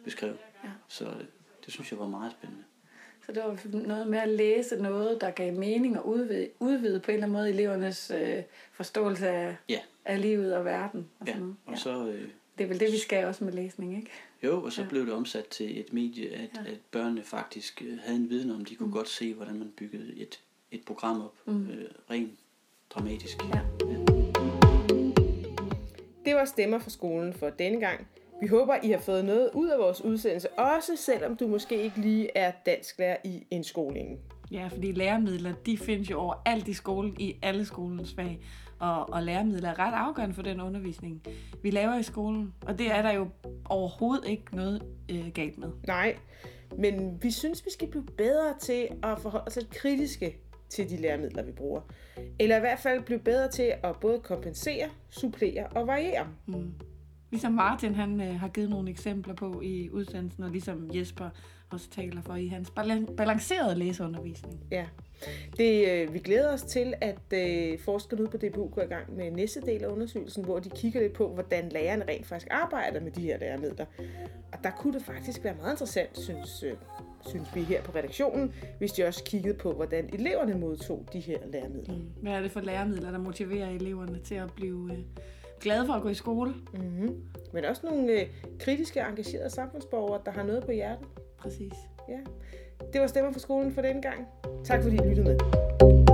beskrev. 0.08 0.34
Ja. 0.64 0.70
Så 0.88 1.06
øh, 1.06 1.12
det 1.66 1.74
synes 1.74 1.92
jeg 1.92 2.00
var 2.00 2.08
meget 2.08 2.32
spændende. 2.32 2.64
Så 3.26 3.32
det 3.32 3.44
var 3.44 3.58
noget 3.88 4.08
med 4.08 4.20
at 4.20 4.30
læse 4.30 4.76
noget, 4.82 5.22
der 5.22 5.32
gav 5.32 5.54
mening 5.54 6.00
og 6.00 6.08
udvide, 6.08 6.50
udvide 6.60 7.00
på 7.00 7.12
en 7.12 7.16
eller 7.16 7.26
anden 7.28 7.38
måde 7.38 7.50
elevernes 7.50 8.12
øh, 8.22 8.44
forståelse 8.72 9.28
af, 9.30 9.56
Ja, 9.70 9.80
af 10.06 10.22
livet 10.22 10.56
og 10.56 10.66
verden. 10.66 11.08
Og 11.20 11.28
ja. 11.28 11.32
sådan 11.32 11.42
noget. 11.42 11.56
og 11.66 11.78
så... 11.78 12.08
Øh, 12.08 12.30
Det 12.58 12.64
er 12.64 12.68
vel 12.68 12.80
det, 12.80 12.92
vi 12.92 12.98
skal 12.98 13.26
også 13.26 13.44
med 13.44 13.54
læsning, 13.54 13.98
ikke? 13.98 14.12
Jo, 14.44 14.64
og 14.64 14.72
så 14.72 14.82
Ja. 14.82 14.86
ja. 14.86 14.90
blev 14.90 15.06
det 15.06 15.14
omsat 15.14 15.46
til 15.46 15.80
et 15.80 15.94
medie, 15.94 16.30
at, 16.36 16.50
ja. 16.66 16.72
at 16.72 16.78
børnene 16.92 17.24
faktisk 17.24 17.82
øh, 17.86 17.98
havde 18.00 18.18
en 18.18 18.30
viden 18.30 18.52
om, 18.52 18.66
de 18.66 18.76
kunne 18.76 18.88
mm. 18.88 18.94
godt 18.94 19.10
se, 19.10 19.34
hvordan 19.34 19.60
man 19.60 19.72
byggede 19.78 20.14
et, 20.18 20.40
et 20.72 20.82
program 20.86 21.22
op, 21.22 21.36
mm. 21.46 21.70
øh, 21.70 21.86
rent 22.10 22.32
dramatisk. 22.90 23.38
Ja. 23.54 23.60
Det 26.26 26.36
var 26.36 26.46
stemmer 26.46 26.80
fra 26.80 26.90
skolen 26.90 27.34
for 27.34 27.50
denne 27.50 27.80
gang. 27.80 28.08
Vi 28.42 28.48
håber, 28.48 28.76
I 28.84 28.92
har 28.92 29.00
fået 29.00 29.26
noget 29.26 29.50
ud 29.54 29.70
af 29.70 29.80
vores 29.80 30.02
udsendelse, 30.02 30.50
også 30.50 30.92
selvom 30.96 31.36
du 31.36 31.48
måske 31.48 31.84
ikke 31.84 32.02
lige 32.02 32.38
er 32.38 32.52
dansklærer 32.66 33.18
i 33.24 33.48
indskolingen. 33.52 34.18
Ja, 34.52 34.68
fordi 34.68 34.92
læremidler, 34.92 35.54
de 35.66 35.78
findes 35.78 36.10
jo 36.10 36.20
overalt 36.20 36.68
i 36.68 36.74
skolen, 36.74 37.16
i 37.20 37.40
alle 37.42 37.66
skolens 37.66 38.14
fag. 38.16 38.40
Og, 38.80 39.14
og 39.14 39.24
læremidler 39.24 39.70
er 39.70 39.80
ret 39.80 39.94
afgørende 39.94 40.36
for 40.36 40.42
den 40.42 40.62
undervisning, 40.62 41.22
vi 41.64 41.72
laver 41.72 42.00
i 42.00 42.04
skolen. 42.04 42.54
Og 42.62 42.80
det 42.80 42.92
er 42.92 43.02
der 43.02 43.12
jo 43.12 43.28
overhovedet 43.66 44.28
ikke 44.28 44.56
noget 44.56 44.84
øh, 45.12 45.32
galt 45.34 45.58
med. 45.58 45.70
Nej, 45.88 46.18
men 46.78 47.18
vi 47.22 47.32
synes, 47.32 47.66
vi 47.66 47.72
skal 47.72 47.88
blive 47.88 48.06
bedre 48.18 48.54
til 48.60 48.88
at 49.04 49.20
forholde 49.20 49.48
os 49.48 49.56
lidt 49.56 49.70
kritiske 49.70 50.38
til 50.70 50.90
de 50.90 50.98
læremidler, 50.98 51.44
vi 51.44 51.52
bruger. 51.52 51.82
Eller 52.40 52.58
i 52.58 52.60
hvert 52.60 52.80
fald 52.80 53.04
blive 53.04 53.20
bedre 53.20 53.48
til 53.48 53.74
at 53.84 53.96
både 54.02 54.20
kompensere, 54.20 54.90
supplere 55.10 55.68
og 55.68 55.88
variere. 55.88 56.28
Ligesom 57.32 57.52
Martin 57.54 57.96
han 57.96 58.22
øh, 58.22 58.40
har 58.40 58.48
givet 58.48 58.70
nogle 58.70 58.90
eksempler 58.90 59.34
på 59.34 59.62
i 59.62 59.90
udsendelsen, 59.90 60.44
og 60.44 60.50
ligesom 60.50 60.90
Jesper 60.94 61.30
også 61.70 61.90
taler 61.90 62.22
for 62.22 62.36
i 62.36 62.48
hans 62.48 62.70
balan- 62.80 63.16
balancerede 63.16 63.76
læseundervisning. 63.76 64.60
Ja. 64.72 64.86
Det, 65.58 65.90
øh, 65.92 66.14
vi 66.14 66.20
glæder 66.20 66.54
os 66.54 66.62
til, 66.62 66.94
at 67.02 67.34
øh, 67.34 67.80
forskerne 67.80 68.22
ude 68.22 68.30
på 68.30 68.38
DBU 68.38 68.68
går 68.70 68.82
i 68.82 68.86
gang 68.86 69.16
med 69.16 69.32
næste 69.32 69.62
del 69.62 69.84
af 69.84 69.88
undersøgelsen, 69.88 70.46
hvor 70.46 70.60
de 70.60 70.70
kigger 70.70 71.02
lidt 71.02 71.14
på, 71.14 71.34
hvordan 71.34 71.70
lærerne 71.70 72.06
rent 72.08 72.26
faktisk 72.28 72.48
arbejder 72.52 73.00
med 73.02 73.12
de 73.12 73.22
her 73.22 73.38
læremidler. 73.40 73.86
Og 74.54 74.60
der 74.64 74.72
kunne 74.72 74.94
det 74.94 75.02
faktisk 75.06 75.44
være 75.44 75.56
meget 75.56 75.74
interessant, 75.74 76.20
synes, 76.20 76.64
øh, 76.64 76.74
synes 77.28 77.48
vi 77.56 77.62
her 77.62 77.82
på 77.84 77.92
redaktionen, 77.96 78.54
hvis 78.78 78.92
de 78.92 79.06
også 79.06 79.24
kiggede 79.24 79.54
på, 79.58 79.74
hvordan 79.74 80.10
eleverne 80.14 80.54
modtog 80.60 81.06
de 81.14 81.20
her 81.20 81.38
læremidler. 81.52 81.96
Mm. 81.96 82.04
Hvad 82.22 82.32
er 82.34 82.42
det 82.42 82.52
for 82.52 82.60
læremidler, 82.62 83.12
der 83.12 83.20
motiverer 83.20 83.70
eleverne 83.70 84.20
til 84.24 84.36
at 84.36 84.54
blive 84.56 84.90
øh, 84.94 85.00
glade 85.60 85.86
for 85.86 85.94
at 85.94 86.02
gå 86.02 86.10
i 86.10 86.14
skole? 86.14 86.54
Mm-hmm. 86.74 87.16
Men 87.54 87.66
også 87.66 87.82
nogle 87.86 88.12
øh, 88.12 88.28
kritiske, 88.60 89.00
engagerede 89.00 89.50
samfundsborgere, 89.50 90.22
der 90.26 90.32
har 90.32 90.44
noget 90.44 90.66
på 90.66 90.72
hjertet. 90.72 91.08
Præcis. 91.38 91.74
Ja. 92.10 92.20
Det 92.94 93.02
var 93.02 93.08
stemmer 93.08 93.32
for 93.32 93.40
skolen 93.40 93.74
for 93.74 93.82
denne 93.82 94.02
gang. 94.02 94.28
Tak 94.64 94.84
fordi 94.84 94.96
I 94.96 95.00
lyttede 95.00 95.24
med. 95.28 96.07